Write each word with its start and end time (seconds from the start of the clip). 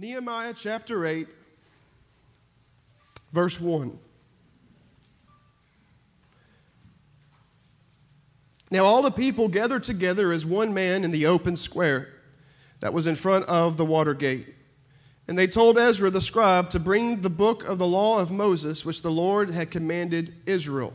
Nehemiah 0.00 0.54
chapter 0.56 1.04
8, 1.04 1.28
verse 3.34 3.60
1. 3.60 3.98
Now 8.70 8.84
all 8.84 9.02
the 9.02 9.10
people 9.10 9.48
gathered 9.48 9.82
together 9.82 10.32
as 10.32 10.46
one 10.46 10.72
man 10.72 11.04
in 11.04 11.10
the 11.10 11.26
open 11.26 11.54
square 11.54 12.08
that 12.80 12.94
was 12.94 13.06
in 13.06 13.14
front 13.14 13.44
of 13.44 13.76
the 13.76 13.84
water 13.84 14.14
gate. 14.14 14.54
And 15.28 15.38
they 15.38 15.46
told 15.46 15.76
Ezra 15.76 16.08
the 16.08 16.22
scribe 16.22 16.70
to 16.70 16.80
bring 16.80 17.20
the 17.20 17.28
book 17.28 17.62
of 17.64 17.76
the 17.76 17.86
law 17.86 18.20
of 18.20 18.32
Moses, 18.32 18.86
which 18.86 19.02
the 19.02 19.10
Lord 19.10 19.50
had 19.50 19.70
commanded 19.70 20.32
Israel. 20.46 20.94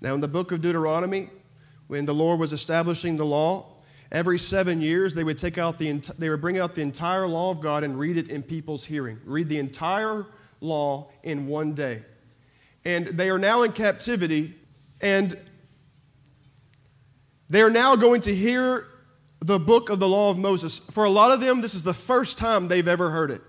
Now, 0.00 0.16
in 0.16 0.20
the 0.20 0.26
book 0.26 0.50
of 0.50 0.62
Deuteronomy, 0.62 1.30
when 1.86 2.06
the 2.06 2.14
Lord 2.14 2.40
was 2.40 2.52
establishing 2.52 3.18
the 3.18 3.24
law, 3.24 3.79
every 4.12 4.38
seven 4.38 4.80
years 4.80 5.14
they 5.14 5.24
would 5.24 5.38
take 5.38 5.58
out 5.58 5.78
the 5.78 5.92
they 6.18 6.28
would 6.28 6.40
bring 6.40 6.58
out 6.58 6.74
the 6.74 6.82
entire 6.82 7.26
law 7.26 7.50
of 7.50 7.60
God 7.60 7.84
and 7.84 7.98
read 7.98 8.16
it 8.16 8.28
in 8.28 8.42
people's 8.42 8.84
hearing. 8.84 9.20
Read 9.24 9.48
the 9.48 9.58
entire 9.58 10.26
law 10.60 11.10
in 11.22 11.46
one 11.46 11.74
day. 11.74 12.02
And 12.84 13.06
they 13.06 13.30
are 13.30 13.38
now 13.38 13.62
in 13.62 13.72
captivity, 13.72 14.54
and 15.00 15.36
they 17.48 17.62
are 17.62 17.70
now 17.70 17.96
going 17.96 18.22
to 18.22 18.34
hear 18.34 18.86
the 19.40 19.58
book 19.58 19.90
of 19.90 19.98
the 19.98 20.08
law 20.08 20.30
of 20.30 20.38
Moses. 20.38 20.78
For 20.78 21.04
a 21.04 21.10
lot 21.10 21.30
of 21.30 21.40
them, 21.40 21.60
this 21.60 21.74
is 21.74 21.82
the 21.82 21.94
first 21.94 22.38
time 22.38 22.68
they've 22.68 22.88
ever 22.88 23.10
heard 23.10 23.30
it. 23.30 23.42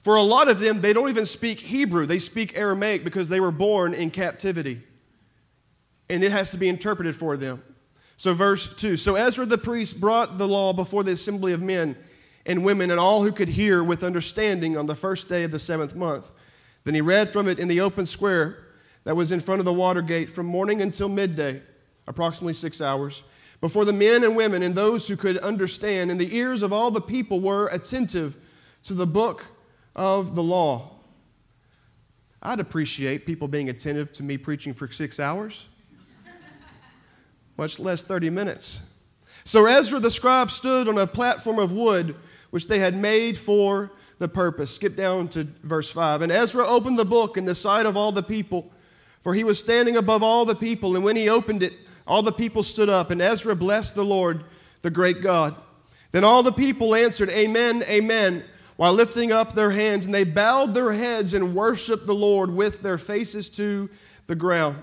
For 0.00 0.16
a 0.16 0.22
lot 0.22 0.48
of 0.48 0.58
them, 0.58 0.80
they 0.80 0.92
don't 0.92 1.08
even 1.08 1.26
speak 1.26 1.60
Hebrew, 1.60 2.06
they 2.06 2.18
speak 2.18 2.58
Aramaic 2.58 3.04
because 3.04 3.28
they 3.28 3.40
were 3.40 3.52
born 3.52 3.94
in 3.94 4.10
captivity. 4.10 4.82
And 6.10 6.24
it 6.24 6.32
has 6.32 6.50
to 6.50 6.56
be 6.56 6.68
interpreted 6.68 7.14
for 7.14 7.36
them. 7.36 7.62
So, 8.22 8.32
verse 8.34 8.72
2 8.76 8.98
So 8.98 9.16
Ezra 9.16 9.44
the 9.46 9.58
priest 9.58 10.00
brought 10.00 10.38
the 10.38 10.46
law 10.46 10.72
before 10.72 11.02
the 11.02 11.10
assembly 11.10 11.52
of 11.52 11.60
men 11.60 11.96
and 12.46 12.64
women 12.64 12.92
and 12.92 13.00
all 13.00 13.24
who 13.24 13.32
could 13.32 13.48
hear 13.48 13.82
with 13.82 14.04
understanding 14.04 14.76
on 14.76 14.86
the 14.86 14.94
first 14.94 15.28
day 15.28 15.42
of 15.42 15.50
the 15.50 15.58
seventh 15.58 15.96
month. 15.96 16.30
Then 16.84 16.94
he 16.94 17.00
read 17.00 17.30
from 17.30 17.48
it 17.48 17.58
in 17.58 17.66
the 17.66 17.80
open 17.80 18.06
square 18.06 18.58
that 19.02 19.16
was 19.16 19.32
in 19.32 19.40
front 19.40 19.58
of 19.58 19.64
the 19.64 19.72
water 19.72 20.02
gate 20.02 20.30
from 20.30 20.46
morning 20.46 20.80
until 20.80 21.08
midday, 21.08 21.62
approximately 22.06 22.52
six 22.52 22.80
hours 22.80 23.24
before 23.60 23.84
the 23.84 23.92
men 23.92 24.22
and 24.22 24.36
women 24.36 24.62
and 24.62 24.76
those 24.76 25.08
who 25.08 25.16
could 25.16 25.38
understand, 25.38 26.08
and 26.08 26.20
the 26.20 26.36
ears 26.36 26.62
of 26.62 26.72
all 26.72 26.92
the 26.92 27.00
people 27.00 27.40
were 27.40 27.66
attentive 27.72 28.36
to 28.84 28.94
the 28.94 29.04
book 29.04 29.48
of 29.96 30.36
the 30.36 30.44
law. 30.44 30.92
I'd 32.40 32.60
appreciate 32.60 33.26
people 33.26 33.48
being 33.48 33.68
attentive 33.68 34.12
to 34.12 34.22
me 34.22 34.38
preaching 34.38 34.74
for 34.74 34.88
six 34.92 35.18
hours, 35.18 35.66
much 37.56 37.78
less 37.78 38.02
30 38.02 38.30
minutes. 38.30 38.82
So 39.44 39.66
Ezra 39.66 39.98
the 39.98 40.10
scribe 40.10 40.50
stood 40.50 40.88
on 40.88 40.98
a 40.98 41.06
platform 41.06 41.58
of 41.58 41.72
wood 41.72 42.14
which 42.50 42.68
they 42.68 42.78
had 42.78 42.94
made 42.94 43.36
for 43.36 43.90
the 44.18 44.28
purpose. 44.28 44.74
Skip 44.74 44.94
down 44.94 45.28
to 45.28 45.44
verse 45.62 45.90
5. 45.90 46.22
And 46.22 46.30
Ezra 46.30 46.66
opened 46.66 46.98
the 46.98 47.04
book 47.04 47.36
in 47.36 47.44
the 47.44 47.54
sight 47.54 47.86
of 47.86 47.96
all 47.96 48.12
the 48.12 48.22
people, 48.22 48.70
for 49.22 49.34
he 49.34 49.42
was 49.42 49.58
standing 49.58 49.96
above 49.96 50.22
all 50.22 50.44
the 50.44 50.54
people, 50.54 50.94
and 50.94 51.04
when 51.04 51.16
he 51.16 51.28
opened 51.28 51.62
it, 51.62 51.72
all 52.06 52.22
the 52.22 52.32
people 52.32 52.62
stood 52.62 52.88
up, 52.88 53.10
and 53.10 53.22
Ezra 53.22 53.54
blessed 53.54 53.94
the 53.94 54.04
Lord, 54.04 54.44
the 54.82 54.90
great 54.90 55.22
God. 55.22 55.54
Then 56.10 56.24
all 56.24 56.42
the 56.42 56.52
people 56.52 56.94
answered, 56.94 57.30
Amen, 57.30 57.82
Amen, 57.84 58.44
while 58.76 58.92
lifting 58.92 59.32
up 59.32 59.54
their 59.54 59.70
hands, 59.70 60.04
and 60.04 60.14
they 60.14 60.24
bowed 60.24 60.74
their 60.74 60.92
heads 60.92 61.32
and 61.32 61.54
worshiped 61.54 62.06
the 62.06 62.14
Lord 62.14 62.50
with 62.50 62.82
their 62.82 62.98
faces 62.98 63.48
to 63.50 63.88
the 64.26 64.34
ground. 64.34 64.82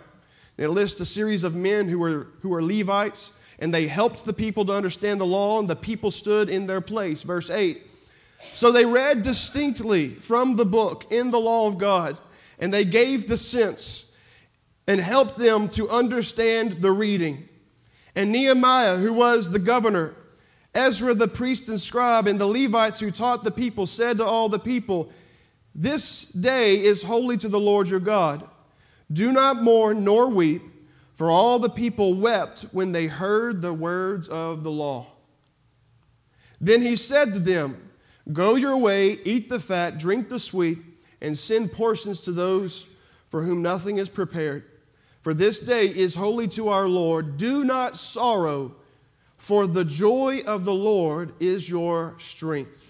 They 0.59 0.67
lists 0.67 0.99
a 0.99 1.05
series 1.05 1.45
of 1.45 1.55
men 1.55 1.87
who 1.87 1.99
were, 1.99 2.27
who 2.41 2.49
were 2.49 2.61
Levites, 2.61 3.31
and 3.59 3.73
they 3.73 3.87
helped 3.87 4.25
the 4.25 4.33
people 4.33 4.65
to 4.65 4.73
understand 4.73 5.21
the 5.21 5.25
law, 5.25 5.57
and 5.57 5.69
the 5.69 5.75
people 5.77 6.11
stood 6.11 6.49
in 6.49 6.67
their 6.67 6.81
place. 6.81 7.21
Verse 7.21 7.49
8. 7.49 7.81
So 8.51 8.69
they 8.69 8.83
read 8.83 9.21
distinctly 9.21 10.09
from 10.09 10.57
the 10.57 10.65
book 10.65 11.09
in 11.13 11.31
the 11.31 11.39
law 11.39 11.69
of 11.69 11.77
God, 11.77 12.17
and 12.59 12.73
they 12.73 12.83
gave 12.83 13.29
the 13.29 13.37
sense 13.37 14.11
and 14.85 14.99
helped 14.99 15.37
them 15.37 15.69
to 15.69 15.87
understand 15.87 16.81
the 16.81 16.91
reading. 16.91 17.47
And 18.13 18.29
Nehemiah, 18.33 18.97
who 18.97 19.13
was 19.13 19.51
the 19.51 19.59
governor, 19.59 20.13
Ezra 20.75 21.13
the 21.13 21.29
priest 21.29 21.69
and 21.69 21.79
scribe, 21.79 22.27
and 22.27 22.37
the 22.37 22.45
Levites 22.45 22.99
who 22.99 23.11
taught 23.11 23.43
the 23.43 23.51
people, 23.51 23.87
said 23.87 24.17
to 24.17 24.25
all 24.25 24.49
the 24.49 24.59
people, 24.59 25.09
This 25.73 26.23
day 26.25 26.83
is 26.83 27.03
holy 27.03 27.37
to 27.37 27.47
the 27.47 27.61
Lord 27.61 27.87
your 27.87 28.01
God. 28.01 28.45
Do 29.11 29.31
not 29.31 29.61
mourn 29.61 30.03
nor 30.03 30.27
weep, 30.27 30.61
for 31.15 31.29
all 31.29 31.59
the 31.59 31.69
people 31.69 32.13
wept 32.13 32.65
when 32.71 32.91
they 32.91 33.07
heard 33.07 33.61
the 33.61 33.73
words 33.73 34.27
of 34.27 34.63
the 34.63 34.71
law. 34.71 35.07
Then 36.61 36.81
he 36.81 36.95
said 36.95 37.33
to 37.33 37.39
them, 37.39 37.89
Go 38.31 38.55
your 38.55 38.77
way, 38.77 39.19
eat 39.23 39.49
the 39.49 39.59
fat, 39.59 39.97
drink 39.97 40.29
the 40.29 40.39
sweet, 40.39 40.77
and 41.21 41.37
send 41.37 41.71
portions 41.71 42.21
to 42.21 42.31
those 42.31 42.85
for 43.27 43.43
whom 43.43 43.61
nothing 43.61 43.97
is 43.97 44.09
prepared 44.09 44.63
for 45.21 45.33
this 45.33 45.59
day 45.59 45.85
is 45.85 46.15
holy 46.15 46.47
to 46.49 46.69
our 46.69 46.87
Lord. 46.87 47.37
Do 47.37 47.63
not 47.63 47.95
sorrow, 47.95 48.75
for 49.37 49.67
the 49.67 49.85
joy 49.85 50.41
of 50.45 50.65
the 50.65 50.73
Lord 50.73 51.33
is 51.39 51.69
your 51.69 52.15
strength. 52.17 52.88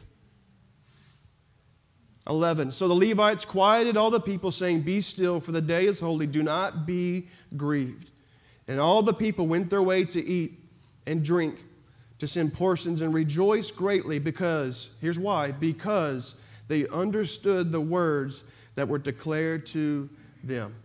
11. 2.30 2.72
So 2.72 2.88
the 2.88 2.94
Levites 2.94 3.44
quieted 3.44 3.98
all 3.98 4.12
the 4.12 4.20
people, 4.20 4.52
saying, 4.52 4.82
Be 4.82 5.02
still, 5.02 5.40
for 5.40 5.52
the 5.52 5.62
day 5.62 5.86
is 5.86 6.00
holy. 6.00 6.28
Do 6.28 6.44
not 6.44 6.86
be 6.86 7.28
grieved. 7.58 8.12
And 8.68 8.80
all 8.80 9.02
the 9.02 9.14
people 9.14 9.48
went 9.48 9.70
their 9.70 9.82
way 9.82 10.06
to 10.06 10.24
eat 10.24 10.54
and 11.08 11.26
drink, 11.26 11.64
to 12.20 12.28
send 12.28 12.54
portions, 12.54 13.02
and 13.02 13.14
rejoice 13.14 13.72
greatly 13.72 14.20
because, 14.20 14.90
here's 15.02 15.18
why, 15.18 15.52
because 15.52 16.36
they 16.68 16.88
understood 16.90 17.72
the 17.72 17.82
words 17.82 18.44
that 18.76 18.88
were 18.88 19.00
declared 19.00 19.66
to 19.66 20.08
them. 20.44 20.76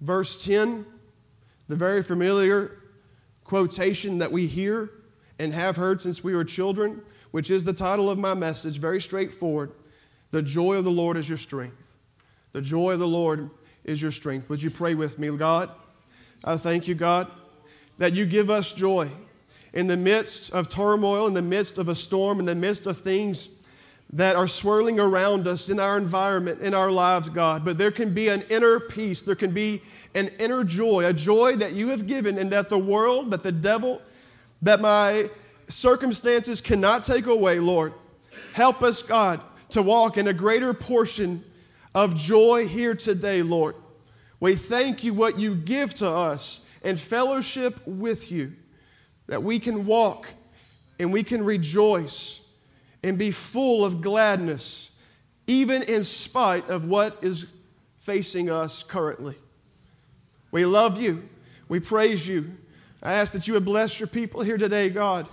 Verse 0.00 0.42
10, 0.42 0.86
the 1.68 1.76
very 1.76 2.02
familiar 2.02 2.78
quotation 3.44 4.18
that 4.18 4.32
we 4.32 4.46
hear 4.46 4.90
and 5.38 5.52
have 5.52 5.76
heard 5.76 6.00
since 6.00 6.24
we 6.24 6.34
were 6.34 6.44
children, 6.44 7.02
which 7.30 7.50
is 7.50 7.64
the 7.64 7.72
title 7.72 8.08
of 8.08 8.18
my 8.18 8.34
message, 8.34 8.78
very 8.78 9.00
straightforward. 9.00 9.72
The 10.30 10.42
joy 10.42 10.76
of 10.76 10.84
the 10.84 10.90
Lord 10.90 11.16
is 11.16 11.28
your 11.28 11.38
strength. 11.38 11.76
The 12.52 12.60
joy 12.60 12.92
of 12.92 12.98
the 12.98 13.06
Lord 13.06 13.50
is 13.84 14.00
your 14.00 14.10
strength. 14.10 14.48
Would 14.48 14.62
you 14.62 14.70
pray 14.70 14.94
with 14.94 15.18
me, 15.18 15.34
God? 15.36 15.70
I 16.44 16.56
thank 16.56 16.86
you, 16.88 16.94
God, 16.94 17.30
that 17.98 18.14
you 18.14 18.26
give 18.26 18.50
us 18.50 18.72
joy 18.72 19.10
in 19.72 19.86
the 19.86 19.96
midst 19.96 20.50
of 20.52 20.68
turmoil, 20.68 21.26
in 21.26 21.34
the 21.34 21.42
midst 21.42 21.78
of 21.78 21.88
a 21.88 21.94
storm, 21.94 22.40
in 22.40 22.46
the 22.46 22.54
midst 22.54 22.86
of 22.86 22.98
things 22.98 23.48
that 24.12 24.36
are 24.36 24.48
swirling 24.48 24.98
around 24.98 25.46
us 25.46 25.68
in 25.68 25.78
our 25.78 25.98
environment, 25.98 26.60
in 26.62 26.72
our 26.72 26.90
lives, 26.90 27.28
God. 27.28 27.64
But 27.64 27.76
there 27.76 27.90
can 27.90 28.14
be 28.14 28.28
an 28.28 28.42
inner 28.48 28.80
peace, 28.80 29.22
there 29.22 29.34
can 29.34 29.50
be 29.50 29.82
an 30.14 30.28
inner 30.38 30.64
joy, 30.64 31.04
a 31.04 31.12
joy 31.12 31.56
that 31.56 31.74
you 31.74 31.88
have 31.88 32.06
given, 32.06 32.38
and 32.38 32.50
that 32.50 32.70
the 32.70 32.78
world, 32.78 33.30
that 33.32 33.42
the 33.42 33.52
devil, 33.52 34.00
that 34.62 34.80
my 34.80 35.28
circumstances 35.68 36.60
cannot 36.60 37.04
take 37.04 37.26
away, 37.26 37.60
Lord. 37.60 37.92
Help 38.52 38.82
us, 38.82 39.02
God, 39.02 39.40
to 39.70 39.82
walk 39.82 40.16
in 40.16 40.28
a 40.28 40.32
greater 40.32 40.72
portion 40.72 41.44
of 41.94 42.14
joy 42.14 42.66
here 42.66 42.94
today, 42.94 43.42
Lord. 43.42 43.74
We 44.40 44.54
thank 44.54 45.04
you 45.04 45.14
what 45.14 45.38
you 45.38 45.54
give 45.54 45.94
to 45.94 46.08
us 46.08 46.60
and 46.82 46.98
fellowship 46.98 47.80
with 47.86 48.30
you, 48.30 48.52
that 49.26 49.42
we 49.42 49.58
can 49.58 49.84
walk 49.86 50.32
and 50.98 51.12
we 51.12 51.22
can 51.22 51.44
rejoice 51.44 52.40
and 53.02 53.18
be 53.18 53.30
full 53.30 53.84
of 53.84 54.00
gladness, 54.00 54.90
even 55.46 55.82
in 55.82 56.04
spite 56.04 56.68
of 56.68 56.84
what 56.84 57.18
is 57.22 57.46
facing 57.98 58.48
us 58.50 58.82
currently. 58.82 59.34
We 60.50 60.64
love 60.64 61.00
you. 61.00 61.28
We 61.68 61.80
praise 61.80 62.26
you. 62.26 62.56
I 63.02 63.14
ask 63.14 63.32
that 63.32 63.46
you 63.46 63.54
would 63.54 63.64
bless 63.64 64.00
your 64.00 64.06
people 64.06 64.42
here 64.42 64.58
today, 64.58 64.88
God. 64.88 65.28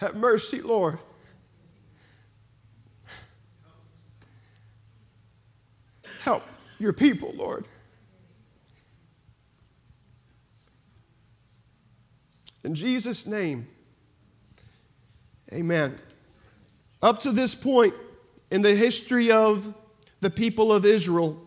Have 0.00 0.16
mercy, 0.16 0.62
Lord. 0.62 0.98
Help 6.22 6.42
your 6.78 6.94
people, 6.94 7.34
Lord. 7.34 7.66
In 12.64 12.74
Jesus' 12.74 13.26
name. 13.26 13.68
Amen. 15.52 15.96
Up 17.02 17.20
to 17.20 17.32
this 17.32 17.54
point 17.54 17.92
in 18.50 18.62
the 18.62 18.74
history 18.74 19.30
of 19.30 19.74
the 20.20 20.30
people 20.30 20.72
of 20.72 20.86
Israel, 20.86 21.38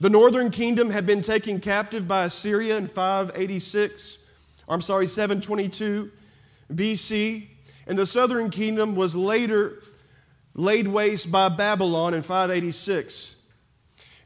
the 0.00 0.10
northern 0.10 0.52
kingdom 0.52 0.90
had 0.90 1.04
been 1.04 1.22
taken 1.22 1.58
captive 1.58 2.06
by 2.06 2.26
Assyria 2.26 2.76
in 2.76 2.86
586, 2.86 4.18
I'm 4.68 4.82
sorry, 4.82 5.08
722 5.08 6.12
BC, 6.72 7.48
and 7.86 7.98
the 7.98 8.06
southern 8.06 8.50
kingdom 8.50 8.94
was 8.94 9.14
later 9.14 9.82
laid 10.54 10.88
waste 10.88 11.30
by 11.30 11.48
Babylon 11.48 12.14
in 12.14 12.22
586. 12.22 13.36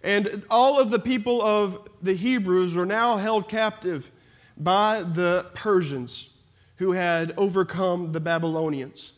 And 0.02 0.44
all 0.50 0.80
of 0.80 0.90
the 0.90 0.98
people 0.98 1.42
of 1.42 1.88
the 2.00 2.14
Hebrews 2.14 2.74
were 2.74 2.86
now 2.86 3.16
held 3.16 3.48
captive 3.48 4.10
by 4.56 5.02
the 5.02 5.46
Persians 5.54 6.30
who 6.76 6.92
had 6.92 7.32
overcome 7.36 8.12
the 8.12 8.20
Babylonians. 8.20 9.12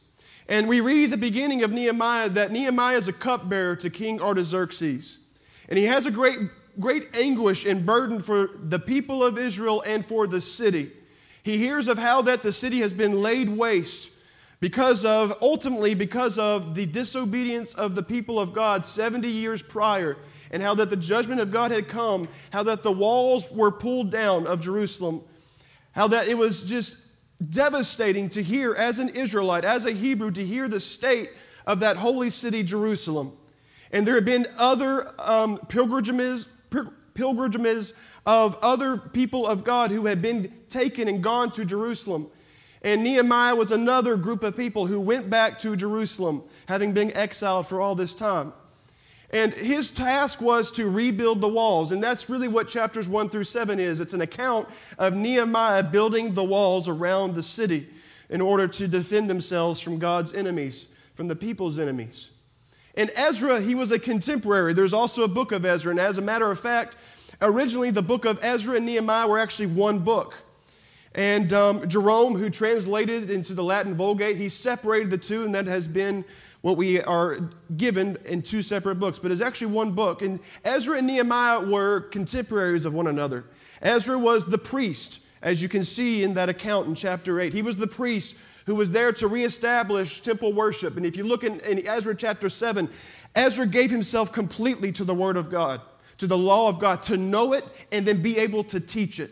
And 0.49 0.69
we 0.69 0.81
read 0.81 1.11
the 1.11 1.17
beginning 1.17 1.63
of 1.63 1.73
Nehemiah 1.73 2.29
that 2.31 2.53
Nehemiah 2.53 2.99
is 2.99 3.09
a 3.09 3.13
cupbearer 3.13 3.77
to 3.77 3.89
King 3.89 4.21
Artaxerxes. 4.21 5.19
And 5.69 5.79
he 5.79 5.87
has 5.87 6.05
a 6.05 6.11
great, 6.11 6.39
great 6.79 7.17
anguish 7.17 7.65
and 7.65 7.87
burden 7.87 8.21
for 8.21 8.51
the 8.63 8.79
people 8.79 9.25
of 9.25 9.39
Israel 9.39 9.83
and 9.87 10.05
for 10.05 10.27
the 10.27 10.41
city. 10.41 10.93
He 11.45 11.59
hears 11.59 11.89
of 11.89 11.99
how 11.99 12.23
that 12.23 12.41
the 12.41 12.53
city 12.53 12.81
has 12.81 12.95
been 12.95 13.21
laid 13.21 13.51
waste 13.51 14.11
because 14.61 15.05
of, 15.05 15.37
ultimately, 15.43 15.95
because 15.95 16.39
of 16.39 16.75
the 16.75 16.87
disobedience 16.87 17.75
of 17.75 17.95
the 17.95 18.03
people 18.03 18.41
of 18.41 18.55
God 18.55 18.83
70 18.83 19.29
years 19.29 19.61
prior, 19.61 20.17
and 20.51 20.63
how 20.63 20.75
that 20.75 20.89
the 20.89 20.97
judgment 20.97 21.43
of 21.43 21.51
God 21.51 21.71
had 21.71 21.87
come, 21.87 22.29
how 22.51 22.63
that 22.63 22.83
the 22.83 22.91
walls 22.91 23.51
were 23.51 23.71
pulled 23.71 24.11
down 24.11 24.47
of 24.47 24.63
Jerusalem, 24.63 25.23
how 25.93 26.09
that 26.09 26.29
it 26.29 26.39
was 26.39 26.63
just 26.63 26.97
devastating 27.51 28.31
to 28.31 28.43
hear 28.43 28.75
as 28.75 28.99
an 28.99 29.11
Israelite, 29.11 29.67
as 29.67 29.85
a 29.85 29.93
Hebrew, 29.93 30.31
to 30.31 30.45
hear 30.45 30.67
the 30.67 30.81
state 30.81 31.31
of 31.67 31.81
that 31.81 31.99
holy 31.99 32.31
city, 32.31 32.63
Jerusalem. 32.63 33.37
And 33.93 34.07
there 34.07 34.15
have 34.15 34.25
been 34.25 34.47
other 34.57 35.13
um, 35.19 35.59
pilgrimages, 35.69 36.49
pilgrimages 37.15 37.95
of 38.27 38.57
other 38.63 38.97
people 38.97 39.47
of 39.47 39.65
God 39.65 39.91
who 39.91 40.07
had 40.07 40.21
been 40.21 40.53
taken 40.69 41.09
and 41.09 41.23
gone 41.23 41.51
to 41.53 41.65
Jerusalem. 41.65 42.29
And 42.83 43.03
Nehemiah 43.03 43.55
was 43.55 43.71
another 43.71 44.17
group 44.17 44.43
of 44.43 44.57
people 44.57 44.87
who 44.87 45.01
went 45.01 45.31
back 45.31 45.59
to 45.61 45.75
Jerusalem, 45.75 46.43
having 46.67 46.93
been 46.93 47.17
exiled 47.17 47.67
for 47.67 47.81
all 47.81 47.95
this 47.95 48.15
time. 48.15 48.53
And 49.31 49.53
his 49.53 49.91
task 49.91 50.41
was 50.41 50.71
to 50.73 50.89
rebuild 50.89 51.41
the 51.41 51.49
walls. 51.49 51.93
And 51.93 52.03
that's 52.03 52.29
really 52.29 52.47
what 52.47 52.69
chapters 52.69 53.09
1 53.09 53.31
through 53.31 53.45
7 53.45 53.81
is. 53.81 54.01
It's 54.01 54.13
an 54.13 54.21
account 54.21 54.69
of 54.99 55.17
Nehemiah 55.17 55.83
building 55.83 56.35
the 56.35 56.45
walls 56.45 56.89
around 56.89 57.35
the 57.35 57.43
city 57.43 57.89
in 58.29 58.41
order 58.41 58.69
to 58.69 58.87
defend 58.87 59.29
themselves 59.29 59.81
from 59.81 59.99
God's 59.99 60.35
enemies, 60.35 60.87
from 61.15 61.29
the 61.29 61.37
people's 61.37 61.79
enemies. 61.79 62.31
And 62.97 63.11
Ezra, 63.15 63.61
he 63.61 63.75
was 63.75 63.91
a 63.91 63.99
contemporary. 63.99 64.73
There's 64.73 64.93
also 64.93 65.25
a 65.25 65.29
book 65.29 65.53
of 65.53 65.65
Ezra. 65.65 65.91
And 65.91 66.01
as 66.01 66.19
a 66.19 66.23
matter 66.23 66.51
of 66.51 66.61
fact, 66.61 66.97
originally 67.43 67.91
the 67.91 68.03
book 68.03 68.25
of 68.25 68.39
Ezra 68.43 68.77
and 68.77 68.87
Nehemiah 68.87 69.27
were 69.27 69.39
actually 69.39 69.67
one 69.67 69.99
book. 69.99 70.37
And 71.15 71.53
um, 71.53 71.89
Jerome, 71.89 72.37
who 72.37 72.51
translated 72.51 73.25
it 73.25 73.31
into 73.31 73.55
the 73.55 73.63
Latin 73.63 73.95
Vulgate, 73.95 74.37
he 74.37 74.49
separated 74.49 75.11
the 75.11 75.19
two, 75.19 75.45
and 75.45 75.55
that 75.55 75.67
has 75.67 75.87
been 75.87 76.25
what 76.63 76.77
we 76.77 77.01
are 77.03 77.51
given 77.77 78.17
in 78.25 78.43
two 78.43 78.63
separate 78.63 78.97
books. 78.97 79.19
But 79.19 79.31
it's 79.31 79.41
actually 79.41 79.69
one 79.69 79.93
book. 79.93 80.23
And 80.23 80.41
Ezra 80.65 80.99
and 80.99 81.07
Nehemiah 81.07 81.61
were 81.61 82.01
contemporaries 82.01 82.85
of 82.85 82.95
one 82.95 83.07
another. 83.07 83.45
Ezra 83.81 84.19
was 84.19 84.47
the 84.47 84.59
priest, 84.59 85.21
as 85.43 85.63
you 85.63 85.69
can 85.69 85.85
see 85.85 86.25
in 86.25 86.35
that 86.35 86.49
account 86.49 86.89
in 86.89 86.95
chapter 86.95 87.41
8. 87.41 87.53
He 87.53 87.63
was 87.63 87.77
the 87.77 87.87
priest 87.87 88.35
who 88.67 88.75
was 88.75 88.91
there 88.91 89.13
to 89.13 89.29
reestablish 89.29 90.21
temple 90.21 90.53
worship. 90.53 90.97
And 90.97 91.05
if 91.05 91.17
you 91.17 91.25
look 91.25 91.45
in, 91.45 91.61
in 91.61 91.87
Ezra 91.87 92.15
chapter 92.15 92.49
7, 92.49 92.89
Ezra 93.35 93.67
gave 93.67 93.91
himself 93.91 94.33
completely 94.33 94.93
to 94.93 95.05
the 95.05 95.15
Word 95.15 95.37
of 95.37 95.51
God, 95.51 95.81
to 96.19 96.27
the 96.27 96.39
law 96.39 96.69
of 96.69 96.79
God, 96.79 97.03
to 97.03 97.17
know 97.17 97.53
it 97.53 97.65
and 97.93 98.07
then 98.07 98.23
be 98.23 98.39
able 98.39 98.65
to 98.65 98.81
teach 98.81 99.21
it. 99.21 99.31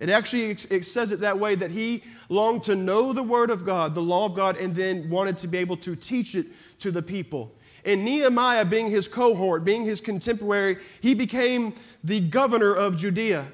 It 0.00 0.10
actually 0.10 0.50
it 0.50 0.84
says 0.84 1.12
it 1.12 1.20
that 1.20 1.38
way 1.38 1.54
that 1.54 1.70
he 1.70 2.02
longed 2.28 2.64
to 2.64 2.74
know 2.74 3.12
the 3.12 3.22
Word 3.22 3.50
of 3.50 3.64
God, 3.64 3.94
the 3.94 4.02
law 4.02 4.26
of 4.26 4.34
God, 4.34 4.56
and 4.56 4.74
then 4.74 5.08
wanted 5.08 5.38
to 5.38 5.46
be 5.46 5.58
able 5.58 5.76
to 5.76 5.94
teach 5.94 6.34
it 6.34 6.46
to 6.80 6.90
the 6.90 7.02
people. 7.02 7.54
And 7.84 8.04
Nehemiah, 8.04 8.64
being 8.64 8.90
his 8.90 9.06
cohort, 9.06 9.64
being 9.64 9.84
his 9.84 10.00
contemporary, 10.00 10.78
he 11.00 11.14
became 11.14 11.74
the 12.02 12.18
governor 12.18 12.74
of 12.74 12.96
Judea. 12.96 13.46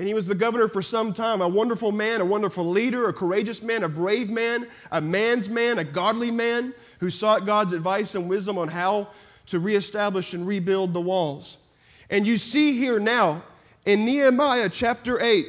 And 0.00 0.08
he 0.08 0.14
was 0.14 0.26
the 0.26 0.34
governor 0.34 0.66
for 0.66 0.80
some 0.80 1.12
time, 1.12 1.42
a 1.42 1.46
wonderful 1.46 1.92
man, 1.92 2.22
a 2.22 2.24
wonderful 2.24 2.64
leader, 2.64 3.10
a 3.10 3.12
courageous 3.12 3.62
man, 3.62 3.84
a 3.84 3.88
brave 3.90 4.30
man, 4.30 4.66
a 4.90 4.98
man's 4.98 5.46
man, 5.46 5.78
a 5.78 5.84
godly 5.84 6.30
man 6.30 6.72
who 7.00 7.10
sought 7.10 7.44
God's 7.44 7.74
advice 7.74 8.14
and 8.14 8.26
wisdom 8.26 8.56
on 8.56 8.68
how 8.68 9.08
to 9.48 9.58
reestablish 9.58 10.32
and 10.32 10.46
rebuild 10.46 10.94
the 10.94 11.02
walls. 11.02 11.58
And 12.08 12.26
you 12.26 12.38
see 12.38 12.78
here 12.78 12.98
now 12.98 13.42
in 13.84 14.06
Nehemiah 14.06 14.70
chapter 14.70 15.20
8 15.20 15.46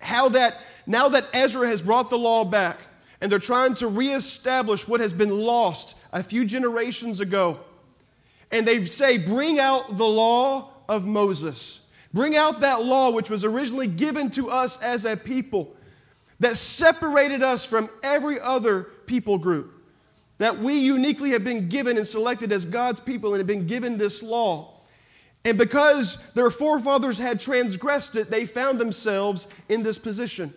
how 0.00 0.30
that 0.30 0.56
now 0.84 1.08
that 1.10 1.28
Ezra 1.32 1.68
has 1.68 1.80
brought 1.80 2.10
the 2.10 2.18
law 2.18 2.44
back 2.44 2.78
and 3.20 3.30
they're 3.30 3.38
trying 3.38 3.74
to 3.74 3.86
reestablish 3.86 4.88
what 4.88 5.00
has 5.00 5.12
been 5.12 5.38
lost 5.38 5.94
a 6.12 6.24
few 6.24 6.44
generations 6.44 7.20
ago, 7.20 7.60
and 8.50 8.66
they 8.66 8.86
say, 8.86 9.18
Bring 9.18 9.60
out 9.60 9.96
the 9.98 10.04
law 10.04 10.72
of 10.88 11.06
Moses. 11.06 11.78
Bring 12.14 12.36
out 12.36 12.60
that 12.60 12.84
law 12.84 13.10
which 13.10 13.30
was 13.30 13.44
originally 13.44 13.86
given 13.86 14.30
to 14.32 14.50
us 14.50 14.80
as 14.82 15.04
a 15.04 15.16
people 15.16 15.74
that 16.40 16.56
separated 16.56 17.42
us 17.42 17.64
from 17.64 17.88
every 18.02 18.38
other 18.40 18.84
people 19.06 19.38
group. 19.38 19.72
That 20.38 20.58
we 20.58 20.74
uniquely 20.74 21.30
have 21.30 21.44
been 21.44 21.68
given 21.68 21.96
and 21.96 22.06
selected 22.06 22.52
as 22.52 22.64
God's 22.64 23.00
people 23.00 23.30
and 23.32 23.38
have 23.38 23.46
been 23.46 23.66
given 23.66 23.96
this 23.96 24.22
law. 24.22 24.80
And 25.44 25.56
because 25.56 26.22
their 26.34 26.50
forefathers 26.50 27.18
had 27.18 27.40
transgressed 27.40 28.16
it, 28.16 28.30
they 28.30 28.46
found 28.46 28.78
themselves 28.78 29.48
in 29.68 29.82
this 29.82 29.98
position 29.98 30.52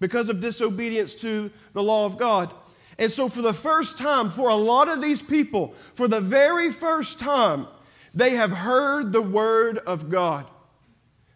because 0.00 0.28
of 0.28 0.40
disobedience 0.40 1.14
to 1.16 1.50
the 1.72 1.82
law 1.82 2.06
of 2.06 2.18
God. 2.18 2.52
And 2.98 3.10
so, 3.10 3.28
for 3.28 3.42
the 3.42 3.54
first 3.54 3.96
time, 3.96 4.30
for 4.30 4.50
a 4.50 4.54
lot 4.54 4.88
of 4.88 5.00
these 5.00 5.22
people, 5.22 5.68
for 5.94 6.08
the 6.08 6.20
very 6.20 6.70
first 6.70 7.18
time, 7.18 7.66
they 8.14 8.30
have 8.30 8.50
heard 8.50 9.12
the 9.12 9.22
word 9.22 9.78
of 9.78 10.10
God. 10.10 10.46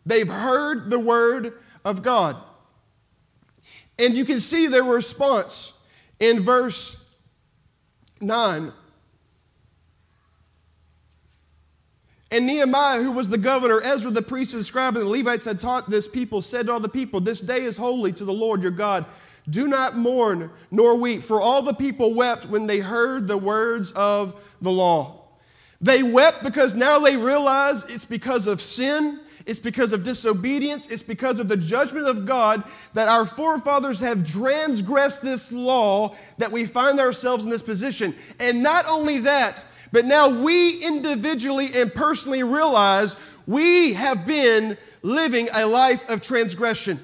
They've 0.04 0.28
heard 0.28 0.90
the 0.90 0.98
word 0.98 1.54
of 1.84 2.02
God. 2.02 2.36
And 3.98 4.16
you 4.16 4.24
can 4.24 4.40
see 4.40 4.66
their 4.66 4.84
response 4.84 5.72
in 6.20 6.40
verse 6.40 6.96
9. 8.20 8.72
And 12.30 12.46
Nehemiah, 12.46 13.02
who 13.02 13.12
was 13.12 13.28
the 13.28 13.38
governor, 13.38 13.80
Ezra 13.80 14.10
the 14.10 14.20
priest 14.20 14.52
and 14.54 14.64
scribe, 14.64 14.96
and 14.96 15.06
the 15.06 15.10
Levites 15.10 15.44
had 15.44 15.60
taught 15.60 15.88
this 15.88 16.08
people, 16.08 16.42
said 16.42 16.66
to 16.66 16.72
all 16.72 16.80
the 16.80 16.88
people, 16.88 17.20
This 17.20 17.40
day 17.40 17.62
is 17.62 17.76
holy 17.76 18.12
to 18.14 18.24
the 18.24 18.32
Lord 18.32 18.62
your 18.62 18.72
God. 18.72 19.06
Do 19.48 19.68
not 19.68 19.96
mourn 19.96 20.50
nor 20.72 20.96
weep, 20.96 21.22
for 21.22 21.40
all 21.40 21.62
the 21.62 21.72
people 21.72 22.14
wept 22.14 22.46
when 22.46 22.66
they 22.66 22.80
heard 22.80 23.28
the 23.28 23.38
words 23.38 23.92
of 23.92 24.56
the 24.60 24.72
law. 24.72 25.25
They 25.80 26.02
wept 26.02 26.42
because 26.42 26.74
now 26.74 26.98
they 26.98 27.16
realize 27.16 27.84
it's 27.84 28.04
because 28.04 28.46
of 28.46 28.60
sin, 28.60 29.20
it's 29.44 29.58
because 29.58 29.92
of 29.92 30.02
disobedience, 30.02 30.86
it's 30.86 31.02
because 31.02 31.38
of 31.38 31.48
the 31.48 31.56
judgment 31.56 32.06
of 32.06 32.24
God 32.24 32.64
that 32.94 33.08
our 33.08 33.26
forefathers 33.26 34.00
have 34.00 34.26
transgressed 34.26 35.22
this 35.22 35.52
law 35.52 36.16
that 36.38 36.50
we 36.50 36.64
find 36.64 36.98
ourselves 36.98 37.44
in 37.44 37.50
this 37.50 37.62
position. 37.62 38.14
And 38.40 38.62
not 38.62 38.86
only 38.88 39.20
that, 39.20 39.56
but 39.92 40.04
now 40.04 40.28
we 40.28 40.84
individually 40.84 41.68
and 41.74 41.92
personally 41.92 42.42
realize 42.42 43.14
we 43.46 43.92
have 43.94 44.26
been 44.26 44.76
living 45.02 45.48
a 45.52 45.64
life 45.64 46.08
of 46.08 46.20
transgression. 46.20 46.98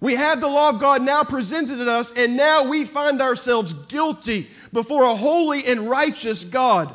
We 0.00 0.14
have 0.14 0.40
the 0.40 0.48
law 0.48 0.70
of 0.70 0.78
God 0.78 1.02
now 1.02 1.24
presented 1.24 1.76
to 1.76 1.90
us, 1.90 2.12
and 2.12 2.36
now 2.36 2.68
we 2.68 2.84
find 2.84 3.20
ourselves 3.20 3.72
guilty 3.72 4.48
before 4.72 5.04
a 5.04 5.14
holy 5.14 5.64
and 5.66 5.88
righteous 5.88 6.44
God. 6.44 6.94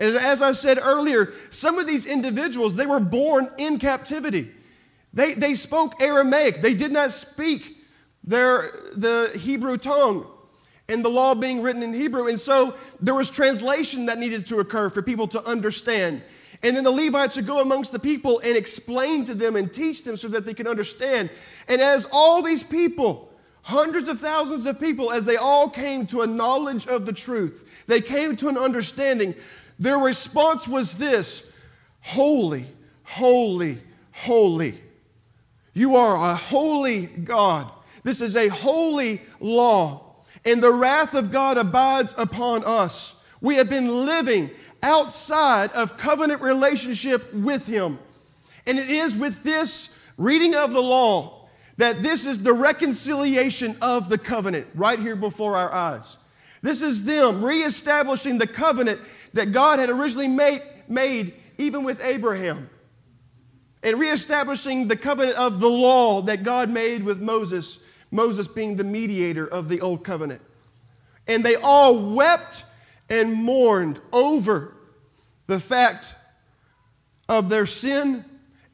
As 0.00 0.40
I 0.40 0.52
said 0.52 0.78
earlier, 0.82 1.32
some 1.50 1.78
of 1.78 1.86
these 1.86 2.06
individuals, 2.06 2.74
they 2.74 2.86
were 2.86 3.00
born 3.00 3.48
in 3.58 3.78
captivity. 3.78 4.50
They, 5.12 5.34
they 5.34 5.54
spoke 5.54 6.00
Aramaic. 6.00 6.62
They 6.62 6.74
did 6.74 6.90
not 6.90 7.12
speak 7.12 7.76
their, 8.24 8.72
the 8.94 9.30
Hebrew 9.38 9.76
tongue 9.76 10.26
and 10.88 11.04
the 11.04 11.08
law 11.08 11.34
being 11.34 11.62
written 11.62 11.82
in 11.82 11.92
Hebrew. 11.92 12.28
And 12.28 12.40
so 12.40 12.76
there 13.00 13.14
was 13.14 13.30
translation 13.30 14.06
that 14.06 14.18
needed 14.18 14.46
to 14.46 14.60
occur 14.60 14.88
for 14.88 15.02
people 15.02 15.28
to 15.28 15.44
understand. 15.44 16.22
And 16.62 16.76
then 16.76 16.84
the 16.84 16.90
Levites 16.90 17.36
would 17.36 17.46
go 17.46 17.60
amongst 17.60 17.92
the 17.92 17.98
people 17.98 18.40
and 18.44 18.56
explain 18.56 19.24
to 19.24 19.34
them 19.34 19.56
and 19.56 19.72
teach 19.72 20.04
them 20.04 20.16
so 20.16 20.28
that 20.28 20.44
they 20.44 20.54
could 20.54 20.66
understand. 20.66 21.30
And 21.68 21.80
as 21.80 22.06
all 22.12 22.42
these 22.42 22.62
people, 22.62 23.32
hundreds 23.62 24.08
of 24.08 24.18
thousands 24.18 24.66
of 24.66 24.80
people, 24.80 25.12
as 25.12 25.24
they 25.24 25.36
all 25.36 25.68
came 25.68 26.06
to 26.06 26.22
a 26.22 26.26
knowledge 26.26 26.86
of 26.86 27.06
the 27.06 27.12
truth, 27.12 27.84
they 27.86 28.00
came 28.00 28.36
to 28.36 28.48
an 28.48 28.58
understanding, 28.58 29.34
their 29.80 29.98
response 29.98 30.68
was 30.68 30.96
this 30.96 31.42
Holy, 32.02 32.66
holy, 33.02 33.80
holy. 34.12 34.78
You 35.74 35.96
are 35.96 36.30
a 36.30 36.34
holy 36.34 37.06
God. 37.06 37.68
This 38.04 38.20
is 38.20 38.36
a 38.36 38.48
holy 38.48 39.20
law 39.40 40.10
and 40.44 40.62
the 40.62 40.72
wrath 40.72 41.14
of 41.14 41.30
God 41.30 41.58
abides 41.58 42.14
upon 42.16 42.64
us. 42.64 43.14
We 43.40 43.56
have 43.56 43.68
been 43.68 44.06
living 44.06 44.50
outside 44.82 45.70
of 45.72 45.96
covenant 45.96 46.40
relationship 46.40 47.32
with 47.34 47.66
Him. 47.66 47.98
And 48.66 48.78
it 48.78 48.88
is 48.88 49.14
with 49.14 49.42
this 49.42 49.94
reading 50.16 50.54
of 50.54 50.72
the 50.72 50.82
law 50.82 51.48
that 51.76 52.02
this 52.02 52.26
is 52.26 52.40
the 52.40 52.52
reconciliation 52.52 53.76
of 53.80 54.08
the 54.08 54.18
covenant 54.18 54.66
right 54.74 54.98
here 54.98 55.16
before 55.16 55.56
our 55.56 55.72
eyes. 55.72 56.16
This 56.62 56.82
is 56.82 57.04
them 57.04 57.44
reestablishing 57.44 58.38
the 58.38 58.46
covenant 58.46 59.00
that 59.32 59.52
God 59.52 59.78
had 59.78 59.88
originally 59.88 60.28
made, 60.28 60.62
made 60.88 61.34
even 61.58 61.84
with 61.84 62.02
Abraham. 62.04 62.68
And 63.82 63.98
reestablishing 63.98 64.88
the 64.88 64.96
covenant 64.96 65.38
of 65.38 65.58
the 65.58 65.70
law 65.70 66.20
that 66.22 66.42
God 66.42 66.68
made 66.68 67.02
with 67.02 67.20
Moses 67.20 67.78
Moses 68.10 68.48
being 68.48 68.76
the 68.76 68.84
mediator 68.84 69.46
of 69.46 69.68
the 69.68 69.80
old 69.80 70.04
covenant. 70.04 70.42
And 71.26 71.44
they 71.44 71.54
all 71.56 72.14
wept 72.14 72.64
and 73.08 73.32
mourned 73.32 74.00
over 74.12 74.76
the 75.46 75.60
fact 75.60 76.14
of 77.28 77.48
their 77.48 77.66
sin 77.66 78.24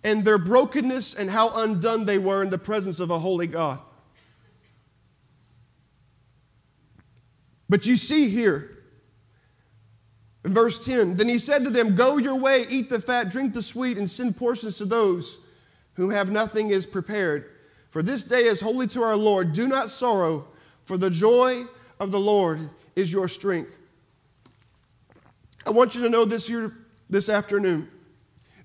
and 0.03 0.25
their 0.25 0.39
brokenness 0.39 1.15
and 1.15 1.31
how 1.31 1.51
undone 1.51 2.05
they 2.07 2.19
were 2.19 2.43
in 2.43 2.51
the 2.51 2.59
presence 2.59 3.01
of 3.01 3.11
a 3.11 3.19
holy 3.19 3.47
God. 3.47 3.81
But 7.69 7.87
you 7.87 7.97
see 7.97 8.29
here, 8.29 8.79
in 10.45 10.53
verse 10.53 10.85
10, 10.85 11.17
then 11.17 11.29
he 11.29 11.39
said 11.39 11.65
to 11.65 11.71
them, 11.71 11.97
Go 11.97 12.19
your 12.19 12.37
way, 12.37 12.65
eat 12.69 12.89
the 12.89 13.01
fat, 13.01 13.31
drink 13.31 13.53
the 13.53 13.63
sweet, 13.63 13.99
and 13.99 14.09
send 14.09 14.37
portions 14.37 14.79
to 14.79 14.85
those 14.85 15.39
who 15.95 16.11
have 16.11 16.31
nothing 16.31 16.71
is 16.71 16.87
prepared. 16.87 17.51
For 17.91 18.03
this 18.03 18.23
day 18.23 18.45
is 18.45 18.61
holy 18.61 18.87
to 18.89 19.03
our 19.03 19.17
Lord. 19.17 19.53
Do 19.53 19.67
not 19.67 19.91
sorrow, 19.91 20.47
for 20.85 20.97
the 20.97 21.11
joy 21.11 21.65
of 21.99 22.11
the 22.11 22.21
Lord 22.21 22.69
is 22.95 23.13
your 23.13 23.27
strength. 23.27 23.77
I 25.67 25.71
want 25.71 25.95
you 25.95 26.03
to 26.03 26.09
know 26.09 26.25
this 26.25 26.47
here 26.47 26.73
this 27.11 27.29
afternoon. 27.29 27.89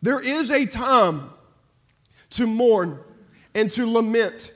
There 0.02 0.20
is 0.20 0.52
a 0.52 0.66
time 0.66 1.30
to 2.32 2.46
mourn 2.46 3.00
and 3.56 3.70
to 3.72 3.86
lament 3.86 4.54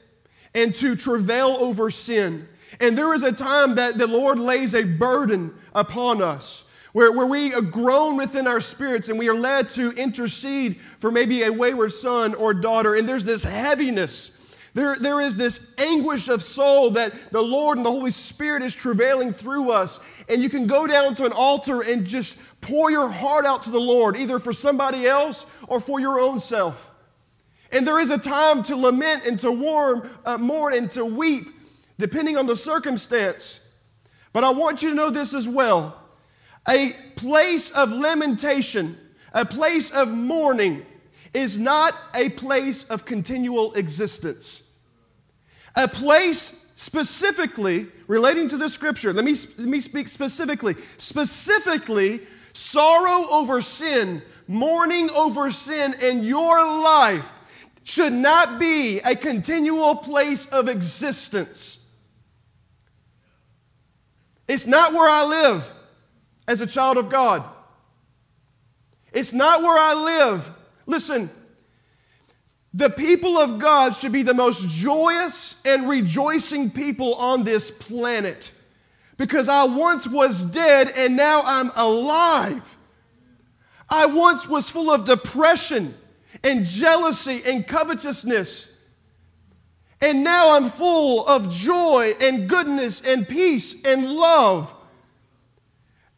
and 0.54 0.74
to 0.76 0.96
travail 0.96 1.58
over 1.60 1.90
sin. 1.90 2.48
And 2.80 2.98
there 2.98 3.14
is 3.14 3.24
a 3.24 3.32
time 3.32 3.76
that 3.76 3.98
the 3.98 4.08
Lord 4.08 4.40
lays 4.40 4.74
a 4.74 4.84
burden 4.84 5.54
upon 5.74 6.22
us 6.22 6.64
where, 6.94 7.12
where 7.12 7.28
we 7.28 7.54
are 7.54 7.62
grown 7.62 8.18
within 8.18 8.48
our 8.48 8.62
spirits 8.62 9.10
and 9.10 9.20
we 9.20 9.30
are 9.30 9.36
led 9.36 9.70
to 9.70 9.92
intercede 9.92 10.78
for 10.78 11.12
maybe 11.12 11.44
a 11.44 11.52
wayward 11.52 11.94
son 11.94 12.34
or 12.36 12.54
daughter. 12.54 12.96
And 12.96 13.08
there's 13.08 13.26
this 13.26 13.44
heaviness 13.44 14.36
there, 14.76 14.98
there 14.98 15.22
is 15.22 15.38
this 15.38 15.72
anguish 15.78 16.28
of 16.28 16.44
soul 16.44 16.92
that 16.92 17.14
the 17.32 17.42
Lord 17.42 17.78
and 17.78 17.86
the 17.86 17.92
Holy 17.92 18.12
Spirit 18.12 18.62
is 18.62 18.76
travailing 18.76 19.32
through 19.32 19.72
us. 19.72 20.02
And 20.28 20.44
you 20.44 20.50
can 20.50 20.68
go 20.68 20.86
down 20.86 21.16
to 21.16 21.26
an 21.26 21.32
altar 21.32 21.80
and 21.82 22.06
just 22.06 22.38
pour 22.60 22.92
your 22.92 23.08
heart 23.08 23.46
out 23.46 23.64
to 23.64 23.70
the 23.70 23.80
Lord, 23.80 24.18
either 24.18 24.38
for 24.38 24.52
somebody 24.52 25.08
else 25.08 25.46
or 25.70 25.80
for 25.80 26.02
your 26.02 26.20
own 26.20 26.42
self. 26.42 26.92
And 27.72 27.88
there 27.88 28.02
is 28.02 28.10
a 28.10 28.18
time 28.18 28.64
to 28.64 28.76
lament 28.76 29.26
and 29.26 29.40
to 29.40 29.52
warm, 29.52 30.10
uh, 30.26 30.38
mourn 30.38 30.74
and 30.74 30.92
to 30.92 31.06
weep, 31.06 31.48
depending 31.98 32.38
on 32.38 32.48
the 32.48 32.56
circumstance. 32.56 33.60
But 34.34 34.44
I 34.44 34.52
want 34.52 34.84
you 34.84 34.90
to 34.90 34.96
know 34.96 35.10
this 35.10 35.34
as 35.34 35.48
well 35.48 36.02
a 36.68 36.94
place 37.16 37.72
of 37.72 37.92
lamentation, 37.92 38.98
a 39.34 39.46
place 39.46 39.92
of 39.92 40.12
mourning, 40.12 40.86
is 41.34 41.60
not 41.60 41.94
a 42.14 42.30
place 42.30 42.86
of 42.86 43.06
continual 43.06 43.74
existence. 43.74 44.64
A 45.76 45.88
place 45.88 46.66
specifically 46.76 47.88
relating 48.08 48.48
to 48.48 48.58
the 48.58 48.70
scripture. 48.70 49.14
Let 49.14 49.26
me, 49.26 49.36
let 49.58 49.68
me 49.68 49.80
speak 49.80 50.08
specifically. 50.08 50.76
Specifically, 50.98 52.22
sorrow 52.54 53.28
over 53.30 53.62
sin, 53.62 54.22
mourning 54.48 55.10
over 55.12 55.52
sin 55.52 55.94
in 56.02 56.24
your 56.24 56.60
life 56.82 57.34
should 57.84 58.14
not 58.14 58.60
be 58.60 59.00
a 59.02 59.16
continual 59.16 59.96
place 59.96 60.48
of 60.48 60.68
existence. 60.68 61.85
It's 64.48 64.68
not 64.68 64.94
where 64.94 65.10
I 65.10 65.26
live 65.26 65.74
as 66.48 66.62
a 66.62 66.68
child 66.68 66.98
of 66.98 67.10
God. 67.10 67.44
It's 69.12 69.34
not 69.34 69.62
where 69.62 69.78
I 69.78 69.94
live. 69.94 70.52
Listen, 70.86 71.30
the 72.74 72.90
people 72.90 73.38
of 73.38 73.58
God 73.58 73.96
should 73.96 74.12
be 74.12 74.24
the 74.24 74.34
most 74.34 74.68
joyous 74.68 75.56
and 75.66 75.88
rejoicing 75.88 76.70
people 76.70 77.16
on 77.16 77.44
this 77.44 77.72
planet 77.72 78.52
because 79.18 79.48
I 79.48 79.64
once 79.64 80.06
was 80.08 80.44
dead 80.44 80.92
and 80.96 81.16
now 81.16 81.42
I'm 81.46 81.72
alive. 81.76 82.78
I 83.90 84.08
once 84.08 84.48
was 84.48 84.70
full 84.70 84.92
of 84.92 85.06
depression 85.06 85.94
and 86.44 86.66
jealousy 86.66 87.42
and 87.46 87.66
covetousness. 87.66 88.75
And 90.06 90.24
now 90.24 90.56
I'm 90.56 90.70
full 90.70 91.26
of 91.26 91.52
joy 91.52 92.12
and 92.22 92.48
goodness 92.48 93.02
and 93.02 93.28
peace 93.28 93.84
and 93.84 94.14
love. 94.14 94.72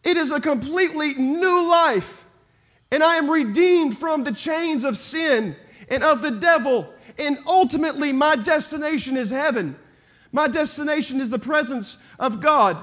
It 0.03 0.17
is 0.17 0.29
a 0.29 0.41
completely 0.41 1.13
new 1.13 1.70
life. 1.70 2.25
And 2.91 3.01
I 3.01 3.15
am 3.15 3.32
redeemed 3.32 3.98
from 3.98 4.25
the 4.25 4.34
chains 4.34 4.84
of 4.84 4.98
sin 4.98 5.56
and 5.89 6.03
of 6.03 6.22
the 6.22 6.32
devil. 6.32 6.94
And 7.17 7.38
ultimately, 7.48 8.12
my 8.12 8.36
destination 8.36 9.15
is 9.15 9.29
heaven. 9.29 9.77
My 10.34 10.50
destination 10.50 11.22
is 11.22 11.29
the 11.29 11.39
presence 11.39 11.96
of 12.20 12.41
God. 12.41 12.75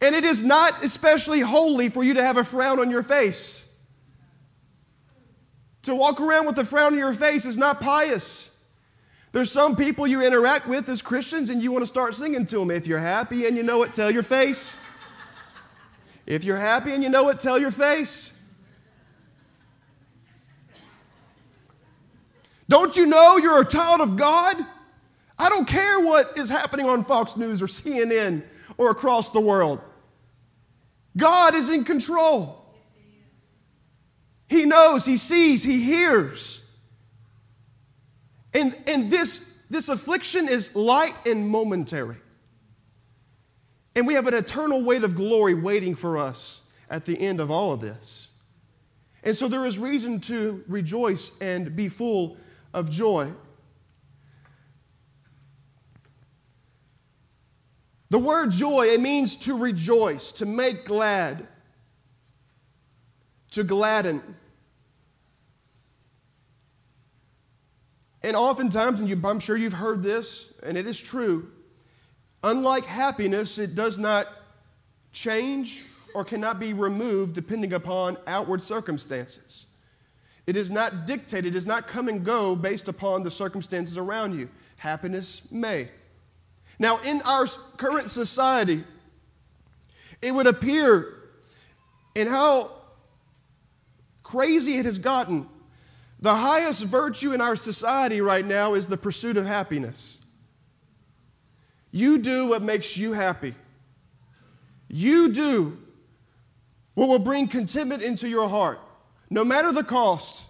And 0.00 0.14
it 0.14 0.24
is 0.24 0.42
not 0.42 0.82
especially 0.82 1.40
holy 1.40 1.90
for 1.90 2.02
you 2.02 2.14
to 2.14 2.22
have 2.22 2.38
a 2.38 2.44
frown 2.44 2.80
on 2.80 2.90
your 2.90 3.02
face. 3.02 3.68
To 5.82 5.94
walk 5.94 6.22
around 6.22 6.46
with 6.46 6.58
a 6.58 6.64
frown 6.64 6.94
on 6.94 6.98
your 6.98 7.12
face 7.12 7.44
is 7.44 7.58
not 7.58 7.82
pious. 7.82 8.48
There's 9.32 9.50
some 9.50 9.76
people 9.76 10.06
you 10.06 10.22
interact 10.22 10.68
with 10.68 10.88
as 10.90 11.00
Christians 11.00 11.48
and 11.48 11.62
you 11.62 11.72
want 11.72 11.82
to 11.82 11.86
start 11.86 12.14
singing 12.14 12.44
to 12.46 12.58
them. 12.58 12.70
If 12.70 12.86
you're 12.86 12.98
happy 12.98 13.46
and 13.46 13.56
you 13.56 13.62
know 13.62 13.82
it, 13.82 13.94
tell 13.94 14.10
your 14.10 14.22
face. 14.22 14.76
If 16.26 16.44
you're 16.44 16.58
happy 16.58 16.92
and 16.92 17.02
you 17.02 17.08
know 17.08 17.30
it, 17.30 17.40
tell 17.40 17.58
your 17.58 17.70
face. 17.70 18.32
Don't 22.68 22.96
you 22.96 23.06
know 23.06 23.38
you're 23.38 23.60
a 23.60 23.64
child 23.64 24.00
of 24.00 24.16
God? 24.16 24.56
I 25.38 25.48
don't 25.48 25.66
care 25.66 26.00
what 26.00 26.38
is 26.38 26.48
happening 26.48 26.86
on 26.86 27.02
Fox 27.02 27.36
News 27.36 27.60
or 27.60 27.66
CNN 27.66 28.42
or 28.76 28.90
across 28.90 29.30
the 29.30 29.40
world. 29.40 29.80
God 31.16 31.54
is 31.54 31.70
in 31.70 31.84
control. 31.84 32.64
He 34.48 34.64
knows, 34.64 35.04
He 35.04 35.16
sees, 35.16 35.62
He 35.62 35.82
hears. 35.82 36.61
And, 38.54 38.76
and 38.86 39.10
this, 39.10 39.48
this 39.70 39.88
affliction 39.88 40.48
is 40.48 40.74
light 40.76 41.14
and 41.26 41.48
momentary. 41.48 42.16
And 43.94 44.06
we 44.06 44.14
have 44.14 44.26
an 44.26 44.34
eternal 44.34 44.82
weight 44.82 45.04
of 45.04 45.14
glory 45.14 45.54
waiting 45.54 45.94
for 45.94 46.18
us 46.18 46.60
at 46.90 47.04
the 47.04 47.18
end 47.18 47.40
of 47.40 47.50
all 47.50 47.72
of 47.72 47.80
this. 47.80 48.28
And 49.24 49.36
so 49.36 49.48
there 49.48 49.64
is 49.66 49.78
reason 49.78 50.20
to 50.20 50.64
rejoice 50.66 51.32
and 51.40 51.76
be 51.76 51.88
full 51.88 52.36
of 52.74 52.90
joy. 52.90 53.32
The 58.10 58.18
word 58.18 58.50
joy, 58.50 58.88
it 58.88 59.00
means 59.00 59.36
to 59.38 59.56
rejoice, 59.56 60.32
to 60.32 60.46
make 60.46 60.84
glad, 60.84 61.46
to 63.52 63.64
gladden. 63.64 64.22
And 68.22 68.36
oftentimes, 68.36 69.00
and 69.00 69.08
you, 69.08 69.20
I'm 69.24 69.40
sure 69.40 69.56
you've 69.56 69.72
heard 69.72 70.02
this, 70.02 70.46
and 70.62 70.76
it 70.76 70.86
is 70.86 71.00
true, 71.00 71.50
unlike 72.42 72.84
happiness, 72.84 73.58
it 73.58 73.74
does 73.74 73.98
not 73.98 74.28
change 75.12 75.84
or 76.14 76.24
cannot 76.24 76.60
be 76.60 76.72
removed 76.72 77.34
depending 77.34 77.72
upon 77.72 78.16
outward 78.26 78.62
circumstances. 78.62 79.66
It 80.46 80.56
is 80.56 80.70
not 80.70 81.06
dictated, 81.06 81.46
it 81.46 81.50
does 81.54 81.66
not 81.66 81.86
come 81.86 82.08
and 82.08 82.24
go 82.24 82.56
based 82.56 82.88
upon 82.88 83.22
the 83.22 83.30
circumstances 83.30 83.96
around 83.96 84.38
you. 84.38 84.48
Happiness 84.76 85.42
may. 85.50 85.88
Now, 86.78 86.98
in 87.00 87.22
our 87.22 87.46
current 87.76 88.10
society, 88.10 88.84
it 90.20 90.34
would 90.34 90.46
appear 90.46 91.14
and 92.16 92.28
how 92.28 92.72
crazy 94.22 94.74
it 94.74 94.84
has 94.84 94.98
gotten. 94.98 95.48
The 96.22 96.36
highest 96.36 96.84
virtue 96.84 97.32
in 97.32 97.40
our 97.40 97.56
society 97.56 98.20
right 98.20 98.46
now 98.46 98.74
is 98.74 98.86
the 98.86 98.96
pursuit 98.96 99.36
of 99.36 99.44
happiness. 99.44 100.18
You 101.90 102.18
do 102.18 102.46
what 102.46 102.62
makes 102.62 102.96
you 102.96 103.12
happy. 103.12 103.56
You 104.88 105.32
do 105.32 105.78
what 106.94 107.08
will 107.08 107.18
bring 107.18 107.48
contentment 107.48 108.04
into 108.04 108.28
your 108.28 108.48
heart 108.48 108.78
no 109.30 109.44
matter 109.44 109.72
the 109.72 109.82
cost. 109.82 110.46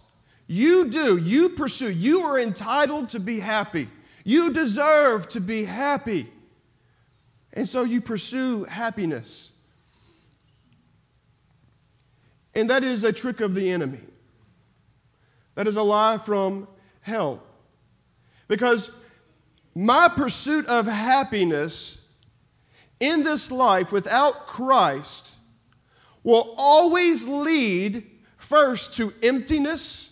You 0.47 0.91
do, 0.91 1.17
you 1.17 1.49
pursue, 1.49 1.91
you 1.91 2.21
are 2.21 2.39
entitled 2.39 3.09
to 3.11 3.21
be 3.21 3.41
happy. 3.41 3.89
You 4.25 4.53
deserve 4.53 5.27
to 5.29 5.41
be 5.41 5.65
happy. 5.65 6.31
And 7.55 7.67
so 7.67 7.83
you 7.83 8.03
pursue 8.03 8.65
happiness. 8.65 9.53
And 12.55 12.69
that 12.69 12.85
is 12.85 13.05
a 13.05 13.13
trick 13.13 13.41
of 13.41 13.55
the 13.55 13.71
enemy. 13.71 14.01
That 15.55 15.67
is 15.67 15.77
a 15.77 15.83
lie 15.83 16.19
from 16.19 16.69
hell. 17.01 17.43
Because 18.49 18.91
my 19.75 20.09
pursuit 20.09 20.67
of 20.67 20.87
happiness 20.87 22.07
in 23.01 23.25
this 23.25 23.51
life 23.51 23.93
without 23.93 24.47
Christ 24.47 25.35
will 26.23 26.55
always 26.57 27.27
lead 27.27 28.09
First, 28.43 28.95
to 28.95 29.15
emptiness, 29.23 30.11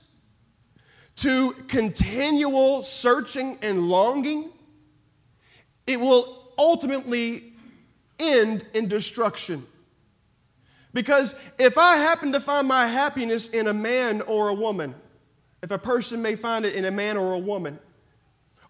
to 1.17 1.51
continual 1.67 2.85
searching 2.85 3.59
and 3.61 3.89
longing, 3.89 4.51
it 5.85 6.01
will 6.01 6.53
ultimately 6.57 7.53
end 8.21 8.65
in 8.73 8.87
destruction. 8.87 9.67
Because 10.95 11.35
if 11.59 11.77
I 11.77 11.97
happen 11.97 12.31
to 12.33 12.41
find 12.41 12.69
my 12.69 12.87
happiness 12.87 13.49
in 13.49 13.67
a 13.67 13.75
man 13.75 14.21
or 14.23 14.49
a 14.49 14.55
woman, 14.55 14.95
if 15.63 15.71
a 15.71 15.79
person 15.79 16.23
may 16.23 16.35
find 16.35 16.65
it 16.65 16.75
in 16.75 16.85
a 16.85 16.91
man 16.91 17.17
or 17.17 17.33
a 17.33 17.39
woman, 17.39 17.79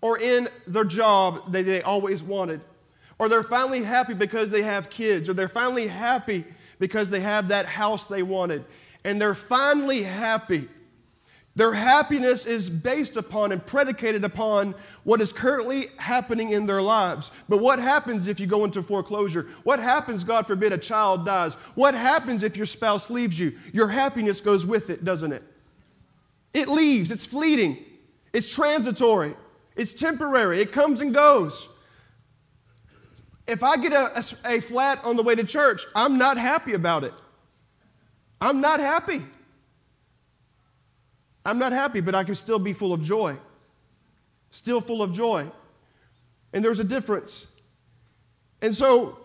or 0.01 0.19
in 0.19 0.49
their 0.67 0.85
job 0.85 1.53
that 1.53 1.65
they 1.65 1.83
always 1.83 2.23
wanted, 2.23 2.61
or 3.19 3.29
they're 3.29 3.43
finally 3.43 3.83
happy 3.83 4.15
because 4.15 4.51
they 4.51 4.63
have 4.63 4.91
kids, 4.91 5.29
or 5.29 5.35
they're 5.35 5.49
finally 5.49 5.87
happy 5.87 6.45
because 6.79 7.11
they 7.11 7.21
have 7.21 7.49
that 7.49 7.67
house 7.67 8.07
they 8.07 8.23
wanted, 8.23 8.65
and 9.05 9.21
they're 9.21 9.35
finally 9.35 10.03
happy. 10.03 10.69
Their 11.57 11.75
happiness 11.75 12.47
is 12.47 12.71
based 12.71 13.17
upon 13.17 13.53
and 13.53 13.65
predicated 13.65 14.25
upon 14.25 14.75
what 15.03 15.21
is 15.21 15.33
currently 15.33 15.89
happening 15.99 16.53
in 16.53 16.65
their 16.65 16.81
lives. 16.81 17.33
But 17.49 17.59
what 17.59 17.81
happens 17.81 18.29
if 18.29 18.39
you 18.39 18.47
go 18.47 18.65
into 18.65 18.83
foreclosure? 18.83 19.49
What 19.65 19.81
happens, 19.81 20.23
God 20.23 20.47
forbid, 20.47 20.73
a 20.73 20.79
child 20.79 21.25
dies? 21.25 21.55
What 21.75 21.95
happens 21.95 22.45
if 22.45 22.57
your 22.57 22.67
spouse 22.67 23.11
leaves 23.11 23.39
you? 23.39 23.53
Your 23.73 23.89
happiness 23.89 24.41
goes 24.41 24.65
with 24.65 24.91
it, 24.91 25.05
doesn't 25.05 25.33
it? 25.33 25.43
It 26.53 26.69
leaves, 26.69 27.11
it's 27.11 27.27
fleeting, 27.27 27.79
it's 28.33 28.53
transitory. 28.53 29.35
It's 29.77 29.95
temporary, 29.95 30.61
it 30.61 30.73
comes 30.73 31.01
and 31.01 31.15
goes. 31.15 31.69
If 33.47 33.63
I 33.63 33.77
get 33.77 33.93
a, 33.93 34.19
a, 34.19 34.57
a, 34.57 34.61
flat 34.61 35.05
on 35.05 35.17
the 35.17 35.23
way 35.23 35.35
to 35.35 35.45
church, 35.45 35.85
I'm 35.95 36.19
not 36.19 36.37
happy 36.37 36.75
about 36.75 37.05
it. 37.05 37.15
I'm 38.41 38.61
not 38.61 38.81
happy. 38.81 39.23
I'm 41.45 41.59
not 41.59 41.73
happy, 41.73 42.01
but 42.01 42.15
I 42.15 42.25
can 42.25 42.35
still 42.35 42.59
be 42.59 42.73
full 42.73 42.93
of 42.93 43.03
joy. 43.03 43.37
Still 44.51 44.81
full 44.81 45.03
of 45.03 45.13
joy. 45.13 45.51
And 46.53 46.65
there's 46.65 46.79
a 46.79 46.85
difference. 46.85 47.47
And 48.63 48.75
so, 48.75 49.19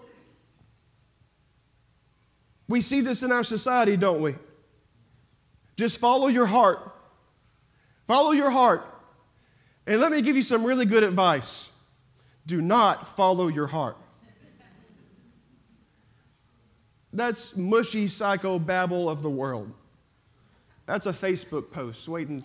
we 2.68 2.82
see 2.82 3.02
this 3.02 3.22
in 3.24 3.32
our 3.32 3.44
society, 3.44 3.98
don't 3.98 4.22
we? 4.22 4.36
Just 5.76 6.00
follow 6.00 6.28
your 6.28 6.46
heart. 6.46 6.95
Follow 8.08 8.32
your 8.32 8.50
heart. 8.50 8.86
And 9.88 10.02
let 10.02 10.12
me 10.12 10.22
give 10.22 10.36
you 10.36 10.44
some 10.44 10.64
really 10.64 10.86
good 10.86 11.04
advice 11.04 11.70
do 12.46 12.62
not 12.62 13.16
follow 13.16 13.48
your 13.48 13.68
heart. 13.68 13.98
That's 17.12 17.56
mushy 17.56 18.08
psycho 18.08 18.60
babble 18.60 19.10
of 19.10 19.24
the 19.24 19.30
world. 19.30 19.72
That's 20.86 21.08
a 21.08 21.12
Facebook 21.12 21.72
post 21.72 22.08
waiting. 22.08 22.44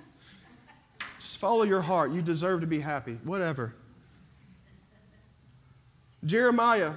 Just 1.19 1.37
follow 1.37 1.65
your 1.65 1.83
heart. 1.83 2.13
You 2.13 2.23
deserve 2.23 2.63
to 2.63 2.67
be 2.67 2.81
happy. 2.81 3.19
Whatever. 3.25 3.75
Jeremiah 6.25 6.95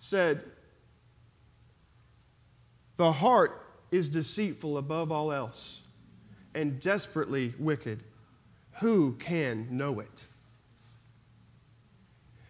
said, 0.00 0.42
The 2.96 3.12
heart 3.12 3.62
is 3.92 4.08
deceitful 4.08 4.78
above 4.78 5.12
all 5.12 5.30
else 5.30 5.82
and 6.56 6.80
desperately 6.80 7.54
wicked. 7.58 8.02
Who 8.80 9.12
can 9.12 9.68
know 9.76 10.00
it? 10.00 10.24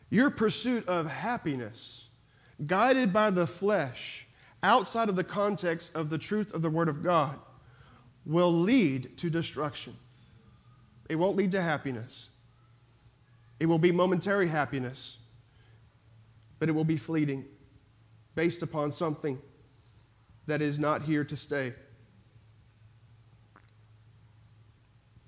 Your 0.09 0.31
pursuit 0.31 0.89
of 0.89 1.07
happiness, 1.07 2.07
guided 2.65 3.13
by 3.13 3.31
the 3.31 3.47
flesh, 3.47 4.27
outside 4.63 5.09
of 5.09 5.17
the 5.17 5.25
context 5.25 5.91
of 5.95 6.09
the 6.09 6.19
truth 6.19 6.55
of 6.55 6.63
the 6.63 6.71
Word 6.71 6.89
of 6.89 7.03
God, 7.03 7.39
will 8.25 8.53
lead 8.53 9.19
to 9.19 9.29
destruction. 9.29 9.97
It 11.09 11.17
won't 11.17 11.37
lead 11.37 11.53
to 11.53 11.61
happiness. 11.61 12.29
It 13.59 13.67
will 13.67 13.79
be 13.79 13.91
momentary 13.91 14.49
happiness, 14.49 15.17
but 16.59 16.69
it 16.69 16.73
will 16.73 16.85
be 16.85 16.97
fleeting, 16.97 17.45
based 18.37 18.63
upon 18.63 18.93
something 18.93 19.41
that 20.47 20.63
is 20.63 20.79
not 20.79 21.03
here 21.03 21.25
to 21.25 21.37
stay. 21.37 21.73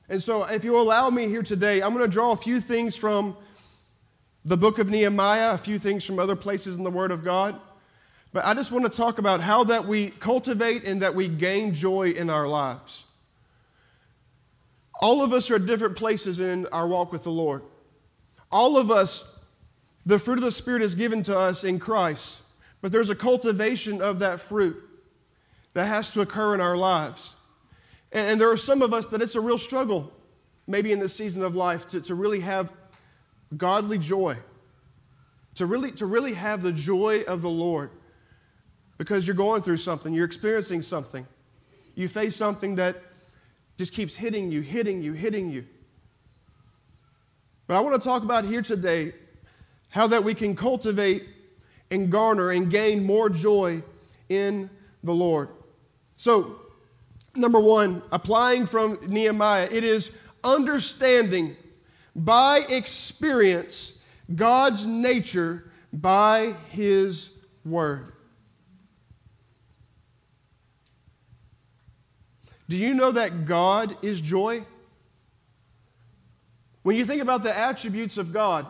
And 0.09 0.23
so, 0.23 0.45
if 0.45 0.65
you 0.65 0.79
allow 0.79 1.11
me 1.11 1.29
here 1.29 1.43
today, 1.43 1.83
I'm 1.83 1.93
going 1.93 2.05
to 2.05 2.11
draw 2.11 2.33
a 2.33 2.37
few 2.37 2.61
things 2.61 2.97
from 2.97 3.37
the 4.45 4.57
book 4.57 4.79
of 4.79 4.91
Nehemiah, 4.91 5.51
a 5.53 5.59
few 5.59 5.79
things 5.79 6.05
from 6.05 6.19
other 6.19 6.37
places 6.37 6.77
in 6.77 6.83
the 6.83 6.91
Word 6.91 7.11
of 7.11 7.25
God. 7.25 7.61
But 8.33 8.47
I 8.47 8.55
just 8.55 8.73
want 8.73 8.91
to 8.91 8.91
talk 8.91 9.19
about 9.19 9.41
how 9.41 9.65
that 9.65 9.85
we 9.85 10.11
cultivate 10.11 10.85
and 10.85 11.03
that 11.03 11.15
we 11.15 11.29
gain 11.29 11.75
joy 11.75 12.11
in 12.11 12.31
our 12.31 12.47
lives. 12.47 13.05
All 15.01 15.23
of 15.23 15.33
us 15.33 15.51
are 15.51 15.57
at 15.57 15.67
different 15.67 15.97
places 15.97 16.41
in 16.41 16.67
our 16.67 16.87
walk 16.87 17.13
with 17.13 17.23
the 17.23 17.31
Lord. 17.31 17.63
All 18.51 18.77
of 18.77 18.91
us, 18.91 19.39
the 20.07 20.19
fruit 20.19 20.39
of 20.39 20.45
the 20.45 20.51
Spirit 20.51 20.83
is 20.83 20.95
given 20.95 21.23
to 21.25 21.39
us 21.39 21.65
in 21.65 21.79
Christ, 21.79 22.41
but 22.81 22.93
there's 22.93 23.11
a 23.11 23.15
cultivation 23.15 24.01
of 24.01 24.19
that 24.21 24.41
fruit 24.41 24.77
that 25.75 25.87
has 25.87 26.13
to 26.15 26.23
occur 26.23 26.55
in 26.55 26.61
our 26.61 26.77
lives. 26.77 27.35
And, 28.13 28.41
there 28.41 28.51
are 28.51 28.57
some 28.57 28.83
of 28.83 28.95
us 28.95 29.07
that 29.07 29.21
it's 29.21 29.35
a 29.35 29.41
real 29.41 29.59
struggle, 29.59 30.13
maybe 30.67 30.93
in 30.93 30.99
this 30.99 31.15
season 31.15 31.43
of 31.43 31.55
life, 31.55 31.87
to, 31.89 32.01
to 32.03 32.15
really 32.15 32.41
have 32.41 32.73
godly 33.57 33.99
joy, 33.99 34.37
to 35.57 35.67
really, 35.67 35.93
to 35.93 36.07
really 36.07 36.35
have 36.35 36.63
the 36.63 36.73
joy 36.73 37.23
of 37.27 37.43
the 37.43 37.51
Lord 37.51 37.91
because 38.99 39.27
you're 39.27 39.37
going 39.37 39.63
through 39.63 39.77
something, 39.77 40.13
you're 40.13 40.27
experiencing 40.27 40.83
something. 40.83 41.27
You 41.95 42.09
face 42.09 42.37
something 42.37 42.77
that 42.77 42.97
just 43.77 43.93
keeps 43.93 44.15
hitting 44.15 44.51
you, 44.51 44.61
hitting 44.61 45.03
you, 45.03 45.13
hitting 45.13 45.51
you. 45.51 45.65
But 47.67 47.77
I 47.77 47.81
want 47.81 48.01
to 48.01 48.07
talk 48.07 48.23
about 48.23 48.45
here 48.45 48.63
today 48.63 49.13
how 49.91 50.07
that 50.09 50.23
we 50.23 50.35
can 50.35 50.55
cultivate 50.55 51.25
and 51.91 52.11
garner 52.11 52.51
and 52.51 52.71
gain 52.71 53.05
more 53.05 53.29
joy 53.29 53.83
in 54.29 54.69
the 55.03 55.15
Lord. 55.15 55.51
So, 56.17 56.61
number 57.39 57.61
one, 57.61 58.03
applying 58.13 58.67
from 58.67 58.99
Nehemiah, 59.07 59.69
it 59.71 59.85
is 59.85 60.13
understanding 60.45 61.57
by 62.15 62.59
experience 62.69 63.93
God's 64.35 64.85
nature 64.85 65.71
by 65.93 66.55
His 66.71 67.31
Word. 67.65 68.13
Do 72.69 72.77
you 72.77 72.93
know 72.93 73.13
that 73.13 73.47
God 73.47 73.97
is 74.03 74.21
joy? 74.21 74.65
When 76.83 76.97
you 76.97 77.05
think 77.05 77.23
about 77.23 77.43
the 77.43 77.57
attributes 77.57 78.19
of 78.19 78.33
God, 78.33 78.67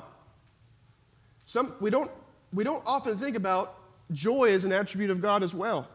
some, 1.45 1.75
we, 1.81 1.91
don't, 1.91 2.11
we 2.53 2.63
don't 2.63 2.83
often 2.87 3.17
think 3.17 3.37
about 3.37 3.75
joy 4.13 4.51
as 4.51 4.65
an 4.65 4.73
attribute 4.73 5.11
of 5.11 5.21
God 5.21 5.43
as 5.43 5.53
well. 5.53 5.89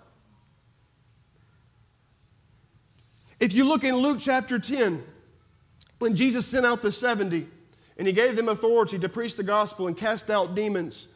If 3.43 3.51
you 3.51 3.65
look 3.65 3.83
in 3.83 3.97
Luke 3.97 4.19
chapter 4.21 4.57
10, 4.57 5.03
when 5.99 6.15
Jesus 6.15 6.45
sent 6.45 6.65
out 6.65 6.81
the 6.81 6.93
70 6.93 7.45
and 7.97 8.07
he 8.07 8.13
gave 8.13 8.37
them 8.37 8.47
authority 8.47 8.97
to 8.97 9.09
preach 9.09 9.35
the 9.35 9.43
gospel 9.43 9.87
and 9.87 9.97
cast 9.97 10.29
out 10.29 10.55
demons, 10.55 11.09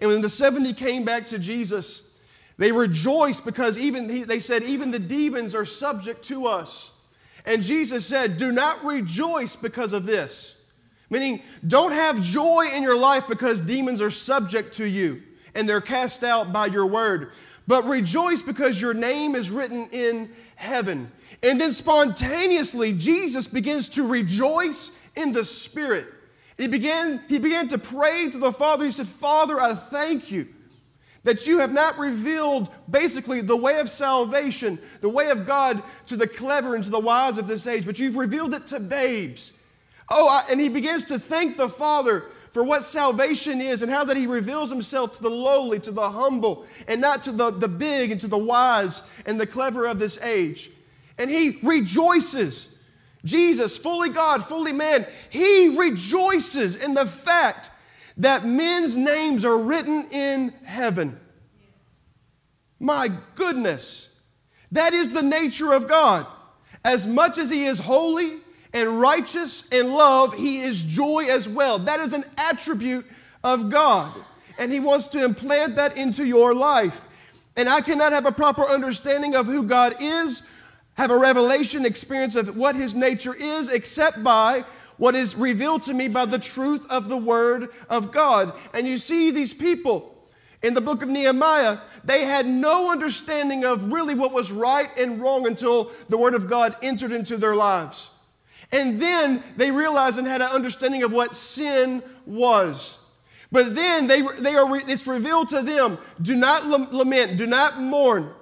and 0.00 0.08
when 0.08 0.22
the 0.22 0.30
70 0.30 0.72
came 0.72 1.04
back 1.04 1.26
to 1.26 1.38
Jesus, 1.38 2.08
they 2.56 2.72
rejoiced 2.72 3.44
because 3.44 3.76
even 3.76 4.26
they 4.26 4.40
said, 4.40 4.62
even 4.62 4.90
the 4.90 4.98
demons 4.98 5.54
are 5.54 5.66
subject 5.66 6.22
to 6.28 6.46
us. 6.46 6.90
And 7.44 7.62
Jesus 7.62 8.06
said, 8.06 8.38
Do 8.38 8.50
not 8.50 8.82
rejoice 8.82 9.54
because 9.54 9.92
of 9.92 10.06
this. 10.06 10.54
Meaning, 11.10 11.42
don't 11.66 11.92
have 11.92 12.22
joy 12.22 12.64
in 12.74 12.82
your 12.82 12.96
life 12.96 13.28
because 13.28 13.60
demons 13.60 14.00
are 14.00 14.08
subject 14.08 14.72
to 14.76 14.86
you 14.86 15.22
and 15.54 15.68
they're 15.68 15.82
cast 15.82 16.24
out 16.24 16.50
by 16.50 16.64
your 16.64 16.86
word. 16.86 17.32
But 17.66 17.84
rejoice 17.84 18.40
because 18.40 18.80
your 18.80 18.94
name 18.94 19.34
is 19.34 19.50
written 19.50 19.88
in 19.92 20.30
heaven. 20.56 21.12
And 21.42 21.60
then 21.60 21.72
spontaneously, 21.72 22.92
Jesus 22.92 23.46
begins 23.46 23.88
to 23.90 24.06
rejoice 24.06 24.90
in 25.14 25.32
the 25.32 25.44
Spirit. 25.44 26.06
He 26.56 26.66
began, 26.66 27.22
he 27.28 27.38
began 27.38 27.68
to 27.68 27.78
pray 27.78 28.28
to 28.30 28.38
the 28.38 28.52
Father. 28.52 28.84
He 28.84 28.90
said, 28.90 29.06
Father, 29.06 29.60
I 29.60 29.74
thank 29.74 30.30
you 30.30 30.48
that 31.24 31.46
you 31.46 31.58
have 31.58 31.72
not 31.72 31.98
revealed 31.98 32.70
basically 32.90 33.40
the 33.40 33.56
way 33.56 33.80
of 33.80 33.88
salvation, 33.88 34.78
the 35.00 35.08
way 35.08 35.30
of 35.30 35.46
God 35.46 35.82
to 36.06 36.16
the 36.16 36.26
clever 36.26 36.74
and 36.74 36.82
to 36.84 36.90
the 36.90 36.98
wise 36.98 37.38
of 37.38 37.46
this 37.46 37.66
age, 37.66 37.84
but 37.84 37.98
you've 37.98 38.16
revealed 38.16 38.54
it 38.54 38.66
to 38.68 38.80
babes. 38.80 39.52
Oh, 40.08 40.28
I, 40.28 40.50
and 40.50 40.60
he 40.60 40.68
begins 40.68 41.04
to 41.04 41.18
thank 41.18 41.56
the 41.56 41.68
Father 41.68 42.26
for 42.52 42.64
what 42.64 42.82
salvation 42.82 43.60
is 43.60 43.82
and 43.82 43.92
how 43.92 44.04
that 44.04 44.16
he 44.16 44.26
reveals 44.26 44.70
himself 44.70 45.12
to 45.12 45.22
the 45.22 45.28
lowly, 45.28 45.78
to 45.80 45.92
the 45.92 46.10
humble, 46.10 46.64
and 46.86 47.00
not 47.00 47.22
to 47.24 47.32
the, 47.32 47.50
the 47.50 47.68
big 47.68 48.10
and 48.10 48.20
to 48.22 48.26
the 48.26 48.38
wise 48.38 49.02
and 49.26 49.38
the 49.38 49.46
clever 49.46 49.86
of 49.86 49.98
this 49.98 50.18
age. 50.22 50.70
And 51.18 51.30
he 51.30 51.58
rejoices. 51.62 52.76
Jesus, 53.24 53.78
fully 53.78 54.10
God, 54.10 54.44
fully 54.44 54.72
man, 54.72 55.06
he 55.30 55.76
rejoices 55.76 56.76
in 56.76 56.94
the 56.94 57.06
fact 57.06 57.70
that 58.18 58.44
men's 58.44 58.96
names 58.96 59.44
are 59.44 59.58
written 59.58 60.06
in 60.12 60.50
heaven. 60.64 61.18
My 62.80 63.10
goodness, 63.34 64.08
that 64.72 64.94
is 64.94 65.10
the 65.10 65.22
nature 65.22 65.72
of 65.72 65.88
God. 65.88 66.26
As 66.84 67.06
much 67.06 67.38
as 67.38 67.50
he 67.50 67.64
is 67.64 67.80
holy, 67.80 68.38
and 68.72 69.00
righteous 69.00 69.64
and 69.72 69.88
love, 69.88 70.34
he 70.34 70.60
is 70.60 70.82
joy 70.82 71.24
as 71.28 71.48
well. 71.48 71.78
That 71.78 72.00
is 72.00 72.12
an 72.12 72.24
attribute 72.36 73.06
of 73.42 73.70
God. 73.70 74.12
And 74.58 74.72
He 74.72 74.80
wants 74.80 75.08
to 75.08 75.24
implant 75.24 75.76
that 75.76 75.96
into 75.96 76.26
your 76.26 76.54
life. 76.54 77.06
And 77.56 77.68
I 77.68 77.80
cannot 77.80 78.12
have 78.12 78.26
a 78.26 78.32
proper 78.32 78.62
understanding 78.62 79.34
of 79.34 79.46
who 79.46 79.64
God 79.64 79.96
is, 80.00 80.42
have 80.98 81.12
a 81.12 81.16
revelation 81.16 81.86
experience 81.86 82.34
of 82.34 82.56
what 82.56 82.74
His 82.74 82.94
nature 82.94 83.34
is, 83.34 83.72
except 83.72 84.22
by 84.22 84.64
what 84.96 85.14
is 85.14 85.36
revealed 85.36 85.82
to 85.84 85.94
me 85.94 86.08
by 86.08 86.26
the 86.26 86.40
truth 86.40 86.84
of 86.90 87.08
the 87.08 87.16
Word 87.16 87.68
of 87.88 88.10
God. 88.10 88.52
And 88.74 88.86
you 88.86 88.98
see 88.98 89.30
these 89.30 89.54
people 89.54 90.14
in 90.60 90.74
the 90.74 90.80
book 90.80 91.02
of 91.02 91.08
Nehemiah, 91.08 91.78
they 92.02 92.24
had 92.24 92.46
no 92.46 92.90
understanding 92.90 93.64
of 93.64 93.92
really 93.92 94.16
what 94.16 94.32
was 94.32 94.50
right 94.50 94.90
and 94.98 95.20
wrong 95.20 95.46
until 95.46 95.92
the 96.08 96.18
Word 96.18 96.34
of 96.34 96.50
God 96.50 96.76
entered 96.82 97.12
into 97.12 97.36
their 97.36 97.54
lives. 97.54 98.10
And 98.72 99.00
then 99.00 99.40
they 99.56 99.70
realized 99.70 100.18
and 100.18 100.26
had 100.26 100.42
an 100.42 100.50
understanding 100.50 101.04
of 101.04 101.12
what 101.12 101.32
sin 101.32 102.02
was. 102.26 102.98
But 103.52 103.76
then 103.76 104.08
they, 104.08 104.20
they 104.20 104.56
are, 104.56 104.76
it's 104.76 105.06
revealed 105.06 105.50
to 105.50 105.62
them 105.62 105.96
do 106.20 106.34
not 106.34 106.66
lament, 106.66 107.38
do 107.38 107.46
not 107.46 107.80
mourn. 107.80 108.34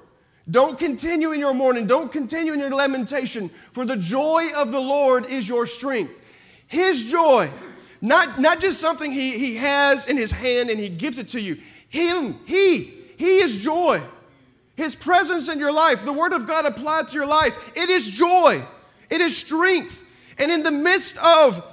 Don't 0.49 0.79
continue 0.79 1.33
in 1.33 1.41
your 1.41 1.55
mourning, 1.55 1.87
don't 1.87 2.13
continue 2.13 2.53
in 2.53 2.61
your 2.61 2.75
lamentation, 2.75 3.49
for 3.49 3.85
the 3.85 3.97
joy 3.97 4.49
of 4.57 4.71
the 4.71 4.81
Lord 4.81 5.27
is 5.27 5.49
your 5.49 5.67
strength. 5.67 6.23
His 6.69 7.05
joy, 7.05 7.51
not, 8.01 8.41
not 8.41 8.61
just 8.61 8.81
something 8.81 9.11
he, 9.11 9.39
he 9.39 9.57
has 9.57 10.07
in 10.07 10.17
his 10.17 10.31
hand 10.31 10.71
and 10.71 10.79
he 10.79 10.89
gives 10.89 11.19
it 11.19 11.29
to 11.29 11.41
you. 11.41 11.57
Him, 11.89 12.37
He, 12.45 12.95
He 13.17 13.39
is 13.39 13.63
joy. 13.63 14.03
His 14.77 14.95
presence 14.95 15.49
in 15.49 15.59
your 15.59 15.73
life, 15.73 16.05
the 16.05 16.13
Word 16.13 16.33
of 16.33 16.47
God 16.47 16.67
applied 16.67 17.09
to 17.09 17.15
your 17.15 17.27
life, 17.27 17.73
it 17.75 17.89
is 17.89 18.11
joy, 18.11 18.63
it 19.11 19.21
is 19.21 19.37
strength. 19.37 20.05
And 20.39 20.53
in 20.53 20.63
the 20.63 20.71
midst 20.71 21.17
of 21.17 21.65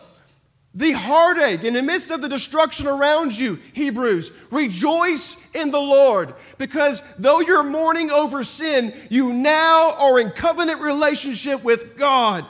the 0.76 0.94
heartache, 0.94 1.64
in 1.64 1.76
the 1.76 1.84
midst 1.84 2.10
of 2.10 2.22
the 2.22 2.30
destruction 2.30 2.88
around 2.88 3.38
you, 3.38 3.60
Hebrews, 3.74 4.32
rejoice 4.50 5.38
in 5.54 5.70
the 5.70 5.80
Lord. 5.80 6.34
Because 6.58 7.04
though 7.20 7.42
you're 7.42 7.64
mourning 7.64 8.10
over 8.10 8.44
sin, 8.44 8.92
you 9.12 9.34
now 9.34 9.94
are 10.00 10.20
in 10.20 10.32
covenant 10.32 10.82
relationship 10.82 11.64
with 11.64 11.96
God. 11.98 12.44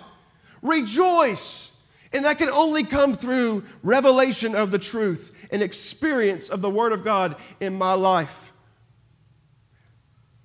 Rejoice. 0.61 1.71
And 2.13 2.23
that 2.23 2.37
can 2.37 2.49
only 2.49 2.83
come 2.83 3.13
through 3.13 3.65
revelation 3.81 4.55
of 4.55 4.71
the 4.71 4.79
truth 4.79 5.49
and 5.51 5.61
experience 5.61 6.47
of 6.47 6.61
the 6.61 6.69
Word 6.69 6.93
of 6.93 7.03
God 7.03 7.35
in 7.59 7.77
my 7.77 7.93
life. 7.93 8.53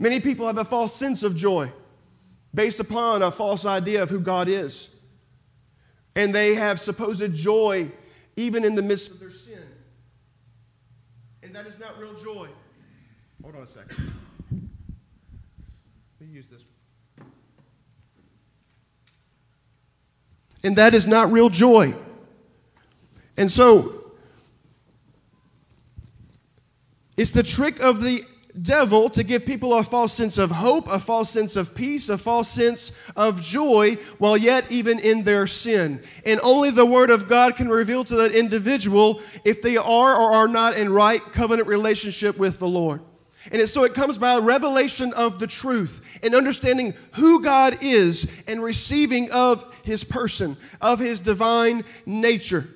Many 0.01 0.19
people 0.19 0.47
have 0.49 0.59
a 0.59 0.65
false 0.65 0.95
sense 0.95 1.23
of 1.23 1.37
joy 1.37 1.71
based 2.53 2.81
upon 2.81 3.23
a 3.23 3.31
false 3.31 3.65
idea 3.65 4.03
of 4.03 4.11
who 4.11 4.19
God 4.19 4.49
is. 4.49 4.89
And 6.19 6.35
they 6.35 6.55
have 6.57 6.81
supposed 6.81 7.33
joy 7.35 7.91
even 8.37 8.65
in 8.65 8.75
the 8.75 8.83
midst 8.83 9.11
of 9.11 9.21
their 9.21 9.31
sin. 9.31 9.63
And 11.43 11.55
that 11.55 11.67
is 11.67 11.79
not 11.79 11.99
real 11.99 12.15
joy. 12.15 12.49
Hold 13.43 13.55
on 13.57 13.63
a 13.63 13.67
second. 13.67 14.13
Let 16.21 16.29
me 16.29 16.35
use 16.35 16.49
this. 16.49 16.63
And 20.65 20.77
that 20.77 20.93
is 20.93 21.07
not 21.07 21.31
real 21.31 21.49
joy. 21.49 21.95
And 23.37 23.51
so 23.51 23.99
It's 27.19 27.33
the 27.33 27.43
trick 27.43 27.81
of 27.81 28.01
the 28.01 28.25
devil 28.63 29.09
to 29.11 29.23
give 29.23 29.47
people 29.47 29.75
a 29.75 29.83
false 29.83 30.13
sense 30.13 30.39
of 30.39 30.51
hope, 30.51 30.89
a 30.89 30.99
false 30.99 31.31
sense 31.31 31.57
of 31.57 31.75
peace, 31.75 32.09
a 32.09 32.19
false 32.19 32.49
sense 32.49 32.93
of 33.17 33.43
joy, 33.43 33.95
while 34.19 34.37
yet 34.37 34.71
even 34.71 34.99
in 34.99 35.25
their 35.25 35.47
sin. 35.47 36.03
And 36.25 36.41
only 36.43 36.71
the 36.71 36.87
Word 36.87 37.11
of 37.11 37.29
God 37.29 37.57
can 37.57 37.69
reveal 37.69 38.05
to 38.05 38.17
that 38.17 38.33
individual 38.33 39.21
if 39.45 39.63
they 39.63 39.77
are 39.77 40.15
or 40.15 40.33
are 40.33 40.49
not 40.49 40.77
in 40.77 40.93
right 40.93 41.21
covenant 41.21 41.69
relationship 41.69 42.39
with 42.39 42.59
the 42.59 42.69
Lord. 42.69 43.03
And 43.53 43.67
so 43.69 43.85
it 43.85 43.95
comes 43.95 44.19
by 44.19 44.39
revelation 44.39 45.13
of 45.15 45.39
the 45.39 45.47
truth 45.47 46.19
and 46.23 46.35
understanding 46.35 46.95
who 47.13 47.43
God 47.43 47.79
is 47.81 48.43
and 48.47 48.63
receiving 48.63 49.31
of 49.31 49.81
His 49.85 50.05
person, 50.05 50.57
of 50.81 50.99
His 50.99 51.21
divine 51.21 51.85
nature. 52.05 52.69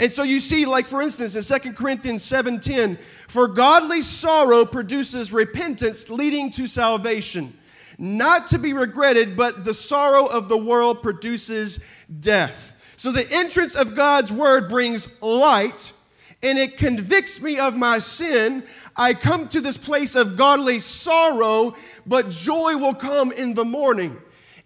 And 0.00 0.10
so 0.10 0.22
you 0.22 0.40
see, 0.40 0.64
like 0.64 0.86
for 0.86 1.02
instance, 1.02 1.36
in 1.36 1.42
2 1.42 1.74
Corinthians 1.74 2.24
7:10, 2.24 2.98
for 3.28 3.46
godly 3.46 4.00
sorrow 4.00 4.64
produces 4.64 5.30
repentance 5.30 6.08
leading 6.08 6.50
to 6.52 6.66
salvation, 6.66 7.52
not 7.98 8.46
to 8.48 8.58
be 8.58 8.72
regretted, 8.72 9.36
but 9.36 9.62
the 9.62 9.74
sorrow 9.74 10.24
of 10.24 10.48
the 10.48 10.56
world 10.56 11.02
produces 11.02 11.80
death. 12.18 12.74
So 12.96 13.12
the 13.12 13.30
entrance 13.30 13.74
of 13.74 13.94
God's 13.94 14.32
word 14.32 14.70
brings 14.70 15.06
light 15.20 15.92
and 16.42 16.58
it 16.58 16.78
convicts 16.78 17.42
me 17.42 17.58
of 17.58 17.76
my 17.76 17.98
sin. 17.98 18.62
I 18.96 19.12
come 19.12 19.48
to 19.48 19.60
this 19.60 19.76
place 19.76 20.14
of 20.14 20.34
godly 20.34 20.80
sorrow, 20.80 21.74
but 22.06 22.30
joy 22.30 22.78
will 22.78 22.94
come 22.94 23.32
in 23.32 23.52
the 23.52 23.66
morning. 23.66 24.16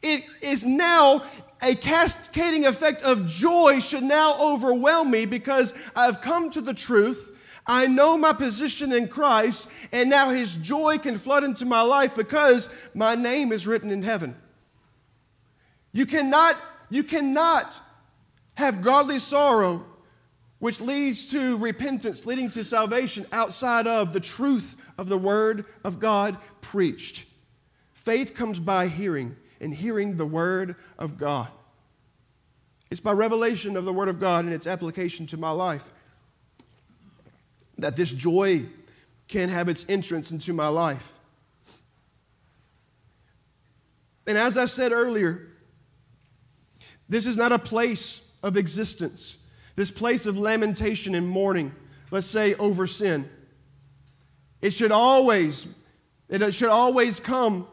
It 0.01 0.25
is 0.43 0.65
now 0.65 1.23
a 1.65 1.75
cascading 1.75 2.67
effect 2.67 3.03
of 3.03 3.27
joy 3.27 3.81
should 3.81 4.03
now 4.03 4.37
overwhelm 4.39 5.11
me 5.11 5.25
because 5.25 5.73
I've 5.97 6.21
come 6.21 6.51
to 6.51 6.61
the 6.61 6.75
truth. 6.75 7.31
I 7.67 7.87
know 7.87 8.19
my 8.19 8.35
position 8.35 8.93
in 8.93 9.09
Christ, 9.09 9.71
and 9.91 10.11
now 10.11 10.29
His 10.29 10.57
joy 10.57 10.99
can 10.99 11.19
flood 11.19 11.43
into 11.43 11.65
my 11.65 11.81
life 11.81 12.15
because 12.15 12.69
my 12.93 13.15
name 13.15 13.51
is 13.51 13.67
written 13.67 13.91
in 13.91 14.03
heaven. 14.03 14.37
You 15.93 16.05
cannot, 16.05 16.57
you 16.91 17.03
cannot 17.03 17.81
have 18.57 18.83
godly 18.83 19.19
sorrow, 19.19 19.87
which 20.59 20.83
leads 20.83 21.31
to 21.31 21.57
repentance, 21.57 22.27
leading 22.27 22.51
to 22.51 22.65
salvation, 22.65 23.27
outside 23.33 23.87
of 23.87 24.13
the 24.13 24.21
truth 24.21 24.77
of 24.99 25.09
the 25.09 25.19
Word 25.19 25.65
of 25.83 25.99
God 25.99 26.37
preached. 26.61 27.25
Faith 27.95 28.35
comes 28.35 28.59
by 28.59 28.89
hearing, 28.89 29.37
and 29.65 29.75
hearing 29.75 30.17
the 30.17 30.27
Word 30.27 30.77
of 30.99 31.19
God. 31.19 31.49
It's 32.91 33.01
by 33.01 33.13
revelation 33.13 33.77
of 33.77 33.87
the 33.87 33.93
Word 33.93 34.09
of 34.09 34.21
God 34.21 34.45
and 34.45 34.53
its 34.53 34.67
application 34.67 35.27
to 35.27 35.37
my 35.37 35.51
life 35.51 35.83
that 37.79 37.97
this 37.97 38.13
joy 38.13 38.65
can 39.27 39.49
have 39.49 39.69
its 39.69 39.85
entrance 39.89 40.31
into 40.31 40.53
my 40.53 40.69
life. 40.69 41.15
And 44.27 44.39
as 44.39 44.57
I 44.57 44.67
said 44.67 44.93
earlier, 44.93 45.49
this 47.09 47.27
is 47.27 47.37
not 47.37 47.51
a 47.51 47.59
place 47.59 48.21
of 48.43 48.57
existence, 48.57 49.39
this 49.77 49.91
place 49.91 50.27
of 50.27 50.37
lamentation 50.37 51.15
and 51.15 51.27
mourning, 51.27 51.75
let's 52.11 52.27
say 52.27 52.55
over 52.55 52.87
sin. 52.87 53.29
It 54.63 54.73
should 54.73 54.93
always, 54.93 55.67
it 56.29 56.53
should 56.53 56.69
always 56.69 57.19
come 57.19 57.67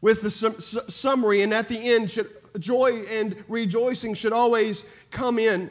with 0.00 0.22
the 0.22 0.30
summary, 0.30 1.42
and 1.42 1.52
at 1.52 1.68
the 1.68 1.78
end 1.78 2.10
should 2.10 2.30
joy 2.58 3.02
and 3.10 3.36
rejoicing 3.48 4.14
should 4.14 4.32
always 4.32 4.84
come 5.10 5.38
in. 5.38 5.70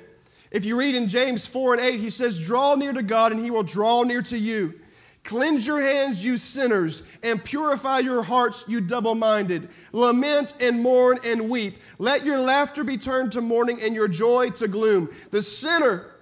If 0.51 0.65
you 0.65 0.77
read 0.77 0.95
in 0.95 1.07
James 1.07 1.45
4 1.45 1.75
and 1.75 1.83
8, 1.83 1.99
he 1.99 2.09
says, 2.09 2.39
Draw 2.39 2.75
near 2.75 2.93
to 2.93 3.03
God, 3.03 3.31
and 3.31 3.41
he 3.41 3.51
will 3.51 3.63
draw 3.63 4.03
near 4.03 4.21
to 4.23 4.37
you. 4.37 4.79
Cleanse 5.23 5.67
your 5.67 5.81
hands, 5.81 6.23
you 6.23 6.37
sinners, 6.37 7.03
and 7.21 7.43
purify 7.43 7.99
your 7.99 8.23
hearts, 8.23 8.63
you 8.67 8.81
double 8.81 9.13
minded. 9.13 9.69
Lament 9.91 10.53
and 10.59 10.81
mourn 10.81 11.19
and 11.23 11.49
weep. 11.49 11.75
Let 11.99 12.25
your 12.25 12.39
laughter 12.39 12.83
be 12.83 12.97
turned 12.97 13.33
to 13.33 13.41
mourning 13.41 13.81
and 13.81 13.93
your 13.93 14.07
joy 14.07 14.49
to 14.51 14.67
gloom. 14.67 15.09
The 15.29 15.43
sinner 15.43 16.15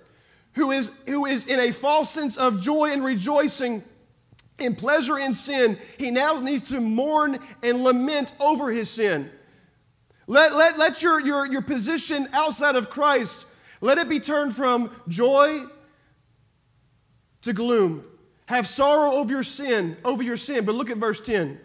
who 0.54 0.72
is, 0.72 0.92
who 1.06 1.26
is 1.26 1.46
in 1.46 1.60
a 1.60 1.72
false 1.72 2.10
sense 2.10 2.36
of 2.36 2.60
joy 2.60 2.92
and 2.92 3.04
rejoicing 3.04 3.84
in 4.60 4.76
pleasure 4.76 5.18
in 5.18 5.34
sin, 5.34 5.78
he 5.98 6.12
now 6.12 6.40
needs 6.40 6.70
to 6.70 6.82
mourn 6.82 7.38
and 7.62 7.84
lament 7.84 8.34
over 8.40 8.72
his 8.72 8.90
sin. 8.90 9.30
Let, 10.26 10.56
let, 10.56 10.78
let 10.78 11.02
your, 11.02 11.22
your, 11.22 11.46
your 11.46 11.62
position 11.62 12.28
outside 12.34 12.76
of 12.76 12.90
Christ, 12.90 13.46
let 13.80 13.98
it 13.98 14.10
be 14.10 14.20
turned 14.20 14.56
from 14.56 14.92
joy 15.08 15.64
to 17.44 17.54
gloom. 17.54 18.04
Have 18.48 18.68
sorrow 18.68 19.12
over 19.14 19.32
your 19.32 19.44
sin, 19.44 19.98
over 20.04 20.24
your 20.24 20.38
sin. 20.38 20.66
But 20.66 20.76
look 20.76 20.90
at 20.90 20.98
verse 20.98 21.22
10. 21.22 21.60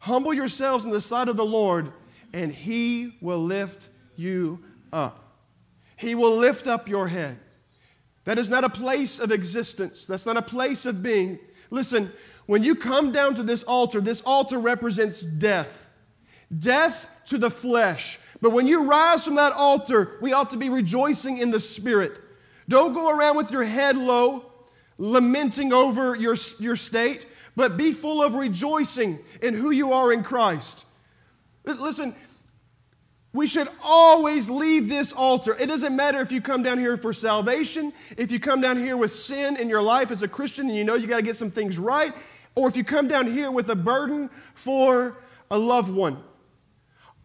Humble 0.00 0.34
yourselves 0.34 0.84
in 0.84 0.90
the 0.90 1.00
sight 1.00 1.28
of 1.28 1.36
the 1.36 1.44
Lord, 1.44 1.92
and 2.32 2.52
he 2.52 3.16
will 3.20 3.42
lift 3.42 3.88
you 4.16 4.60
up. 4.92 5.24
He 5.96 6.14
will 6.14 6.36
lift 6.36 6.66
up 6.66 6.88
your 6.88 7.08
head. 7.08 7.38
That 8.24 8.38
is 8.38 8.50
not 8.50 8.62
a 8.62 8.68
place 8.68 9.18
of 9.18 9.32
existence. 9.32 10.06
That's 10.06 10.26
not 10.26 10.36
a 10.36 10.42
place 10.42 10.86
of 10.86 11.02
being. 11.02 11.38
Listen, 11.70 12.12
when 12.46 12.64
you 12.64 12.74
come 12.74 13.12
down 13.12 13.34
to 13.34 13.42
this 13.42 13.62
altar, 13.62 14.00
this 14.00 14.20
altar 14.22 14.58
represents 14.58 15.20
death. 15.20 15.88
Death 16.56 17.08
to 17.26 17.38
the 17.38 17.50
flesh. 17.50 18.18
But 18.40 18.52
when 18.52 18.66
you 18.66 18.84
rise 18.84 19.24
from 19.24 19.34
that 19.34 19.52
altar, 19.52 20.16
we 20.20 20.32
ought 20.32 20.50
to 20.50 20.56
be 20.56 20.70
rejoicing 20.70 21.38
in 21.38 21.50
the 21.50 21.60
Spirit. 21.60 22.18
Don't 22.68 22.94
go 22.94 23.10
around 23.10 23.36
with 23.36 23.50
your 23.50 23.64
head 23.64 23.96
low, 23.96 24.50
lamenting 24.96 25.72
over 25.72 26.14
your, 26.14 26.36
your 26.58 26.76
state, 26.76 27.26
but 27.56 27.76
be 27.76 27.92
full 27.92 28.22
of 28.22 28.34
rejoicing 28.34 29.18
in 29.42 29.54
who 29.54 29.70
you 29.70 29.92
are 29.92 30.12
in 30.12 30.22
Christ. 30.22 30.84
Listen, 31.64 32.14
We 33.32 33.46
should 33.46 33.68
always 33.82 34.48
leave 34.48 34.88
this 34.88 35.12
altar. 35.12 35.54
It 35.60 35.66
doesn't 35.66 35.94
matter 35.94 36.20
if 36.20 36.32
you 36.32 36.40
come 36.40 36.62
down 36.62 36.78
here 36.78 36.96
for 36.96 37.12
salvation, 37.12 37.92
if 38.16 38.32
you 38.32 38.40
come 38.40 38.60
down 38.60 38.78
here 38.78 38.96
with 38.96 39.12
sin 39.12 39.56
in 39.56 39.68
your 39.68 39.82
life 39.82 40.10
as 40.10 40.22
a 40.22 40.28
Christian 40.28 40.68
and 40.68 40.76
you 40.76 40.84
know 40.84 40.94
you 40.94 41.06
got 41.06 41.16
to 41.16 41.22
get 41.22 41.36
some 41.36 41.50
things 41.50 41.78
right, 41.78 42.14
or 42.54 42.68
if 42.68 42.76
you 42.76 42.84
come 42.84 43.06
down 43.06 43.26
here 43.26 43.50
with 43.50 43.68
a 43.68 43.76
burden 43.76 44.30
for 44.54 45.18
a 45.50 45.58
loved 45.58 45.92
one. 45.92 46.22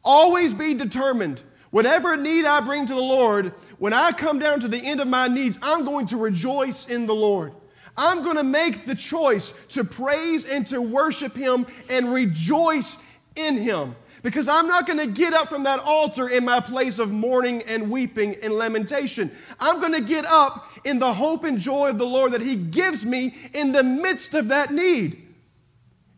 Always 0.04 0.54
be 0.54 0.74
determined. 0.74 1.42
Whatever 1.72 2.16
need 2.18 2.46
I 2.46 2.60
bring 2.60 2.86
to 2.86 2.94
the 2.94 3.00
Lord, 3.00 3.54
when 3.80 3.94
I 3.94 4.12
come 4.12 4.38
down 4.38 4.60
to 4.60 4.68
the 4.68 4.78
end 4.78 5.00
of 5.00 5.08
my 5.08 5.28
needs, 5.28 5.58
I'm 5.62 5.86
going 5.86 6.06
to 6.08 6.18
rejoice 6.18 6.88
in 6.88 7.06
the 7.06 7.16
Lord. 7.16 7.54
I'm 7.98 8.22
going 8.22 8.38
to 8.38 8.44
make 8.44 8.86
the 8.86 8.96
choice 8.96 9.54
to 9.70 9.84
praise 9.84 10.46
and 10.46 10.68
to 10.68 10.82
worship 10.82 11.36
Him 11.36 11.66
and 11.90 12.14
rejoice 12.14 12.98
in 13.36 13.58
Him. 13.58 13.96
Because 14.24 14.48
I'm 14.48 14.68
not 14.68 14.88
going 14.88 15.00
to 15.00 15.08
get 15.08 15.34
up 15.34 15.50
from 15.50 15.64
that 15.64 15.82
altar 15.82 16.30
in 16.30 16.46
my 16.46 16.62
place 16.62 16.98
of 16.98 17.12
mourning 17.12 17.62
and 17.64 17.92
weeping 17.92 18.38
and 18.42 18.54
lamentation. 18.54 19.30
I'm 19.60 19.82
going 19.82 19.94
to 19.94 20.02
get 20.02 20.26
up 20.26 20.72
in 20.86 20.98
the 20.98 21.14
hope 21.14 21.44
and 21.44 21.60
joy 21.60 21.90
of 21.90 21.98
the 21.98 22.06
Lord 22.06 22.32
that 22.32 22.42
He 22.42 22.56
gives 22.56 23.06
me 23.06 23.36
in 23.54 23.74
the 23.74 23.84
midst 23.84 24.34
of 24.34 24.48
that 24.48 24.72
need. 24.72 25.22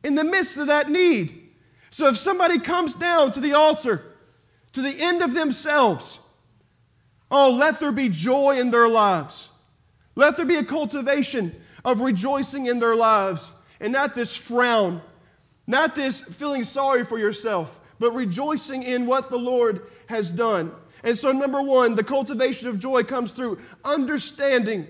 In 0.03 0.13
the 0.13 0.23
midst 0.23 0.55
of 0.57 0.67
that 0.67 0.89
need. 0.89 1.49
So 1.89 2.07
if 2.07 2.15
somebody 2.15 2.59
comes 2.59 2.93
down 2.93 3.31
to 3.31 3.39
the 3.39 3.53
altar, 3.53 4.03
to 4.73 4.81
the 4.81 5.01
end 5.01 5.23
of 5.23 5.33
themselves, 5.33 6.19
oh, 7.31 7.49
let 7.49 7.79
there 7.79 7.91
be 7.91 8.09
joy 8.09 8.59
in 8.59 8.69
their 8.69 8.87
lives. 8.87 9.49
Let 10.13 10.37
there 10.37 10.45
be 10.45 10.57
a 10.57 10.63
cultivation 10.63 11.55
of 11.83 12.01
rejoicing 12.01 12.67
in 12.67 12.77
their 12.77 12.95
lives 12.95 13.49
and 13.79 13.91
not 13.91 14.13
this 14.13 14.35
frown, 14.35 15.01
not 15.65 15.95
this 15.95 16.21
feeling 16.21 16.63
sorry 16.63 17.03
for 17.03 17.17
yourself, 17.17 17.79
but 17.99 18.11
rejoicing 18.11 18.83
in 18.83 19.05
what 19.05 19.29
the 19.29 19.37
Lord 19.37 19.81
has 20.07 20.31
done. 20.31 20.71
And 21.03 21.17
so, 21.17 21.31
number 21.31 21.61
one, 21.61 21.95
the 21.95 22.03
cultivation 22.03 22.67
of 22.67 22.79
joy 22.79 23.03
comes 23.03 23.31
through 23.31 23.59
understanding 23.83 24.87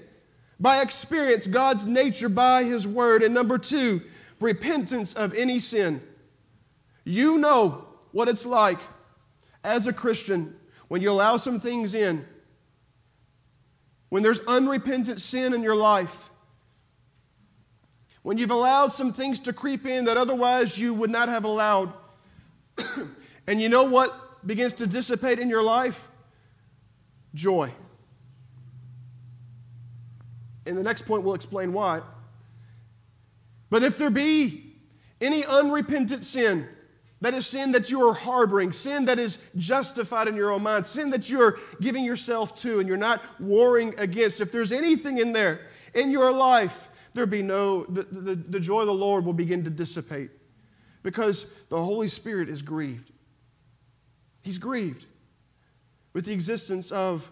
by 0.59 0.81
experience 0.81 1.47
God's 1.47 1.85
nature 1.85 2.29
by 2.29 2.63
His 2.63 2.87
Word. 2.87 3.21
And 3.21 3.33
number 3.33 3.57
two, 3.57 4.01
repentance 4.39 5.13
of 5.13 5.33
any 5.33 5.59
sin. 5.59 6.01
You 7.03 7.37
know 7.37 7.85
what 8.11 8.29
it's 8.29 8.45
like 8.45 8.79
as 9.63 9.87
a 9.87 9.93
Christian 9.93 10.55
when 10.87 11.01
you 11.01 11.09
allow 11.09 11.37
some 11.37 11.59
things 11.59 11.93
in, 11.93 12.25
when 14.09 14.23
there's 14.23 14.39
unrepentant 14.41 15.19
sin 15.19 15.53
in 15.53 15.63
your 15.63 15.75
life, 15.75 16.29
when 18.21 18.37
you've 18.37 18.51
allowed 18.51 18.91
some 18.91 19.11
things 19.11 19.39
to 19.41 19.53
creep 19.53 19.85
in 19.85 20.05
that 20.05 20.17
otherwise 20.17 20.77
you 20.79 20.93
would 20.93 21.09
not 21.09 21.29
have 21.29 21.43
allowed. 21.43 21.91
And 23.47 23.61
you 23.61 23.69
know 23.69 23.83
what 23.83 24.45
begins 24.45 24.75
to 24.75 24.87
dissipate 24.87 25.39
in 25.39 25.49
your 25.49 25.63
life? 25.63 26.07
Joy. 27.33 27.71
In 30.65 30.75
the 30.75 30.83
next 30.83 31.03
point, 31.03 31.23
we'll 31.23 31.35
explain 31.35 31.73
why. 31.73 32.01
But 33.69 33.83
if 33.83 33.97
there 33.97 34.09
be 34.09 34.73
any 35.21 35.45
unrepentant 35.45 36.23
sin, 36.23 36.67
that 37.21 37.33
is 37.33 37.47
sin 37.47 37.71
that 37.71 37.89
you 37.89 38.07
are 38.07 38.13
harboring, 38.13 38.71
sin 38.71 39.05
that 39.05 39.17
is 39.19 39.37
justified 39.55 40.27
in 40.27 40.35
your 40.35 40.51
own 40.51 40.63
mind, 40.63 40.85
sin 40.85 41.09
that 41.11 41.29
you 41.29 41.41
are 41.41 41.57
giving 41.81 42.03
yourself 42.03 42.55
to 42.61 42.79
and 42.79 42.87
you're 42.87 42.97
not 42.97 43.21
warring 43.39 43.95
against. 43.97 44.41
If 44.41 44.51
there's 44.51 44.71
anything 44.71 45.17
in 45.17 45.31
there 45.31 45.61
in 45.93 46.11
your 46.11 46.31
life, 46.31 46.89
there 47.13 47.25
be 47.25 47.41
no, 47.41 47.85
the, 47.85 48.03
the, 48.03 48.35
the 48.35 48.59
joy 48.59 48.81
of 48.81 48.87
the 48.87 48.93
Lord 48.93 49.25
will 49.25 49.33
begin 49.33 49.63
to 49.63 49.69
dissipate 49.69 50.29
because 51.01 51.47
the 51.69 51.81
Holy 51.81 52.09
Spirit 52.09 52.49
is 52.49 52.61
grieved. 52.61 53.11
He's 54.45 54.59
grieved 54.59 55.07
with 56.13 56.25
the 56.25 56.33
existence 56.33 56.91
of 56.91 57.31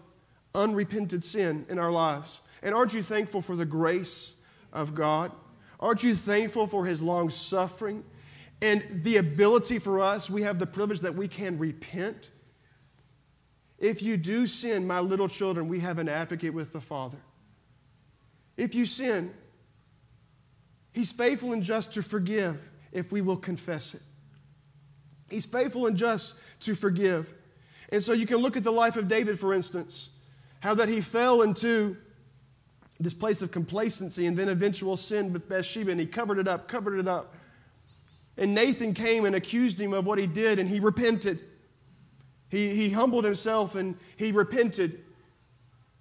unrepented 0.52 1.22
sin 1.22 1.64
in 1.68 1.78
our 1.78 1.92
lives. 1.92 2.40
And 2.60 2.74
aren't 2.74 2.92
you 2.92 3.02
thankful 3.02 3.40
for 3.40 3.54
the 3.54 3.64
grace 3.64 4.34
of 4.72 4.96
God? 4.96 5.30
Aren't 5.78 6.02
you 6.02 6.16
thankful 6.16 6.66
for 6.66 6.84
His 6.84 7.00
long 7.00 7.30
suffering 7.30 8.02
and 8.60 8.84
the 9.04 9.18
ability 9.18 9.78
for 9.78 10.00
us? 10.00 10.28
We 10.28 10.42
have 10.42 10.58
the 10.58 10.66
privilege 10.66 11.00
that 11.02 11.14
we 11.14 11.28
can 11.28 11.56
repent. 11.56 12.32
If 13.78 14.02
you 14.02 14.16
do 14.16 14.48
sin, 14.48 14.84
my 14.84 14.98
little 14.98 15.28
children, 15.28 15.68
we 15.68 15.78
have 15.80 16.00
an 16.00 16.08
advocate 16.08 16.52
with 16.52 16.72
the 16.72 16.80
Father. 16.80 17.18
If 18.56 18.74
you 18.74 18.86
sin, 18.86 19.32
He's 20.90 21.12
faithful 21.12 21.52
and 21.52 21.62
just 21.62 21.92
to 21.92 22.02
forgive 22.02 22.72
if 22.90 23.12
we 23.12 23.20
will 23.20 23.36
confess 23.36 23.94
it. 23.94 24.02
He's 25.34 25.46
faithful 25.46 25.86
and 25.86 25.96
just 25.96 26.34
to 26.60 26.74
forgive. 26.74 27.34
And 27.90 28.02
so 28.02 28.12
you 28.12 28.26
can 28.26 28.38
look 28.38 28.56
at 28.56 28.64
the 28.64 28.72
life 28.72 28.96
of 28.96 29.08
David, 29.08 29.38
for 29.38 29.52
instance, 29.52 30.10
how 30.60 30.74
that 30.74 30.88
he 30.88 31.00
fell 31.00 31.42
into 31.42 31.96
this 33.00 33.14
place 33.14 33.42
of 33.42 33.50
complacency 33.50 34.26
and 34.26 34.36
then 34.36 34.48
eventual 34.48 34.96
sin 34.96 35.32
with 35.32 35.48
Bathsheba, 35.48 35.90
and 35.90 35.98
he 36.00 36.06
covered 36.06 36.38
it 36.38 36.46
up, 36.46 36.68
covered 36.68 36.98
it 36.98 37.08
up. 37.08 37.34
And 38.36 38.54
Nathan 38.54 38.94
came 38.94 39.24
and 39.24 39.34
accused 39.34 39.80
him 39.80 39.92
of 39.92 40.06
what 40.06 40.18
he 40.18 40.26
did, 40.26 40.58
and 40.58 40.68
he 40.68 40.80
repented. 40.80 41.40
He, 42.48 42.74
he 42.74 42.90
humbled 42.90 43.24
himself 43.24 43.74
and 43.74 43.96
he 44.16 44.30
repented. 44.30 45.00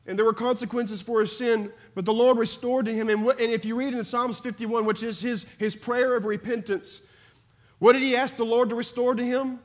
And 0.05 0.17
there 0.17 0.25
were 0.25 0.33
consequences 0.33 1.01
for 1.01 1.21
his 1.21 1.35
sin, 1.35 1.71
but 1.95 2.05
the 2.05 2.13
Lord 2.13 2.37
restored 2.37 2.85
to 2.85 2.93
him. 2.93 3.09
And, 3.09 3.27
and 3.27 3.51
if 3.51 3.65
you 3.65 3.75
read 3.75 3.93
in 3.93 4.03
Psalms 4.03 4.39
51, 4.39 4.85
which 4.85 5.01
is 5.01 5.21
his, 5.21 5.45
his 5.57 5.75
prayer 5.75 6.15
of 6.15 6.25
repentance, 6.25 7.01
what 7.83 7.91
did 7.91 8.01
he 8.01 8.15
ask 8.15 8.37
the 8.37 8.45
Lord 8.45 8.69
to 8.69 8.75
restore 8.75 9.13
to 9.13 9.21
him? 9.21 9.59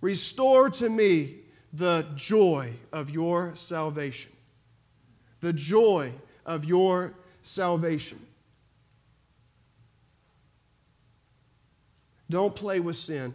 Restore 0.00 0.70
to 0.70 0.88
me 0.88 1.38
the 1.72 2.06
joy 2.14 2.74
of 2.92 3.10
your 3.10 3.56
salvation. 3.56 4.30
The 5.40 5.52
joy 5.52 6.12
of 6.44 6.64
your 6.64 7.14
salvation. 7.42 8.24
Don't 12.30 12.54
play 12.54 12.78
with 12.78 12.98
sin. 12.98 13.34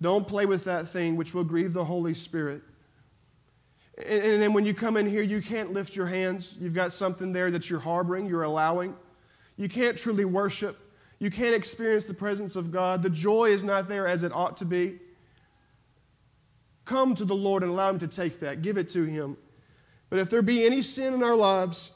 Don't 0.00 0.28
play 0.28 0.46
with 0.46 0.62
that 0.66 0.86
thing 0.86 1.16
which 1.16 1.34
will 1.34 1.42
grieve 1.42 1.72
the 1.72 1.84
Holy 1.84 2.14
Spirit. 2.14 2.62
And, 3.98 4.22
and 4.22 4.40
then 4.40 4.52
when 4.52 4.64
you 4.64 4.72
come 4.72 4.96
in 4.96 5.08
here, 5.08 5.22
you 5.22 5.42
can't 5.42 5.72
lift 5.72 5.96
your 5.96 6.06
hands. 6.06 6.56
You've 6.60 6.74
got 6.74 6.92
something 6.92 7.32
there 7.32 7.50
that 7.50 7.68
you're 7.68 7.80
harboring, 7.80 8.26
you're 8.26 8.44
allowing. 8.44 8.94
You 9.56 9.68
can't 9.68 9.98
truly 9.98 10.24
worship. 10.24 10.78
You 11.20 11.30
can't 11.30 11.54
experience 11.54 12.06
the 12.06 12.14
presence 12.14 12.56
of 12.56 12.72
God. 12.72 13.02
The 13.02 13.10
joy 13.10 13.50
is 13.50 13.62
not 13.62 13.86
there 13.86 14.08
as 14.08 14.22
it 14.22 14.32
ought 14.32 14.56
to 14.56 14.64
be. 14.64 14.98
Come 16.86 17.14
to 17.14 17.26
the 17.26 17.36
Lord 17.36 17.62
and 17.62 17.70
allow 17.70 17.90
Him 17.90 17.98
to 18.00 18.08
take 18.08 18.40
that, 18.40 18.62
give 18.62 18.78
it 18.78 18.88
to 18.90 19.04
Him. 19.04 19.36
But 20.08 20.18
if 20.18 20.30
there 20.30 20.42
be 20.42 20.64
any 20.64 20.82
sin 20.82 21.14
in 21.14 21.22
our 21.22 21.36
lives, 21.36 21.92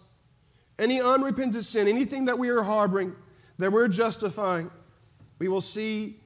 any 0.78 1.00
unrepentant 1.00 1.64
sin, 1.64 1.88
anything 1.88 2.26
that 2.26 2.38
we 2.38 2.50
are 2.50 2.62
harboring, 2.62 3.16
that 3.58 3.72
we're 3.72 3.88
justifying, 3.88 4.70
we 5.38 5.48
will 5.48 5.62
see 5.62 6.20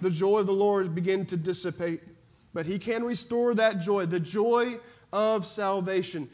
the 0.00 0.10
joy 0.10 0.38
of 0.38 0.46
the 0.46 0.52
Lord 0.52 0.94
begin 0.94 1.26
to 1.26 1.36
dissipate. 1.36 2.00
But 2.54 2.64
He 2.64 2.78
can 2.78 3.04
restore 3.04 3.54
that 3.54 3.80
joy, 3.80 4.06
the 4.06 4.18
joy 4.18 4.78
of 5.12 5.46
salvation. 5.46 6.30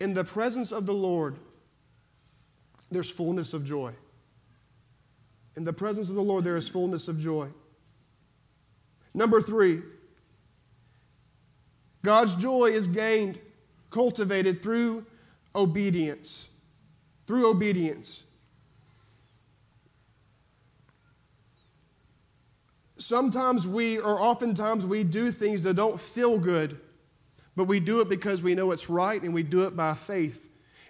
In 0.00 0.14
the 0.14 0.24
presence 0.24 0.72
of 0.72 0.86
the 0.86 0.94
Lord, 0.94 1.36
there's 2.90 3.10
fullness 3.10 3.52
of 3.52 3.64
joy. 3.64 3.92
In 5.56 5.64
the 5.64 5.72
presence 5.72 6.08
of 6.08 6.14
the 6.14 6.22
Lord, 6.22 6.44
there 6.44 6.56
is 6.56 6.68
fullness 6.68 7.08
of 7.08 7.18
joy. 7.18 7.48
Number 9.14 9.40
three, 9.40 9.82
God's 12.02 12.34
joy 12.34 12.66
is 12.66 12.88
gained, 12.88 13.38
cultivated 13.90 14.62
through 14.62 15.06
obedience. 15.54 16.48
Through 17.26 17.48
obedience. 17.48 18.24
Sometimes 22.96 23.66
we, 23.66 23.98
or 23.98 24.20
oftentimes, 24.20 24.86
we 24.86 25.04
do 25.04 25.30
things 25.30 25.62
that 25.64 25.74
don't 25.74 25.98
feel 25.98 26.38
good, 26.38 26.80
but 27.56 27.64
we 27.64 27.80
do 27.80 28.00
it 28.00 28.08
because 28.08 28.42
we 28.42 28.54
know 28.54 28.70
it's 28.70 28.88
right 28.88 29.20
and 29.22 29.34
we 29.34 29.42
do 29.42 29.66
it 29.66 29.76
by 29.76 29.94
faith. 29.94 30.48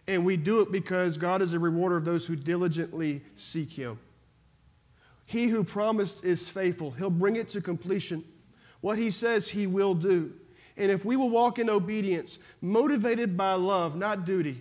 And 0.09 0.25
we 0.25 0.37
do 0.37 0.61
it 0.61 0.73
because 0.73 1.17
God 1.17 1.43
is 1.43 1.53
a 1.53 1.59
rewarder 1.59 1.97
of 1.97 2.05
those 2.05 2.27
who 2.27 2.37
diligently 2.37 3.23
seek 3.35 3.73
Him. 3.73 3.99
He 5.25 5.49
who 5.49 5.65
promised 5.65 6.25
is 6.25 6.49
faithful, 6.49 6.91
He'll 6.93 7.11
bring 7.11 7.37
it 7.37 7.49
to 7.49 7.61
completion. 7.61 8.25
What 8.81 8.99
He 8.99 9.11
says 9.11 9.49
He 9.49 9.67
will 9.67 9.95
do. 9.95 10.33
And 10.77 10.91
if 10.91 11.05
we 11.05 11.17
will 11.17 11.31
walk 11.31 11.59
in 11.59 11.69
obedience, 11.69 12.39
motivated 12.61 13.37
by 13.37 13.55
love, 13.55 13.95
not 13.95 14.25
duty, 14.25 14.61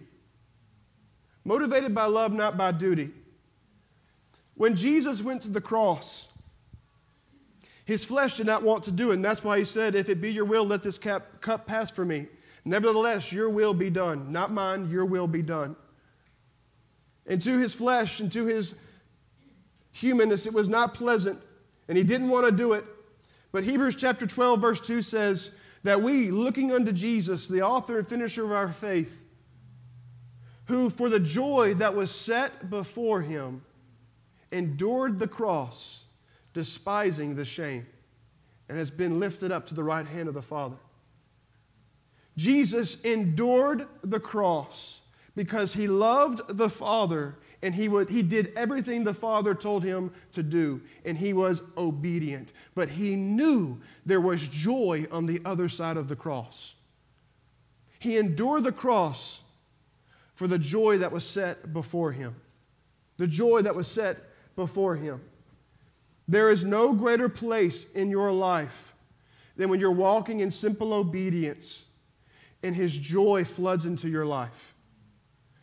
motivated 1.46 1.96
by 1.96 2.06
love, 2.06 2.34
not 2.34 2.58
by 2.58 2.72
duty. 2.72 3.12
When 4.56 4.76
Jesus 4.76 5.22
went 5.22 5.42
to 5.44 5.50
the 5.50 5.62
cross, 5.62 6.28
his 7.86 8.04
flesh 8.04 8.36
did 8.36 8.46
not 8.46 8.64
want 8.64 8.84
to 8.84 8.92
do 8.92 9.12
it, 9.12 9.16
and 9.16 9.26
that's 9.26 9.44
why 9.44 9.58
he 9.58 9.66
said, 9.66 9.96
If 9.96 10.10
it 10.10 10.22
be 10.22 10.32
your 10.32 10.46
will, 10.46 10.66
let 10.66 10.84
this 10.84 10.98
cup 10.98 11.66
pass 11.66 11.90
from 11.90 12.10
me. 12.10 12.28
Nevertheless, 12.64 13.32
your 13.32 13.50
will 13.50 13.74
be 13.74 13.90
done. 13.90 14.32
Not 14.32 14.52
mine, 14.52 14.90
your 14.90 15.06
will 15.06 15.28
be 15.28 15.42
done. 15.42 15.76
And 17.26 17.42
to 17.42 17.58
his 17.58 17.74
flesh 17.74 18.20
and 18.20 18.32
to 18.34 18.46
his 18.46 18.76
humanness, 19.92 20.46
it 20.46 20.54
was 20.54 20.70
not 20.70 20.94
pleasant, 20.94 21.40
and 21.88 21.98
he 21.98 22.04
didn't 22.04 22.30
want 22.30 22.46
to 22.46 22.52
do 22.52 22.74
it. 22.74 22.86
But 23.52 23.64
Hebrews 23.64 23.96
chapter 23.96 24.26
12, 24.26 24.62
verse 24.62 24.80
2 24.80 25.02
says 25.02 25.52
that 25.84 26.02
we, 26.02 26.32
looking 26.32 26.72
unto 26.72 26.92
Jesus, 26.92 27.48
the 27.48 27.62
author 27.62 27.98
and 27.98 28.08
finisher 28.08 28.46
of 28.46 28.52
our 28.52 28.72
faith, 28.72 29.20
who 30.66 30.90
for 30.90 31.10
the 31.10 31.20
joy 31.20 31.74
that 31.76 31.96
was 31.96 32.12
set 32.12 32.70
before 32.70 33.22
him 33.22 33.62
endured 34.52 35.20
the 35.20 35.28
cross, 35.28 36.06
despising 36.54 37.36
the 37.36 37.46
shame, 37.46 37.86
and 38.70 38.78
has 38.78 38.90
been 38.90 39.20
lifted 39.20 39.52
up 39.52 39.68
to 39.68 39.74
the 39.74 39.84
right 39.84 40.08
hand 40.08 40.28
of 40.28 40.34
the 40.34 40.42
Father. 40.42 40.78
Jesus 42.38 43.00
endured 43.02 43.88
the 44.02 44.20
cross 44.20 45.02
because 45.36 45.74
he 45.74 45.88
loved 45.88 46.42
the 46.48 46.70
Father 46.70 47.36
and 47.64 47.76
he, 47.76 47.88
would, 47.88 48.10
he 48.10 48.24
did 48.24 48.52
everything 48.56 49.04
the 49.04 49.14
Father 49.14 49.54
told 49.54 49.84
him 49.84 50.12
to 50.32 50.42
do, 50.42 50.82
and 51.06 51.18
he 51.18 51.34
was 51.34 51.62
obedient. 51.78 52.52
But 52.74 52.90
he 52.90 53.16
knew 53.16 53.80
there 54.06 54.22
was 54.22 54.48
joy 54.48 55.06
on 55.12 55.28
the 55.28 55.42
other 55.46 55.70
side 55.70 55.98
of 55.98 56.08
the 56.08 56.16
cross. 56.16 56.74
He 58.00 58.18
endured 58.18 58.64
the 58.64 58.72
cross 58.72 59.42
for 60.34 60.48
the 60.48 60.58
joy 60.58 60.98
that 60.98 61.12
was 61.12 61.24
set 61.24 61.72
before 61.72 62.12
him. 62.12 62.36
The 63.18 63.28
joy 63.28 63.62
that 63.62 63.76
was 63.76 63.88
set 63.88 64.18
before 64.56 64.96
him. 64.96 65.22
There 66.28 66.50
is 66.50 66.64
no 66.64 66.94
greater 66.94 67.30
place 67.30 67.86
in 67.94 68.10
your 68.10 68.32
life 68.32 68.94
than 69.56 69.70
when 69.70 69.80
you're 69.80 69.92
walking 69.92 70.40
in 70.40 70.50
simple 70.50 70.94
obedience 70.94 71.84
and 72.64 72.76
his 72.76 72.98
joy 72.98 73.44
floods 73.44 73.86
into 73.86 74.10
your 74.10 74.26
life. 74.26 74.74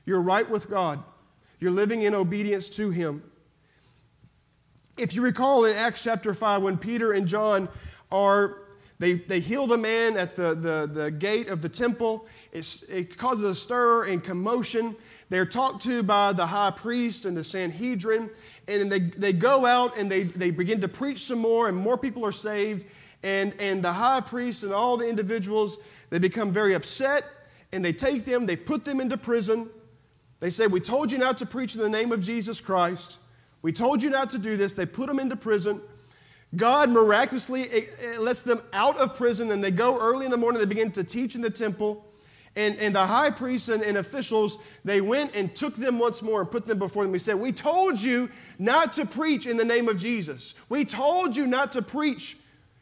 You're 0.04 0.20
right 0.20 0.48
with 0.48 0.70
God. 0.70 1.02
You're 1.60 1.72
living 1.72 2.02
in 2.02 2.14
obedience 2.14 2.68
to 2.70 2.90
Him. 2.90 3.22
If 4.96 5.14
you 5.14 5.22
recall 5.22 5.64
in 5.64 5.76
Acts 5.76 6.02
chapter 6.02 6.34
5, 6.34 6.62
when 6.62 6.76
Peter 6.76 7.12
and 7.12 7.26
John 7.26 7.68
are, 8.10 8.58
they, 8.98 9.14
they 9.14 9.40
heal 9.40 9.66
the 9.66 9.78
man 9.78 10.16
at 10.16 10.34
the, 10.34 10.54
the, 10.54 10.90
the 10.92 11.10
gate 11.10 11.48
of 11.48 11.62
the 11.62 11.68
temple, 11.68 12.26
it's, 12.52 12.82
it 12.84 13.16
causes 13.16 13.44
a 13.44 13.54
stir 13.54 14.04
and 14.04 14.22
commotion. 14.22 14.96
They're 15.30 15.46
talked 15.46 15.82
to 15.82 16.02
by 16.02 16.32
the 16.32 16.46
high 16.46 16.72
priest 16.72 17.24
and 17.24 17.36
the 17.36 17.44
Sanhedrin, 17.44 18.30
and 18.66 18.80
then 18.80 18.88
they, 18.88 18.98
they 18.98 19.32
go 19.32 19.66
out 19.66 19.96
and 19.98 20.10
they, 20.10 20.24
they 20.24 20.50
begin 20.50 20.80
to 20.80 20.88
preach 20.88 21.24
some 21.24 21.38
more, 21.38 21.68
and 21.68 21.76
more 21.76 21.98
people 21.98 22.24
are 22.24 22.32
saved. 22.32 22.86
And, 23.22 23.52
and 23.58 23.82
the 23.82 23.92
high 23.92 24.20
priest 24.20 24.62
and 24.62 24.72
all 24.72 24.96
the 24.96 25.08
individuals, 25.08 25.78
they 26.10 26.20
become 26.20 26.52
very 26.52 26.74
upset, 26.74 27.24
and 27.72 27.84
they 27.84 27.92
take 27.92 28.24
them, 28.24 28.46
they 28.46 28.56
put 28.56 28.84
them 28.84 29.00
into 29.00 29.16
prison. 29.16 29.68
They 30.40 30.50
say, 30.50 30.66
We 30.66 30.80
told 30.80 31.10
you 31.10 31.18
not 31.18 31.38
to 31.38 31.46
preach 31.46 31.74
in 31.74 31.80
the 31.80 31.88
name 31.88 32.12
of 32.12 32.20
Jesus 32.20 32.60
Christ. 32.60 33.18
We 33.62 33.72
told 33.72 34.02
you 34.02 34.10
not 34.10 34.30
to 34.30 34.38
do 34.38 34.56
this. 34.56 34.74
They 34.74 34.86
put 34.86 35.08
them 35.08 35.18
into 35.18 35.36
prison. 35.36 35.80
God 36.56 36.90
miraculously 36.90 37.68
eh, 37.70 37.80
eh, 38.02 38.18
lets 38.18 38.42
them 38.42 38.62
out 38.72 38.96
of 38.96 39.16
prison, 39.16 39.50
and 39.50 39.62
they 39.62 39.70
go 39.70 39.98
early 39.98 40.24
in 40.24 40.30
the 40.30 40.36
morning. 40.36 40.60
They 40.60 40.66
begin 40.66 40.92
to 40.92 41.04
teach 41.04 41.34
in 41.34 41.42
the 41.42 41.50
temple. 41.50 42.04
And, 42.56 42.76
and 42.78 42.94
the 42.94 43.06
high 43.06 43.30
priests 43.30 43.68
and, 43.68 43.82
and 43.82 43.98
officials, 43.98 44.58
they 44.84 45.00
went 45.00 45.36
and 45.36 45.54
took 45.54 45.76
them 45.76 45.98
once 45.98 46.22
more 46.22 46.40
and 46.40 46.50
put 46.50 46.66
them 46.66 46.78
before 46.78 47.04
them. 47.04 47.12
We 47.12 47.18
said, 47.18 47.34
We 47.34 47.52
told 47.52 48.00
you 48.00 48.30
not 48.58 48.92
to 48.94 49.04
preach 49.04 49.46
in 49.46 49.56
the 49.56 49.64
name 49.64 49.88
of 49.88 49.98
Jesus. 49.98 50.54
We 50.68 50.84
told 50.84 51.36
you 51.36 51.46
not 51.46 51.72
to 51.72 51.82
preach 51.82 52.38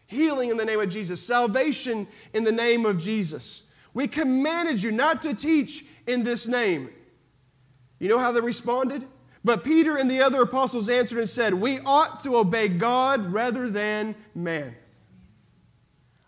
healing 0.07 0.51
in 0.51 0.57
the 0.57 0.65
name 0.65 0.81
of 0.81 0.89
Jesus, 0.89 1.21
salvation 1.21 2.07
in 2.33 2.45
the 2.45 2.53
name 2.53 2.87
of 2.87 2.99
Jesus. 2.99 3.63
We 3.93 4.07
commanded 4.07 4.83
you 4.83 4.93
not 4.93 5.21
to 5.23 5.35
teach 5.35 5.85
in 6.07 6.23
this 6.23 6.47
name. 6.47 6.91
You 7.99 8.09
know 8.09 8.19
how 8.19 8.33
they 8.33 8.41
responded? 8.41 9.07
But 9.45 9.63
Peter 9.63 9.97
and 9.97 10.11
the 10.11 10.21
other 10.21 10.43
apostles 10.43 10.89
answered 10.89 11.19
and 11.19 11.29
said, 11.29 11.55
We 11.55 11.79
ought 11.81 12.21
to 12.21 12.37
obey 12.37 12.69
God 12.69 13.33
rather 13.33 13.69
than 13.69 14.17
man. 14.35 14.75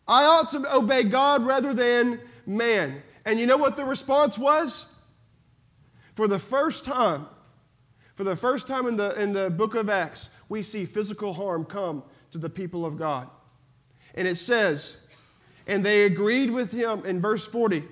I 0.07 0.25
ought 0.25 0.51
to 0.51 0.75
obey 0.75 1.03
God 1.03 1.45
rather 1.45 1.75
than 1.75 2.21
man. 2.47 3.03
And 3.25 3.39
you 3.39 3.47
know 3.47 3.57
what 3.57 3.77
the 3.77 3.85
response 3.85 4.39
was? 4.39 4.87
For 6.15 6.29
the 6.29 6.39
first 6.39 6.85
time, 6.85 7.27
for 8.15 8.25
the 8.25 8.37
first 8.37 8.67
time 8.67 8.87
in 8.87 8.97
the, 8.97 9.21
in 9.21 9.33
the 9.33 9.51
book 9.51 9.75
of 9.75 9.91
Acts, 9.91 10.31
we 10.49 10.63
see 10.63 10.87
physical 10.87 11.35
harm 11.35 11.65
come 11.65 12.03
to 12.31 12.39
the 12.39 12.49
people 12.49 12.87
of 12.87 12.97
God. 12.97 13.29
And 14.15 14.27
it 14.27 14.37
says, 14.37 14.97
and 15.67 15.85
they 15.85 16.05
agreed 16.05 16.51
with 16.51 16.73
him 16.73 17.05
in 17.05 17.21
verse 17.21 17.47
40. 17.47 17.85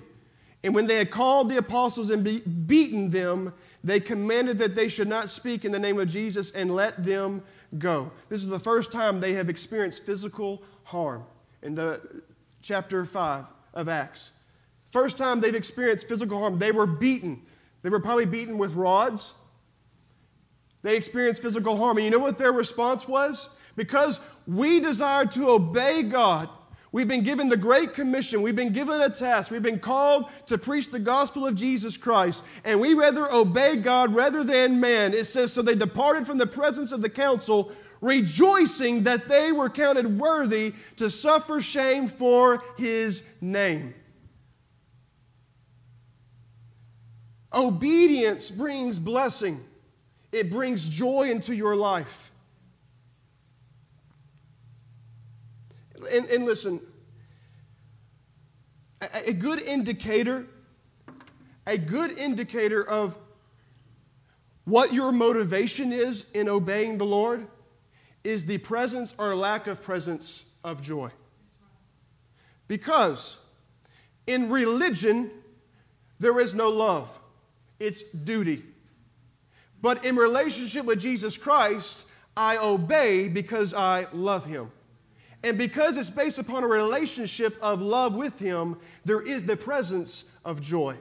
And 0.67 0.75
when 0.75 0.85
they 0.85 0.97
had 0.97 1.11
called 1.11 1.47
the 1.47 1.55
apostles 1.55 2.09
and 2.09 2.25
be- 2.25 2.41
beaten 2.41 3.09
them, 3.09 3.53
they 3.85 4.01
commanded 4.01 4.57
that 4.57 4.75
they 4.75 4.89
should 4.89 5.07
not 5.07 5.29
speak 5.29 5.63
in 5.63 5.71
the 5.71 5.79
name 5.79 5.97
of 5.97 6.09
Jesus 6.09 6.51
and 6.51 6.69
let 6.69 7.05
them 7.05 7.41
go. 7.77 8.11
This 8.27 8.41
is 8.41 8.49
the 8.49 8.59
first 8.59 8.91
time 8.91 9.21
they 9.21 9.31
have 9.31 9.49
experienced 9.49 10.05
physical 10.05 10.61
harm 10.83 11.23
in 11.61 11.73
the 11.73 12.01
chapter 12.61 13.05
5 13.05 13.45
of 13.75 13.87
Acts. 13.87 14.31
First 14.91 15.17
time 15.17 15.39
they've 15.39 15.55
experienced 15.55 16.09
physical 16.09 16.37
harm. 16.37 16.59
They 16.59 16.73
were 16.73 16.85
beaten. 16.85 17.41
They 17.81 17.87
were 17.87 18.01
probably 18.01 18.25
beaten 18.25 18.57
with 18.57 18.73
rods. 18.73 19.35
They 20.81 20.97
experienced 20.97 21.41
physical 21.41 21.77
harm. 21.77 21.95
And 21.95 22.03
you 22.03 22.11
know 22.11 22.19
what 22.19 22.37
their 22.37 22.51
response 22.51 23.07
was? 23.07 23.51
Because 23.77 24.19
we 24.45 24.81
desire 24.81 25.27
to 25.27 25.47
obey 25.47 26.03
God 26.03 26.49
We've 26.97 27.07
been 27.07 27.21
given 27.21 27.47
the 27.47 27.57
Great 27.57 27.93
Commission. 27.93 28.41
We've 28.41 28.55
been 28.55 28.73
given 28.73 28.99
a 28.99 29.07
task. 29.11 29.51
We've 29.51 29.61
been 29.61 29.77
called 29.77 30.31
to 30.47 30.57
preach 30.57 30.89
the 30.89 30.97
gospel 30.97 31.45
of 31.45 31.53
Jesus 31.53 31.95
Christ. 31.95 32.43
And 32.65 32.81
we 32.81 32.95
rather 32.95 33.31
obey 33.31 33.75
God 33.75 34.15
rather 34.15 34.43
than 34.43 34.79
man. 34.79 35.13
It 35.13 35.25
says, 35.25 35.53
So 35.53 35.61
they 35.61 35.75
departed 35.75 36.25
from 36.25 36.39
the 36.39 36.47
presence 36.47 36.91
of 36.91 37.03
the 37.03 37.09
council, 37.11 37.71
rejoicing 38.01 39.03
that 39.03 39.27
they 39.27 39.51
were 39.51 39.69
counted 39.69 40.19
worthy 40.19 40.73
to 40.95 41.11
suffer 41.11 41.61
shame 41.61 42.07
for 42.07 42.63
his 42.79 43.21
name. 43.41 43.93
Obedience 47.53 48.49
brings 48.49 48.97
blessing, 48.97 49.63
it 50.31 50.49
brings 50.49 50.89
joy 50.89 51.29
into 51.29 51.55
your 51.55 51.75
life. 51.75 52.31
And, 56.11 56.25
and 56.29 56.45
listen, 56.45 56.79
a, 59.01 59.29
a 59.29 59.33
good 59.33 59.61
indicator, 59.61 60.45
a 61.65 61.77
good 61.77 62.17
indicator 62.17 62.83
of 62.83 63.17
what 64.65 64.93
your 64.93 65.11
motivation 65.11 65.93
is 65.93 66.25
in 66.33 66.49
obeying 66.49 66.97
the 66.97 67.05
Lord 67.05 67.47
is 68.23 68.45
the 68.45 68.57
presence 68.57 69.13
or 69.17 69.35
lack 69.35 69.67
of 69.67 69.81
presence 69.81 70.43
of 70.63 70.81
joy. 70.81 71.09
Because 72.67 73.37
in 74.25 74.49
religion, 74.49 75.31
there 76.19 76.37
is 76.39 76.53
no 76.53 76.69
love, 76.69 77.17
it's 77.79 78.01
duty. 78.01 78.63
But 79.81 80.03
in 80.03 80.15
relationship 80.15 80.85
with 80.85 80.99
Jesus 80.99 81.37
Christ, 81.37 82.05
I 82.35 82.57
obey 82.57 83.29
because 83.29 83.73
I 83.73 84.07
love 84.11 84.45
him. 84.45 84.71
And 85.47 85.57
because 85.57 85.95
it's 85.95 86.09
based 86.09 86.39
upon 86.39 86.65
a 86.65 86.67
relationship 86.67 87.57
of 87.61 87.81
love 87.81 88.15
with 88.15 88.37
Him, 88.37 88.75
there 89.05 89.21
is 89.21 89.45
the 89.45 89.55
presence 89.55 90.25
of 90.43 90.61
joy. 90.61 90.97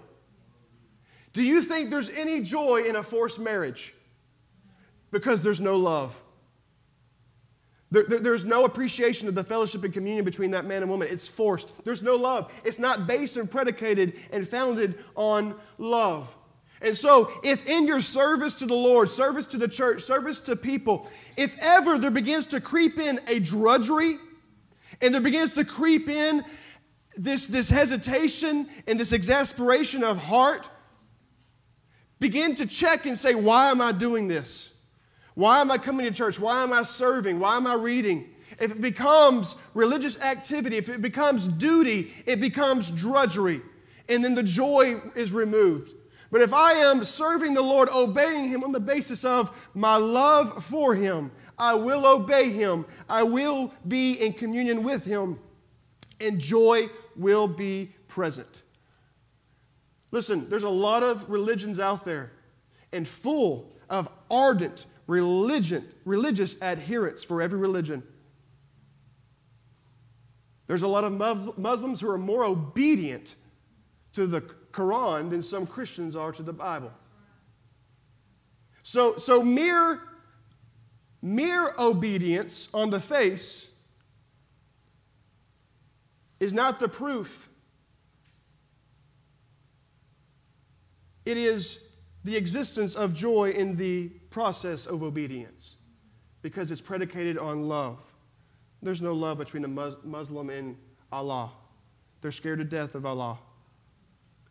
Do 1.32 1.42
you 1.42 1.62
think 1.62 1.90
there's 1.90 2.10
any 2.10 2.40
joy 2.42 2.84
in 2.84 2.94
a 2.94 3.02
forced 3.02 3.40
marriage? 3.40 3.92
Because 5.10 5.42
there's 5.42 5.60
no 5.60 5.74
love. 5.74 6.22
There, 7.90 8.04
there, 8.04 8.20
there's 8.20 8.44
no 8.44 8.64
appreciation 8.64 9.26
of 9.26 9.34
the 9.34 9.42
fellowship 9.42 9.82
and 9.82 9.92
communion 9.92 10.24
between 10.24 10.52
that 10.52 10.64
man 10.64 10.82
and 10.82 10.90
woman. 10.92 11.08
It's 11.10 11.26
forced. 11.26 11.72
There's 11.84 12.04
no 12.04 12.14
love. 12.14 12.52
It's 12.64 12.78
not 12.78 13.08
based 13.08 13.36
and 13.36 13.50
predicated 13.50 14.14
and 14.30 14.48
founded 14.48 14.96
on 15.16 15.56
love. 15.76 16.36
And 16.82 16.96
so, 16.96 17.32
if 17.42 17.68
in 17.68 17.84
your 17.84 18.00
service 18.00 18.54
to 18.60 18.66
the 18.66 18.74
Lord, 18.74 19.10
service 19.10 19.46
to 19.46 19.56
the 19.56 19.66
church, 19.66 20.02
service 20.02 20.38
to 20.42 20.54
people, 20.54 21.10
if 21.36 21.56
ever 21.60 21.98
there 21.98 22.12
begins 22.12 22.46
to 22.46 22.60
creep 22.60 23.00
in 23.00 23.18
a 23.26 23.40
drudgery, 23.40 24.18
and 25.00 25.12
there 25.12 25.20
begins 25.20 25.52
to 25.52 25.64
creep 25.64 26.08
in 26.08 26.44
this, 27.16 27.46
this 27.46 27.70
hesitation 27.70 28.68
and 28.86 28.98
this 28.98 29.12
exasperation 29.12 30.04
of 30.04 30.18
heart. 30.18 30.68
Begin 32.18 32.54
to 32.56 32.66
check 32.66 33.06
and 33.06 33.16
say, 33.16 33.34
why 33.34 33.70
am 33.70 33.80
I 33.80 33.92
doing 33.92 34.28
this? 34.28 34.72
Why 35.34 35.60
am 35.60 35.70
I 35.70 35.78
coming 35.78 36.06
to 36.06 36.12
church? 36.12 36.40
Why 36.40 36.62
am 36.62 36.72
I 36.72 36.82
serving? 36.82 37.38
Why 37.38 37.56
am 37.56 37.66
I 37.66 37.74
reading? 37.74 38.30
If 38.58 38.72
it 38.72 38.80
becomes 38.80 39.56
religious 39.74 40.18
activity, 40.20 40.76
if 40.76 40.88
it 40.88 41.02
becomes 41.02 41.46
duty, 41.46 42.12
it 42.26 42.40
becomes 42.40 42.90
drudgery. 42.90 43.60
And 44.08 44.24
then 44.24 44.34
the 44.34 44.42
joy 44.42 45.00
is 45.14 45.32
removed. 45.32 45.92
But 46.30 46.40
if 46.40 46.52
I 46.52 46.72
am 46.72 47.04
serving 47.04 47.54
the 47.54 47.62
Lord, 47.62 47.88
obeying 47.88 48.48
Him 48.48 48.64
on 48.64 48.72
the 48.72 48.80
basis 48.80 49.24
of 49.24 49.70
my 49.74 49.96
love 49.96 50.64
for 50.64 50.94
Him, 50.94 51.30
I 51.58 51.74
will 51.74 52.06
obey 52.06 52.50
Him. 52.50 52.84
I 53.08 53.22
will 53.22 53.72
be 53.86 54.14
in 54.14 54.32
communion 54.32 54.82
with 54.82 55.04
Him, 55.04 55.38
and 56.20 56.38
joy 56.38 56.88
will 57.14 57.48
be 57.48 57.92
present. 58.08 58.62
Listen, 60.10 60.48
there's 60.48 60.62
a 60.62 60.68
lot 60.68 61.02
of 61.02 61.28
religions 61.28 61.78
out 61.78 62.04
there 62.04 62.32
and 62.92 63.06
full 63.06 63.72
of 63.90 64.08
ardent 64.30 64.86
religion, 65.06 65.86
religious 66.04 66.60
adherents 66.62 67.22
for 67.22 67.42
every 67.42 67.58
religion. 67.58 68.02
There's 70.66 70.82
a 70.82 70.88
lot 70.88 71.04
of 71.04 71.12
Muslims 71.58 72.00
who 72.00 72.10
are 72.10 72.18
more 72.18 72.44
obedient 72.44 73.36
to 74.14 74.26
the 74.26 74.40
Quran 74.72 75.30
than 75.30 75.42
some 75.42 75.66
Christians 75.66 76.16
are 76.16 76.32
to 76.32 76.42
the 76.42 76.52
Bible. 76.52 76.92
So, 78.82 79.16
so 79.16 79.42
mere, 79.42 80.00
mere 81.26 81.72
obedience 81.76 82.68
on 82.72 82.88
the 82.88 83.00
face 83.00 83.66
is 86.38 86.52
not 86.52 86.78
the 86.78 86.86
proof. 86.88 87.48
It 91.24 91.36
is 91.36 91.80
the 92.22 92.36
existence 92.36 92.94
of 92.94 93.12
joy 93.12 93.50
in 93.50 93.74
the 93.74 94.08
process 94.30 94.86
of 94.86 95.02
obedience 95.02 95.76
because 96.42 96.70
it's 96.70 96.80
predicated 96.80 97.38
on 97.38 97.68
love. 97.68 97.98
There's 98.80 99.02
no 99.02 99.12
love 99.12 99.38
between 99.38 99.64
a 99.64 99.68
Muslim 99.68 100.50
and 100.50 100.76
Allah. 101.10 101.50
They're 102.20 102.30
scared 102.30 102.60
to 102.60 102.64
death 102.64 102.94
of 102.94 103.04
Allah. 103.04 103.38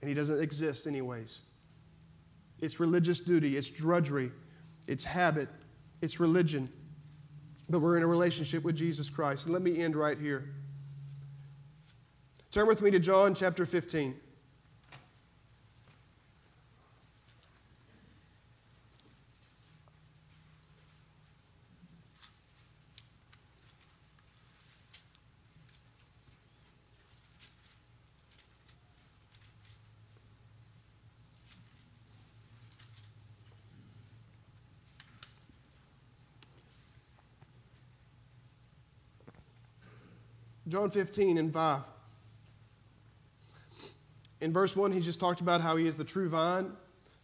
And 0.01 0.09
He 0.09 0.13
doesn't 0.13 0.41
exist, 0.41 0.87
anyways. 0.87 1.39
It's 2.59 2.81
religious 2.81 3.21
duty, 3.21 3.55
it's 3.55 3.69
drudgery, 3.69 4.31
it's 4.87 5.05
habit, 5.05 5.47
it's 6.01 6.19
religion. 6.19 6.69
But 7.69 7.79
we're 7.79 7.97
in 7.97 8.03
a 8.03 8.07
relationship 8.07 8.63
with 8.63 8.75
Jesus 8.75 9.09
Christ. 9.09 9.45
And 9.45 9.53
let 9.53 9.61
me 9.61 9.81
end 9.81 9.95
right 9.95 10.17
here. 10.17 10.49
Turn 12.51 12.67
with 12.67 12.81
me 12.81 12.91
to 12.91 12.99
John 12.99 13.33
chapter 13.35 13.65
15. 13.65 14.15
John 40.75 40.89
15 40.89 41.37
and 41.37 41.53
5. 41.53 41.83
In 44.41 44.51
verse 44.51 44.75
1, 44.75 44.91
he 44.91 44.99
just 44.99 45.21
talked 45.21 45.39
about 45.39 45.61
how 45.61 45.77
he 45.77 45.87
is 45.87 45.95
the 45.95 46.03
true 46.03 46.27
vine, 46.27 46.73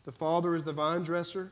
the 0.05 0.11
Father 0.13 0.55
is 0.55 0.63
the 0.63 0.71
vine 0.71 1.03
dresser. 1.03 1.51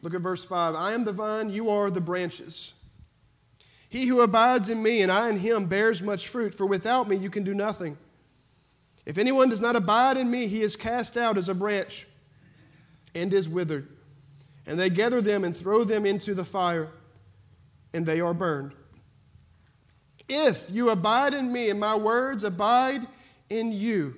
Look 0.00 0.14
at 0.14 0.20
verse 0.20 0.44
5. 0.44 0.76
I 0.76 0.92
am 0.92 1.02
the 1.02 1.12
vine, 1.12 1.50
you 1.50 1.70
are 1.70 1.90
the 1.90 2.00
branches. 2.00 2.74
He 3.88 4.06
who 4.06 4.20
abides 4.20 4.68
in 4.68 4.80
me 4.80 5.02
and 5.02 5.10
I 5.10 5.28
in 5.28 5.38
him 5.38 5.66
bears 5.66 6.02
much 6.02 6.28
fruit, 6.28 6.54
for 6.54 6.66
without 6.66 7.08
me 7.08 7.16
you 7.16 7.30
can 7.30 7.42
do 7.42 7.52
nothing. 7.52 7.98
If 9.04 9.18
anyone 9.18 9.48
does 9.48 9.60
not 9.60 9.74
abide 9.74 10.18
in 10.18 10.30
me, 10.30 10.46
he 10.46 10.62
is 10.62 10.76
cast 10.76 11.16
out 11.16 11.36
as 11.36 11.48
a 11.48 11.54
branch 11.54 12.06
and 13.12 13.34
is 13.34 13.48
withered. 13.48 13.88
And 14.68 14.78
they 14.78 14.88
gather 14.88 15.20
them 15.20 15.42
and 15.42 15.56
throw 15.56 15.82
them 15.82 16.06
into 16.06 16.32
the 16.32 16.44
fire, 16.44 16.90
and 17.92 18.06
they 18.06 18.20
are 18.20 18.32
burned. 18.32 18.76
If 20.32 20.70
you 20.70 20.90
abide 20.90 21.34
in 21.34 21.52
me 21.52 21.70
and 21.70 21.80
my 21.80 21.96
words 21.96 22.44
abide 22.44 23.04
in 23.48 23.72
you, 23.72 24.16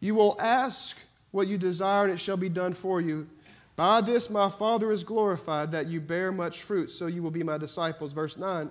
you 0.00 0.14
will 0.14 0.40
ask 0.40 0.96
what 1.32 1.48
you 1.48 1.58
desire, 1.58 2.04
and 2.04 2.14
it 2.14 2.18
shall 2.18 2.38
be 2.38 2.48
done 2.48 2.72
for 2.72 2.98
you. 2.98 3.28
By 3.76 4.00
this 4.00 4.30
my 4.30 4.48
Father 4.48 4.90
is 4.90 5.04
glorified, 5.04 5.70
that 5.72 5.88
you 5.88 6.00
bear 6.00 6.32
much 6.32 6.62
fruit, 6.62 6.90
so 6.90 7.06
you 7.06 7.22
will 7.22 7.30
be 7.30 7.42
my 7.42 7.58
disciples. 7.58 8.14
Verse 8.14 8.38
9 8.38 8.70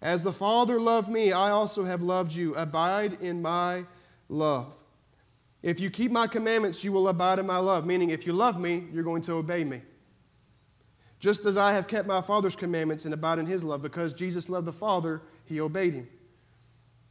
As 0.00 0.22
the 0.22 0.32
Father 0.32 0.80
loved 0.80 1.10
me, 1.10 1.30
I 1.30 1.50
also 1.50 1.84
have 1.84 2.00
loved 2.00 2.32
you. 2.32 2.54
Abide 2.54 3.22
in 3.22 3.42
my 3.42 3.84
love. 4.30 4.80
If 5.62 5.78
you 5.78 5.90
keep 5.90 6.10
my 6.10 6.26
commandments, 6.26 6.82
you 6.82 6.90
will 6.90 7.08
abide 7.08 7.38
in 7.38 7.46
my 7.46 7.58
love. 7.58 7.84
Meaning, 7.84 8.08
if 8.08 8.26
you 8.26 8.32
love 8.32 8.58
me, 8.58 8.86
you're 8.94 9.04
going 9.04 9.22
to 9.22 9.34
obey 9.34 9.62
me. 9.62 9.82
Just 11.18 11.46
as 11.46 11.56
I 11.56 11.72
have 11.72 11.88
kept 11.88 12.06
my 12.06 12.20
Father's 12.20 12.56
commandments 12.56 13.04
and 13.04 13.14
abide 13.14 13.38
in 13.38 13.46
his 13.46 13.64
love, 13.64 13.82
because 13.82 14.12
Jesus 14.12 14.48
loved 14.48 14.66
the 14.66 14.72
Father, 14.72 15.22
he 15.44 15.60
obeyed 15.60 15.94
him. 15.94 16.08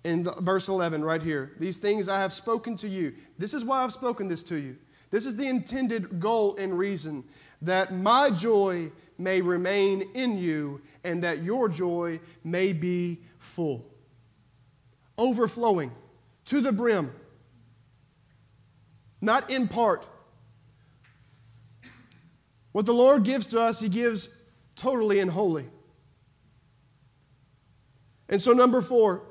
In 0.04 0.24
verse 0.42 0.68
11, 0.68 1.04
right 1.04 1.22
here, 1.22 1.54
these 1.60 1.78
things 1.78 2.08
I 2.08 2.20
have 2.20 2.32
spoken 2.32 2.76
to 2.78 2.88
you. 2.88 3.16
This 3.40 3.56
is 3.56 3.66
why 3.66 3.84
I've 3.84 3.94
spoken 3.94 4.28
this 4.28 4.44
to 4.44 4.56
you. 4.56 4.78
This 5.10 5.26
is 5.26 5.36
the 5.36 5.48
intended 5.48 6.20
goal 6.20 6.56
and 6.58 6.78
reason 6.78 7.24
that 7.62 7.94
my 7.94 8.30
joy 8.30 8.92
may 9.18 9.42
remain 9.42 10.04
in 10.14 10.38
you 10.38 10.82
and 11.04 11.24
that 11.24 11.42
your 11.42 11.70
joy 11.70 12.20
may 12.44 12.74
be 12.74 13.22
full, 13.40 13.86
overflowing 15.18 15.92
to 16.46 16.62
the 16.62 16.72
brim, 16.72 17.12
not 19.22 19.50
in 19.50 19.68
part, 19.68 20.06
what 22.76 22.86
the 22.86 22.94
Lord 22.94 23.24
gives 23.24 23.48
to 23.48 23.62
us, 23.62 23.80
He 23.80 23.88
gives 23.88 24.28
totally 24.76 25.22
and 25.22 25.32
wholly. 25.32 25.70
And 28.28 28.42
so, 28.42 28.52
number 28.52 28.82
four, 28.82 29.22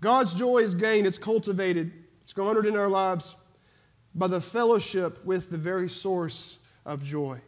God's 0.00 0.32
joy 0.32 0.58
is 0.58 0.76
gained, 0.76 1.08
it's 1.08 1.18
cultivated, 1.18 1.90
it's 2.22 2.32
garnered 2.32 2.66
in 2.66 2.76
our 2.76 2.86
lives 2.86 3.34
by 4.14 4.28
the 4.28 4.40
fellowship 4.40 5.24
with 5.24 5.50
the 5.50 5.58
very 5.58 5.88
source 5.88 6.58
of 6.86 7.02
joy. 7.02 7.40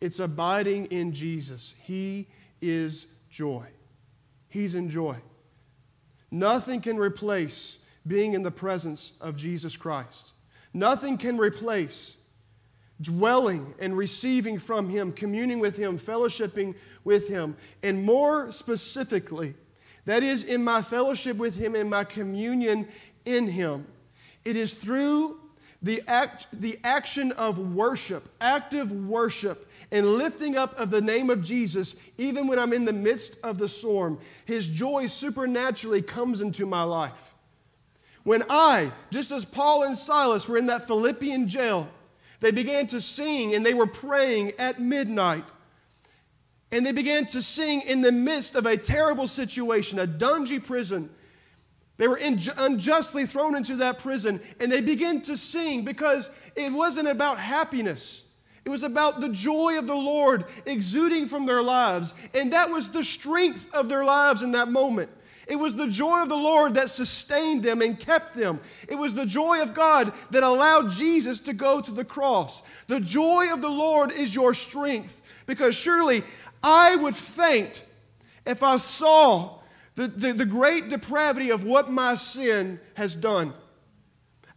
It's 0.00 0.18
abiding 0.18 0.86
in 0.86 1.12
Jesus. 1.12 1.72
He 1.80 2.26
is 2.60 3.06
joy. 3.30 3.66
He's 4.48 4.74
in 4.74 4.88
joy. 4.88 5.18
Nothing 6.32 6.80
can 6.80 6.96
replace 6.96 7.76
being 8.04 8.34
in 8.34 8.42
the 8.42 8.50
presence 8.50 9.12
of 9.20 9.36
Jesus 9.36 9.76
Christ. 9.76 10.32
Nothing 10.72 11.16
can 11.16 11.38
replace 11.38 12.16
dwelling 13.00 13.74
and 13.78 13.96
receiving 13.96 14.58
from 14.58 14.88
Him, 14.88 15.12
communing 15.12 15.58
with 15.58 15.76
Him, 15.76 15.98
fellowshipping 15.98 16.74
with 17.02 17.28
Him. 17.28 17.56
And 17.82 18.04
more 18.04 18.52
specifically, 18.52 19.54
that 20.04 20.22
is 20.22 20.44
in 20.44 20.62
my 20.62 20.82
fellowship 20.82 21.36
with 21.36 21.56
Him 21.56 21.74
and 21.74 21.90
my 21.90 22.04
communion 22.04 22.88
in 23.24 23.48
Him. 23.48 23.86
It 24.44 24.56
is 24.56 24.74
through 24.74 25.40
the, 25.82 26.02
act, 26.08 26.46
the 26.52 26.78
action 26.82 27.32
of 27.32 27.58
worship, 27.74 28.28
active 28.40 28.90
worship, 28.92 29.70
and 29.92 30.14
lifting 30.16 30.56
up 30.56 30.78
of 30.78 30.90
the 30.90 31.00
name 31.00 31.30
of 31.30 31.44
Jesus, 31.44 31.96
even 32.16 32.46
when 32.46 32.58
I'm 32.58 32.72
in 32.72 32.84
the 32.84 32.92
midst 32.92 33.36
of 33.42 33.58
the 33.58 33.68
storm. 33.68 34.18
His 34.46 34.66
joy 34.66 35.06
supernaturally 35.06 36.00
comes 36.00 36.40
into 36.40 36.64
my 36.64 36.82
life. 36.82 37.34
When 38.22 38.42
I, 38.48 38.90
just 39.10 39.30
as 39.30 39.44
Paul 39.44 39.84
and 39.84 39.96
Silas 39.96 40.48
were 40.48 40.56
in 40.56 40.66
that 40.66 40.86
Philippian 40.86 41.48
jail, 41.48 41.90
they 42.40 42.50
began 42.50 42.86
to 42.88 43.00
sing 43.00 43.54
and 43.54 43.64
they 43.64 43.74
were 43.74 43.86
praying 43.86 44.52
at 44.58 44.80
midnight. 44.80 45.44
And 46.72 46.84
they 46.84 46.92
began 46.92 47.26
to 47.26 47.42
sing 47.42 47.82
in 47.82 48.00
the 48.00 48.12
midst 48.12 48.56
of 48.56 48.66
a 48.66 48.76
terrible 48.76 49.28
situation, 49.28 49.98
a 49.98 50.06
dungy 50.06 50.62
prison. 50.62 51.10
They 51.96 52.08
were 52.08 52.18
unjustly 52.58 53.26
thrown 53.26 53.54
into 53.54 53.76
that 53.76 54.00
prison, 54.00 54.40
and 54.58 54.72
they 54.72 54.80
began 54.80 55.22
to 55.22 55.36
sing 55.36 55.84
because 55.84 56.28
it 56.56 56.72
wasn't 56.72 57.06
about 57.06 57.38
happiness. 57.38 58.24
It 58.64 58.70
was 58.70 58.82
about 58.82 59.20
the 59.20 59.28
joy 59.28 59.78
of 59.78 59.86
the 59.86 59.94
Lord 59.94 60.46
exuding 60.66 61.26
from 61.26 61.46
their 61.46 61.62
lives, 61.62 62.14
and 62.34 62.52
that 62.52 62.70
was 62.70 62.90
the 62.90 63.04
strength 63.04 63.72
of 63.72 63.88
their 63.88 64.04
lives 64.04 64.42
in 64.42 64.52
that 64.52 64.68
moment. 64.68 65.10
It 65.46 65.56
was 65.56 65.74
the 65.74 65.88
joy 65.88 66.22
of 66.22 66.28
the 66.28 66.36
Lord 66.36 66.74
that 66.74 66.88
sustained 66.90 67.62
them 67.62 67.82
and 67.82 67.98
kept 67.98 68.34
them. 68.34 68.60
It 68.88 68.96
was 68.96 69.14
the 69.14 69.26
joy 69.26 69.60
of 69.60 69.74
God 69.74 70.12
that 70.30 70.42
allowed 70.42 70.90
Jesus 70.90 71.40
to 71.40 71.52
go 71.52 71.80
to 71.80 71.90
the 71.90 72.04
cross. 72.04 72.62
The 72.86 73.00
joy 73.00 73.52
of 73.52 73.60
the 73.60 73.68
Lord 73.68 74.10
is 74.10 74.34
your 74.34 74.54
strength 74.54 75.20
because 75.46 75.74
surely 75.74 76.22
I 76.62 76.96
would 76.96 77.14
faint 77.14 77.84
if 78.46 78.62
I 78.62 78.78
saw 78.78 79.58
the, 79.96 80.08
the, 80.08 80.32
the, 80.32 80.44
great 80.44 80.88
depravity 80.88 81.50
of 81.50 81.64
what 81.64 81.90
my 81.90 82.16
sin 82.16 82.80
has 82.94 83.14
done. 83.14 83.54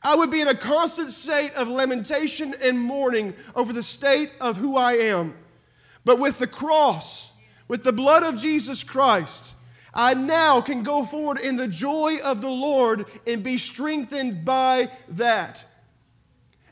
I 0.01 0.15
would 0.15 0.31
be 0.31 0.41
in 0.41 0.47
a 0.47 0.55
constant 0.55 1.11
state 1.11 1.53
of 1.53 1.67
lamentation 1.67 2.55
and 2.63 2.79
mourning 2.79 3.35
over 3.55 3.71
the 3.71 3.83
state 3.83 4.31
of 4.39 4.57
who 4.57 4.77
I 4.77 4.93
am. 4.93 5.35
But 6.05 6.17
with 6.17 6.39
the 6.39 6.47
cross, 6.47 7.31
with 7.67 7.83
the 7.83 7.93
blood 7.93 8.23
of 8.23 8.37
Jesus 8.37 8.83
Christ, 8.83 9.53
I 9.97 10.13
now 10.13 10.61
can 10.61 10.83
go 10.83 11.03
forward 11.03 11.39
in 11.39 11.57
the 11.57 11.67
joy 11.67 12.19
of 12.23 12.39
the 12.39 12.49
Lord 12.49 13.07
and 13.25 13.41
be 13.41 13.57
strengthened 13.57 14.45
by 14.45 14.89
that. 15.09 15.65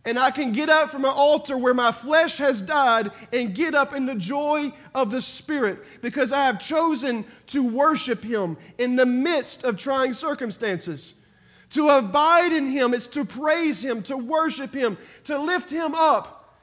And 0.05 0.19
I 0.19 0.29
can 0.29 0.51
get 0.51 0.69
up 0.69 0.91
from 0.91 1.03
an 1.03 1.11
altar 1.11 1.57
where 1.57 1.73
my 1.73 1.91
flesh 1.91 2.37
has 2.37 2.61
died 2.61 3.09
and 3.33 3.55
get 3.55 3.73
up 3.73 3.95
in 3.95 4.05
the 4.05 4.13
joy 4.13 4.71
of 4.93 5.09
the 5.09 5.23
Spirit 5.23 5.79
because 6.03 6.31
I 6.31 6.45
have 6.45 6.61
chosen 6.61 7.25
to 7.47 7.67
worship 7.67 8.23
Him 8.23 8.57
in 8.77 8.95
the 8.95 9.07
midst 9.07 9.63
of 9.63 9.77
trying 9.77 10.13
circumstances. 10.13 11.15
To 11.71 11.89
abide 11.89 12.53
in 12.53 12.67
Him 12.67 12.93
is 12.93 13.07
to 13.09 13.25
praise 13.25 13.83
Him, 13.83 14.03
to 14.03 14.15
worship 14.15 14.71
Him, 14.71 14.99
to 15.23 15.39
lift 15.39 15.71
Him 15.71 15.95
up. 15.95 16.55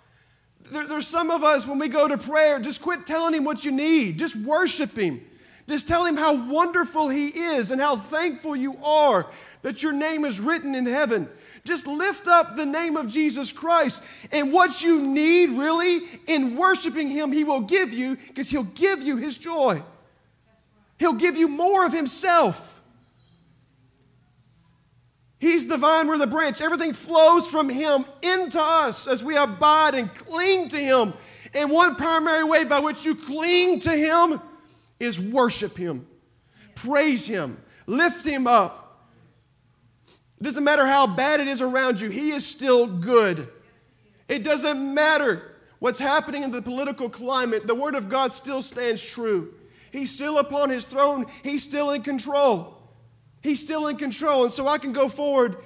There, 0.71 0.87
there's 0.87 1.09
some 1.09 1.33
of 1.33 1.43
us, 1.43 1.67
when 1.67 1.81
we 1.81 1.89
go 1.89 2.07
to 2.07 2.17
prayer, 2.17 2.61
just 2.61 2.81
quit 2.81 3.05
telling 3.05 3.35
Him 3.35 3.43
what 3.43 3.65
you 3.65 3.73
need, 3.73 4.21
just 4.21 4.37
worship 4.37 4.97
Him. 4.97 5.21
Just 5.69 5.89
tell 5.89 6.05
him 6.05 6.17
how 6.17 6.47
wonderful 6.51 7.09
he 7.09 7.29
is 7.29 7.71
and 7.71 7.81
how 7.81 7.97
thankful 7.97 8.57
you 8.57 8.77
are 8.85 9.27
that 9.63 9.83
your 9.83 9.93
name 9.93 10.25
is 10.25 10.41
written 10.41 10.75
in 10.75 10.87
heaven. 10.87 11.29
Just 11.65 11.87
lift 11.87 12.27
up 12.27 12.57
the 12.57 12.67
name 12.67 12.97
of 12.97 13.07
Jesus 13.07 13.53
Christ. 13.53 14.03
And 14.33 14.53
what 14.53 14.83
you 14.83 15.01
need 15.01 15.51
really 15.51 16.01
in 16.27 16.57
worshiping 16.57 17.09
him, 17.09 17.31
he 17.31 17.45
will 17.45 17.61
give 17.61 17.93
you 17.93 18.17
because 18.17 18.51
he'll 18.51 18.65
give 18.65 19.03
you 19.03 19.17
his 19.17 19.39
joy. 19.39 19.83
He'll 20.99 21.13
give 21.13 21.37
you 21.37 21.49
more 21.49 21.87
of 21.87 21.93
himself. 21.93 22.73
He's 25.43 25.67
the 25.67 25.77
vine, 25.77 26.07
we're 26.07 26.19
the 26.19 26.27
branch. 26.29 26.61
Everything 26.61 26.93
flows 26.93 27.49
from 27.49 27.69
Him 27.69 28.05
into 28.23 28.61
us 28.61 29.09
as 29.09 29.25
we 29.25 29.37
abide 29.37 29.97
and 29.97 30.15
cling 30.15 30.69
to 30.69 30.77
Him. 30.77 31.15
And 31.53 31.69
one 31.69 31.97
primary 31.97 32.45
way 32.45 32.63
by 32.63 32.79
which 32.79 33.05
you 33.05 33.17
cling 33.17 33.81
to 33.81 33.91
Him 33.91 34.41
is 35.03 35.21
worship 35.21 35.77
Him, 35.77 36.07
praise 36.75 37.27
Him, 37.27 37.59
lift 37.87 38.25
Him 38.25 38.47
up. 38.47 39.09
It 40.41 40.45
doesn't 40.45 40.65
matter 40.65 40.87
how 40.87 41.07
bad 41.07 41.41
it 41.41 41.49
is 41.49 41.61
around 41.61 42.01
you, 42.01 42.09
He 42.09 42.31
is 42.31 42.47
still 42.47 42.87
good. 42.87 43.49
It 44.29 44.45
doesn't 44.45 44.95
matter 44.95 45.57
what's 45.79 45.99
happening 45.99 46.45
in 46.45 46.51
the 46.51 46.63
political 46.63 47.11
climate, 47.11 47.67
the 47.67 47.75
Word 47.75 47.95
of 47.95 48.09
God 48.09 48.33
still 48.33 48.63
stands 48.63 49.05
true. 49.05 49.55
He's 49.91 50.11
still 50.11 50.39
upon 50.39 50.71
His 50.71 50.85
throne, 50.85 51.27
He's 51.43 51.63
still 51.63 51.91
in 51.91 52.03
control. 52.03 52.79
He's 53.43 53.61
still 53.61 53.89
in 53.89 53.97
control. 53.97 54.45
And 54.45 54.53
so 54.53 54.69
I 54.69 54.79
can 54.79 54.93
go 54.93 55.09
forward 55.09 55.57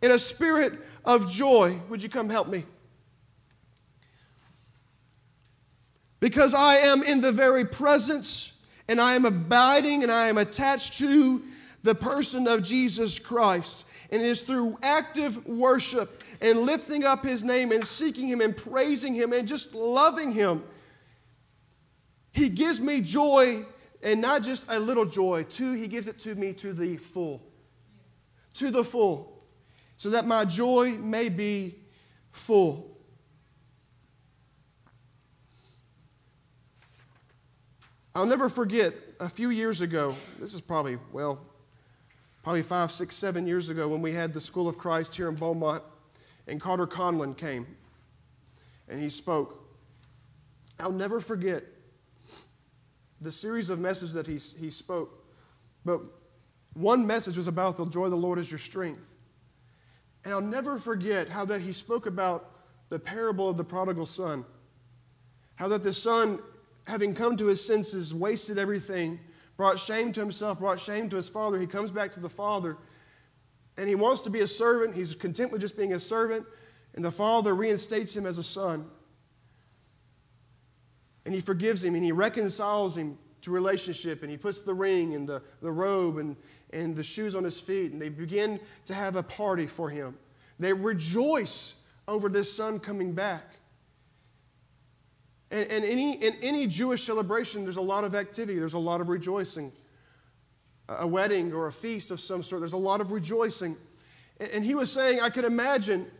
in 0.00 0.12
a 0.12 0.18
spirit 0.18 0.74
of 1.04 1.28
joy. 1.28 1.80
Would 1.88 2.00
you 2.00 2.08
come 2.08 2.30
help 2.30 2.48
me? 2.48 2.64
Because 6.20 6.54
I 6.54 6.76
am 6.76 7.02
in 7.02 7.20
the 7.20 7.32
very 7.32 7.64
presence 7.64 8.53
and 8.88 9.00
I 9.00 9.14
am 9.14 9.24
abiding 9.24 10.02
and 10.02 10.12
I 10.12 10.28
am 10.28 10.38
attached 10.38 10.98
to 10.98 11.42
the 11.82 11.94
person 11.94 12.46
of 12.46 12.62
Jesus 12.62 13.18
Christ. 13.18 13.84
And 14.10 14.20
it 14.22 14.26
is 14.26 14.42
through 14.42 14.78
active 14.82 15.46
worship 15.46 16.22
and 16.40 16.60
lifting 16.60 17.04
up 17.04 17.24
his 17.24 17.42
name 17.42 17.72
and 17.72 17.84
seeking 17.84 18.26
him 18.26 18.40
and 18.40 18.56
praising 18.56 19.14
him 19.14 19.32
and 19.32 19.48
just 19.48 19.74
loving 19.74 20.32
him. 20.32 20.62
He 22.32 22.48
gives 22.48 22.80
me 22.80 23.00
joy 23.00 23.64
and 24.02 24.20
not 24.20 24.42
just 24.42 24.66
a 24.68 24.78
little 24.78 25.04
joy. 25.04 25.44
Two, 25.44 25.72
he 25.72 25.88
gives 25.88 26.08
it 26.08 26.18
to 26.20 26.34
me 26.34 26.52
to 26.54 26.72
the 26.72 26.96
full. 26.96 27.42
To 28.54 28.70
the 28.70 28.84
full. 28.84 29.44
So 29.96 30.10
that 30.10 30.26
my 30.26 30.44
joy 30.44 30.98
may 30.98 31.28
be 31.28 31.76
full. 32.30 32.93
I'll 38.14 38.26
never 38.26 38.48
forget 38.48 38.94
a 39.18 39.28
few 39.28 39.50
years 39.50 39.80
ago, 39.80 40.14
this 40.38 40.54
is 40.54 40.60
probably, 40.60 40.98
well, 41.12 41.40
probably 42.44 42.62
five, 42.62 42.92
six, 42.92 43.16
seven 43.16 43.44
years 43.46 43.68
ago 43.68 43.88
when 43.88 44.02
we 44.02 44.12
had 44.12 44.32
the 44.32 44.40
School 44.40 44.68
of 44.68 44.78
Christ 44.78 45.16
here 45.16 45.28
in 45.28 45.34
Beaumont, 45.34 45.82
and 46.46 46.60
Carter 46.60 46.86
Conlon 46.86 47.36
came 47.36 47.66
and 48.88 49.00
he 49.00 49.08
spoke. 49.08 49.64
I'll 50.78 50.92
never 50.92 51.18
forget 51.18 51.64
the 53.20 53.32
series 53.32 53.70
of 53.70 53.78
messages 53.78 54.12
that 54.12 54.26
he, 54.26 54.36
he 54.36 54.70
spoke. 54.70 55.24
But 55.84 56.00
one 56.74 57.06
message 57.06 57.36
was 57.36 57.46
about 57.46 57.76
the 57.76 57.86
joy 57.86 58.04
of 58.04 58.10
the 58.10 58.16
Lord 58.16 58.38
is 58.38 58.50
your 58.50 58.58
strength. 58.58 59.14
And 60.24 60.32
I'll 60.32 60.40
never 60.40 60.78
forget 60.78 61.28
how 61.28 61.44
that 61.46 61.62
he 61.62 61.72
spoke 61.72 62.06
about 62.06 62.50
the 62.90 62.98
parable 62.98 63.48
of 63.48 63.56
the 63.56 63.64
prodigal 63.64 64.06
son. 64.06 64.44
How 65.56 65.68
that 65.68 65.82
the 65.82 65.92
son, 65.92 66.40
having 66.86 67.14
come 67.14 67.36
to 67.36 67.46
his 67.46 67.64
senses, 67.64 68.12
wasted 68.12 68.58
everything, 68.58 69.18
brought 69.56 69.78
shame 69.78 70.12
to 70.12 70.20
himself, 70.20 70.58
brought 70.58 70.80
shame 70.80 71.08
to 71.10 71.16
his 71.16 71.28
father. 71.28 71.58
He 71.58 71.66
comes 71.66 71.90
back 71.90 72.12
to 72.12 72.20
the 72.20 72.28
father 72.28 72.76
and 73.76 73.88
he 73.88 73.94
wants 73.94 74.22
to 74.22 74.30
be 74.30 74.40
a 74.40 74.46
servant. 74.46 74.94
He's 74.94 75.14
content 75.14 75.50
with 75.50 75.60
just 75.60 75.76
being 75.76 75.94
a 75.94 76.00
servant. 76.00 76.46
And 76.94 77.04
the 77.04 77.10
father 77.10 77.54
reinstates 77.54 78.16
him 78.16 78.26
as 78.26 78.38
a 78.38 78.42
son 78.42 78.86
and 81.24 81.34
he 81.34 81.40
forgives 81.40 81.82
him 81.82 81.94
and 81.94 82.04
he 82.04 82.12
reconciles 82.12 82.96
him 82.96 83.18
to 83.40 83.50
relationship 83.50 84.22
and 84.22 84.30
he 84.30 84.36
puts 84.36 84.60
the 84.60 84.74
ring 84.74 85.14
and 85.14 85.28
the, 85.28 85.42
the 85.60 85.72
robe 85.72 86.18
and, 86.18 86.36
and 86.72 86.94
the 86.94 87.02
shoes 87.02 87.34
on 87.34 87.44
his 87.44 87.60
feet 87.60 87.92
and 87.92 88.00
they 88.00 88.08
begin 88.08 88.60
to 88.84 88.94
have 88.94 89.16
a 89.16 89.22
party 89.22 89.66
for 89.66 89.90
him. 89.90 90.16
They 90.58 90.72
rejoice 90.72 91.74
over 92.06 92.28
this 92.28 92.52
son 92.52 92.78
coming 92.78 93.12
back. 93.12 93.56
And, 95.54 95.70
and 95.70 95.84
any, 95.84 96.14
in 96.14 96.34
any 96.42 96.66
Jewish 96.66 97.04
celebration, 97.04 97.62
there's 97.62 97.76
a 97.76 97.80
lot 97.80 98.02
of 98.02 98.16
activity, 98.16 98.58
there's 98.58 98.74
a 98.74 98.78
lot 98.78 99.00
of 99.00 99.08
rejoicing. 99.08 99.70
A 100.88 101.06
wedding 101.06 101.52
or 101.52 101.68
a 101.68 101.72
feast 101.72 102.10
of 102.10 102.20
some 102.20 102.42
sort, 102.42 102.60
there's 102.60 102.72
a 102.72 102.76
lot 102.76 103.00
of 103.00 103.12
rejoicing. 103.12 103.76
And, 104.40 104.50
and 104.50 104.64
he 104.64 104.74
was 104.74 104.90
saying, 104.90 105.20
I 105.20 105.30
could 105.30 105.44
imagine, 105.44 106.10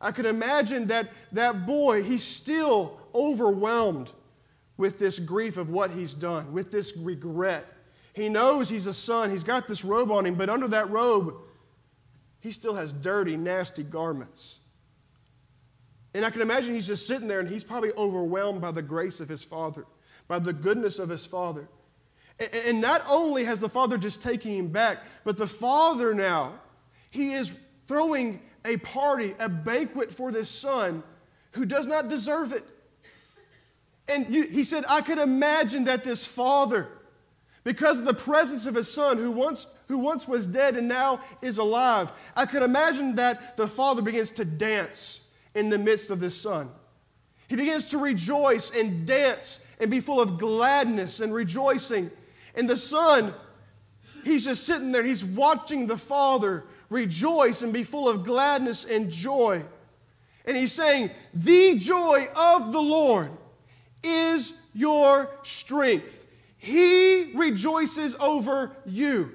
I 0.00 0.10
could 0.10 0.26
imagine 0.26 0.88
that 0.88 1.10
that 1.30 1.64
boy, 1.64 2.02
he's 2.02 2.24
still 2.24 2.98
overwhelmed 3.14 4.10
with 4.76 4.98
this 4.98 5.20
grief 5.20 5.56
of 5.56 5.70
what 5.70 5.92
he's 5.92 6.12
done, 6.12 6.52
with 6.52 6.72
this 6.72 6.96
regret. 6.96 7.64
He 8.14 8.28
knows 8.28 8.68
he's 8.68 8.86
a 8.86 8.94
son, 8.94 9.30
he's 9.30 9.44
got 9.44 9.68
this 9.68 9.84
robe 9.84 10.10
on 10.10 10.26
him, 10.26 10.34
but 10.34 10.50
under 10.50 10.66
that 10.68 10.90
robe, 10.90 11.36
he 12.40 12.50
still 12.50 12.74
has 12.74 12.92
dirty, 12.92 13.36
nasty 13.36 13.84
garments. 13.84 14.58
And 16.16 16.24
I 16.24 16.30
can 16.30 16.40
imagine 16.40 16.72
he's 16.72 16.86
just 16.86 17.06
sitting 17.06 17.28
there 17.28 17.40
and 17.40 17.48
he's 17.48 17.62
probably 17.62 17.92
overwhelmed 17.92 18.62
by 18.62 18.70
the 18.70 18.80
grace 18.80 19.20
of 19.20 19.28
his 19.28 19.44
father, 19.44 19.84
by 20.26 20.38
the 20.38 20.54
goodness 20.54 20.98
of 20.98 21.10
his 21.10 21.26
father. 21.26 21.68
And 22.66 22.80
not 22.80 23.02
only 23.06 23.44
has 23.44 23.60
the 23.60 23.68
father 23.68 23.98
just 23.98 24.22
taken 24.22 24.50
him 24.50 24.68
back, 24.68 25.04
but 25.24 25.36
the 25.36 25.46
father 25.46 26.14
now, 26.14 26.54
he 27.10 27.34
is 27.34 27.52
throwing 27.86 28.40
a 28.64 28.78
party, 28.78 29.34
a 29.38 29.50
banquet 29.50 30.10
for 30.10 30.32
this 30.32 30.48
son 30.48 31.02
who 31.52 31.66
does 31.66 31.86
not 31.86 32.08
deserve 32.08 32.54
it. 32.54 32.64
And 34.08 34.34
you, 34.34 34.48
he 34.48 34.64
said, 34.64 34.86
I 34.88 35.02
could 35.02 35.18
imagine 35.18 35.84
that 35.84 36.02
this 36.02 36.24
father, 36.24 36.88
because 37.62 37.98
of 37.98 38.06
the 38.06 38.14
presence 38.14 38.64
of 38.64 38.74
his 38.74 38.90
son 38.90 39.18
who 39.18 39.32
once, 39.32 39.66
who 39.88 39.98
once 39.98 40.26
was 40.26 40.46
dead 40.46 40.78
and 40.78 40.88
now 40.88 41.20
is 41.42 41.58
alive, 41.58 42.10
I 42.34 42.46
could 42.46 42.62
imagine 42.62 43.16
that 43.16 43.58
the 43.58 43.68
father 43.68 44.00
begins 44.00 44.30
to 44.32 44.46
dance 44.46 45.20
in 45.56 45.70
the 45.70 45.78
midst 45.78 46.10
of 46.10 46.20
this 46.20 46.38
son. 46.38 46.70
He 47.48 47.56
begins 47.56 47.86
to 47.86 47.98
rejoice 47.98 48.70
and 48.70 49.06
dance 49.06 49.58
and 49.80 49.90
be 49.90 50.00
full 50.00 50.20
of 50.20 50.38
gladness 50.38 51.20
and 51.20 51.32
rejoicing. 51.32 52.10
And 52.54 52.68
the 52.68 52.76
son, 52.76 53.32
he's 54.22 54.44
just 54.44 54.66
sitting 54.66 54.92
there, 54.92 55.02
he's 55.02 55.24
watching 55.24 55.86
the 55.86 55.96
father 55.96 56.64
rejoice 56.90 57.62
and 57.62 57.72
be 57.72 57.84
full 57.84 58.08
of 58.08 58.22
gladness 58.22 58.84
and 58.84 59.10
joy. 59.10 59.64
And 60.44 60.56
he's 60.56 60.72
saying, 60.72 61.10
The 61.32 61.78
joy 61.78 62.26
of 62.36 62.72
the 62.72 62.80
Lord 62.80 63.30
is 64.02 64.52
your 64.74 65.30
strength. 65.42 66.26
He 66.58 67.32
rejoices 67.34 68.14
over 68.16 68.76
you. 68.84 69.32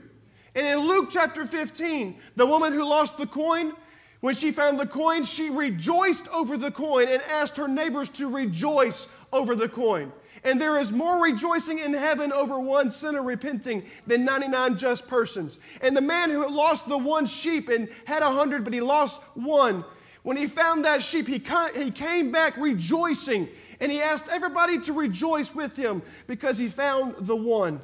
And 0.54 0.68
in 0.68 0.80
Luke 0.80 1.10
chapter 1.10 1.46
15, 1.46 2.18
the 2.36 2.46
woman 2.46 2.74
who 2.74 2.84
lost 2.84 3.18
the 3.18 3.26
coin, 3.26 3.74
when 4.22 4.36
she 4.36 4.52
found 4.52 4.80
the 4.80 4.88
coin, 4.88 5.26
she 5.26 5.50
rejoiced 5.50 6.28
over 6.30 6.56
the 6.56 6.72
coin 6.72 7.08
and 7.10 7.22
asked 7.24 7.58
her 7.58 7.68
neighbors 7.68 8.08
to 8.10 8.30
rejoice 8.30 9.08
over 9.34 9.56
the 9.56 9.68
coin. 9.68 10.14
And 10.44 10.62
there 10.62 10.80
is 10.80 10.92
more 10.92 11.22
rejoicing 11.22 11.80
in 11.80 11.94
heaven 11.94 12.32
over 12.32 12.60
one 12.60 12.90
sinner 12.90 13.22
repenting 13.22 13.84
than 14.08 14.24
99 14.24 14.78
just 14.78 15.08
persons. 15.08 15.60
And 15.82 15.98
the 15.98 16.02
man 16.02 16.30
who 16.30 16.48
lost 16.48 16.88
the 16.88 16.98
one 16.98 17.26
sheep 17.26 17.68
and 17.68 17.90
had 18.06 18.22
a 18.22 18.30
hundred, 18.32 18.64
but 18.64 18.74
he 18.74 18.82
lost 18.82 19.20
one, 19.34 19.84
when 20.24 20.38
he 20.38 20.46
found 20.46 20.86
that 20.86 21.02
sheep, 21.02 21.28
he 21.28 21.40
came 21.40 22.32
back 22.32 22.56
rejoicing 22.58 23.50
and 23.80 23.92
he 23.92 24.02
asked 24.02 24.28
everybody 24.32 24.80
to 24.82 24.94
rejoice 24.94 25.54
with 25.54 25.76
him 25.76 26.04
because 26.28 26.60
he 26.60 26.68
found 26.68 27.16
the 27.26 27.36
one. 27.36 27.82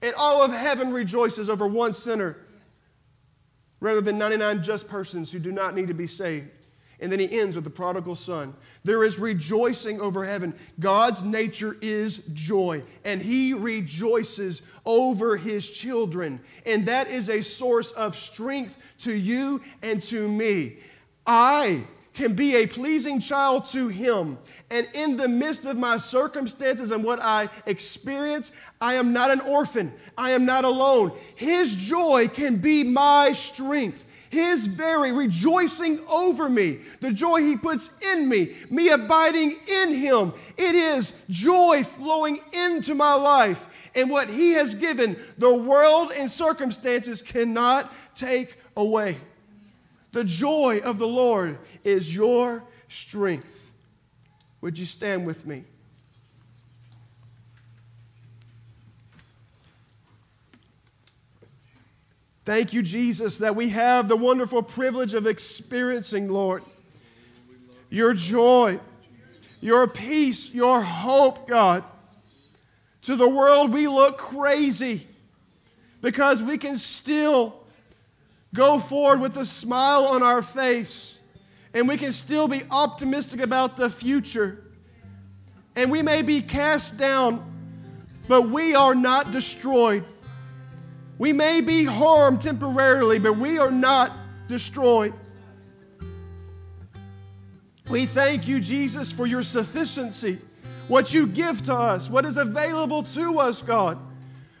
And 0.00 0.14
all 0.14 0.42
of 0.42 0.50
heaven 0.50 0.94
rejoices 0.94 1.50
over 1.50 1.66
one 1.66 1.92
sinner 1.92 2.38
rather 3.80 4.00
than 4.00 4.18
99 4.18 4.62
just 4.62 4.88
persons 4.88 5.32
who 5.32 5.38
do 5.38 5.52
not 5.52 5.74
need 5.74 5.88
to 5.88 5.94
be 5.94 6.06
saved. 6.06 6.48
And 7.00 7.10
then 7.10 7.18
he 7.18 7.40
ends 7.40 7.56
with 7.56 7.64
the 7.64 7.70
prodigal 7.70 8.14
son. 8.14 8.54
There 8.84 9.02
is 9.04 9.18
rejoicing 9.18 10.00
over 10.00 10.22
heaven. 10.22 10.54
God's 10.78 11.22
nature 11.22 11.76
is 11.80 12.18
joy, 12.34 12.82
and 13.06 13.22
he 13.22 13.54
rejoices 13.54 14.60
over 14.84 15.38
his 15.38 15.70
children. 15.70 16.40
And 16.66 16.84
that 16.86 17.08
is 17.08 17.30
a 17.30 17.42
source 17.42 17.90
of 17.92 18.14
strength 18.14 18.78
to 18.98 19.14
you 19.14 19.62
and 19.82 20.02
to 20.02 20.28
me. 20.28 20.78
I 21.26 21.84
can 22.20 22.34
be 22.34 22.56
a 22.56 22.66
pleasing 22.66 23.18
child 23.18 23.64
to 23.64 23.88
Him. 23.88 24.36
And 24.70 24.86
in 24.92 25.16
the 25.16 25.26
midst 25.26 25.64
of 25.64 25.78
my 25.78 25.96
circumstances 25.96 26.90
and 26.90 27.02
what 27.02 27.18
I 27.18 27.48
experience, 27.64 28.52
I 28.78 28.94
am 28.94 29.14
not 29.14 29.30
an 29.30 29.40
orphan. 29.40 29.90
I 30.18 30.32
am 30.32 30.44
not 30.44 30.66
alone. 30.66 31.12
His 31.34 31.74
joy 31.74 32.28
can 32.28 32.56
be 32.56 32.84
my 32.84 33.32
strength. 33.32 34.04
His 34.28 34.66
very 34.66 35.12
rejoicing 35.12 35.98
over 36.10 36.50
me, 36.50 36.80
the 37.00 37.10
joy 37.10 37.40
He 37.40 37.56
puts 37.56 37.88
in 38.12 38.28
me, 38.28 38.52
me 38.68 38.90
abiding 38.90 39.56
in 39.66 39.94
Him. 39.94 40.34
It 40.58 40.74
is 40.74 41.14
joy 41.30 41.84
flowing 41.84 42.38
into 42.52 42.94
my 42.94 43.14
life. 43.14 43.90
And 43.94 44.10
what 44.10 44.28
He 44.28 44.50
has 44.52 44.74
given, 44.74 45.16
the 45.38 45.54
world 45.54 46.12
and 46.14 46.30
circumstances 46.30 47.22
cannot 47.22 47.92
take 48.14 48.58
away. 48.76 49.16
The 50.12 50.24
joy 50.24 50.80
of 50.84 50.98
the 50.98 51.06
Lord 51.06 51.58
is 51.84 52.14
your 52.14 52.64
strength. 52.88 53.72
Would 54.60 54.78
you 54.78 54.84
stand 54.84 55.24
with 55.24 55.46
me? 55.46 55.64
Thank 62.44 62.72
you, 62.72 62.82
Jesus, 62.82 63.38
that 63.38 63.54
we 63.54 63.68
have 63.68 64.08
the 64.08 64.16
wonderful 64.16 64.62
privilege 64.62 65.14
of 65.14 65.26
experiencing, 65.26 66.28
Lord, 66.28 66.64
your 67.90 68.12
joy, 68.12 68.80
your 69.60 69.86
peace, 69.86 70.52
your 70.52 70.82
hope, 70.82 71.46
God. 71.46 71.84
To 73.02 73.14
the 73.14 73.28
world, 73.28 73.72
we 73.72 73.86
look 73.86 74.18
crazy 74.18 75.06
because 76.00 76.42
we 76.42 76.58
can 76.58 76.76
still 76.76 77.59
go 78.54 78.78
forward 78.78 79.20
with 79.20 79.36
a 79.36 79.44
smile 79.44 80.06
on 80.06 80.22
our 80.22 80.42
face 80.42 81.18
and 81.72 81.86
we 81.86 81.96
can 81.96 82.12
still 82.12 82.48
be 82.48 82.62
optimistic 82.70 83.40
about 83.40 83.76
the 83.76 83.88
future. 83.88 84.64
And 85.76 85.90
we 85.90 86.02
may 86.02 86.22
be 86.22 86.40
cast 86.40 86.96
down, 86.96 87.44
but 88.28 88.48
we 88.48 88.74
are 88.74 88.94
not 88.94 89.30
destroyed. 89.30 90.04
We 91.18 91.32
may 91.32 91.60
be 91.60 91.84
harmed 91.84 92.40
temporarily, 92.40 93.18
but 93.18 93.36
we 93.36 93.58
are 93.58 93.70
not 93.70 94.12
destroyed. 94.48 95.14
We 97.88 98.06
thank 98.06 98.48
you, 98.48 98.60
Jesus, 98.60 99.12
for 99.12 99.26
your 99.26 99.42
sufficiency, 99.42 100.38
what 100.88 101.12
you 101.12 101.26
give 101.26 101.62
to 101.62 101.74
us, 101.74 102.08
what 102.08 102.24
is 102.24 102.36
available 102.36 103.02
to 103.02 103.38
us, 103.38 103.62
God. 103.62 103.98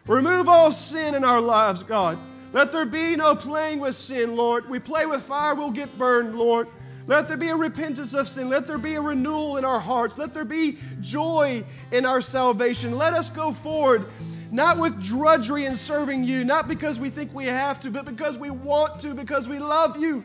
Remove 0.06 0.48
all 0.48 0.72
sin 0.72 1.14
in 1.14 1.24
our 1.24 1.40
lives, 1.40 1.82
God. 1.82 2.18
Let 2.52 2.72
there 2.72 2.86
be 2.86 3.16
no 3.16 3.34
playing 3.36 3.78
with 3.78 3.94
sin, 3.94 4.36
Lord. 4.36 4.68
We 4.68 4.78
play 4.78 5.06
with 5.06 5.22
fire, 5.22 5.54
we'll 5.54 5.70
get 5.70 5.96
burned, 5.96 6.34
Lord. 6.34 6.68
Let 7.06 7.28
there 7.28 7.36
be 7.36 7.48
a 7.48 7.56
repentance 7.56 8.14
of 8.14 8.28
sin. 8.28 8.48
Let 8.48 8.66
there 8.66 8.78
be 8.78 8.94
a 8.94 9.00
renewal 9.00 9.56
in 9.56 9.64
our 9.64 9.80
hearts. 9.80 10.16
Let 10.16 10.32
there 10.32 10.44
be 10.44 10.78
joy 11.00 11.64
in 11.90 12.06
our 12.06 12.20
salvation. 12.20 12.96
Let 12.96 13.14
us 13.14 13.30
go 13.30 13.52
forward 13.52 14.06
not 14.50 14.78
with 14.78 15.02
drudgery 15.02 15.64
in 15.64 15.76
serving 15.76 16.24
you, 16.24 16.44
not 16.44 16.66
because 16.66 16.98
we 16.98 17.08
think 17.08 17.32
we 17.32 17.46
have 17.46 17.80
to, 17.80 17.90
but 17.90 18.04
because 18.04 18.36
we 18.36 18.50
want 18.50 19.00
to, 19.00 19.14
because 19.14 19.48
we 19.48 19.58
love 19.58 19.96
you. 19.96 20.24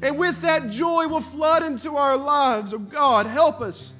And 0.00 0.16
with 0.18 0.40
that 0.42 0.70
joy 0.70 1.06
will 1.08 1.20
flood 1.20 1.62
into 1.62 1.96
our 1.96 2.16
lives. 2.16 2.72
Oh 2.72 2.78
God, 2.78 3.26
help 3.26 3.60
us 3.60 3.92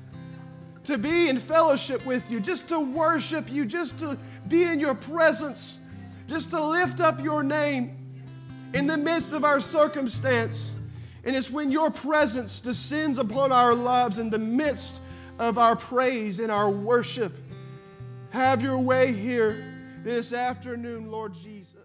to 0.84 0.96
be 0.96 1.28
in 1.28 1.38
fellowship 1.38 2.04
with 2.06 2.30
you, 2.30 2.40
just 2.40 2.68
to 2.68 2.80
worship 2.80 3.50
you, 3.52 3.66
just 3.66 3.98
to 3.98 4.16
be 4.46 4.62
in 4.62 4.80
your 4.80 4.94
presence, 4.94 5.78
just 6.28 6.50
to 6.50 6.62
lift 6.62 7.00
up 7.00 7.20
your 7.20 7.42
name 7.42 7.96
in 8.74 8.86
the 8.86 8.96
midst 8.96 9.32
of 9.32 9.44
our 9.44 9.60
circumstance. 9.60 10.74
And 11.24 11.34
it's 11.34 11.50
when 11.50 11.72
your 11.72 11.90
presence 11.90 12.60
descends 12.60 13.18
upon 13.18 13.50
our 13.50 13.74
lives 13.74 14.18
in 14.18 14.30
the 14.30 14.38
midst 14.38 15.00
of 15.38 15.58
our 15.58 15.74
praise 15.74 16.38
and 16.38 16.52
our 16.52 16.70
worship 16.70 17.32
have 18.30 18.62
your 18.62 18.78
way 18.78 19.12
here 19.12 19.64
this 20.04 20.32
afternoon, 20.32 21.10
Lord 21.10 21.32
Jesus. 21.32 21.77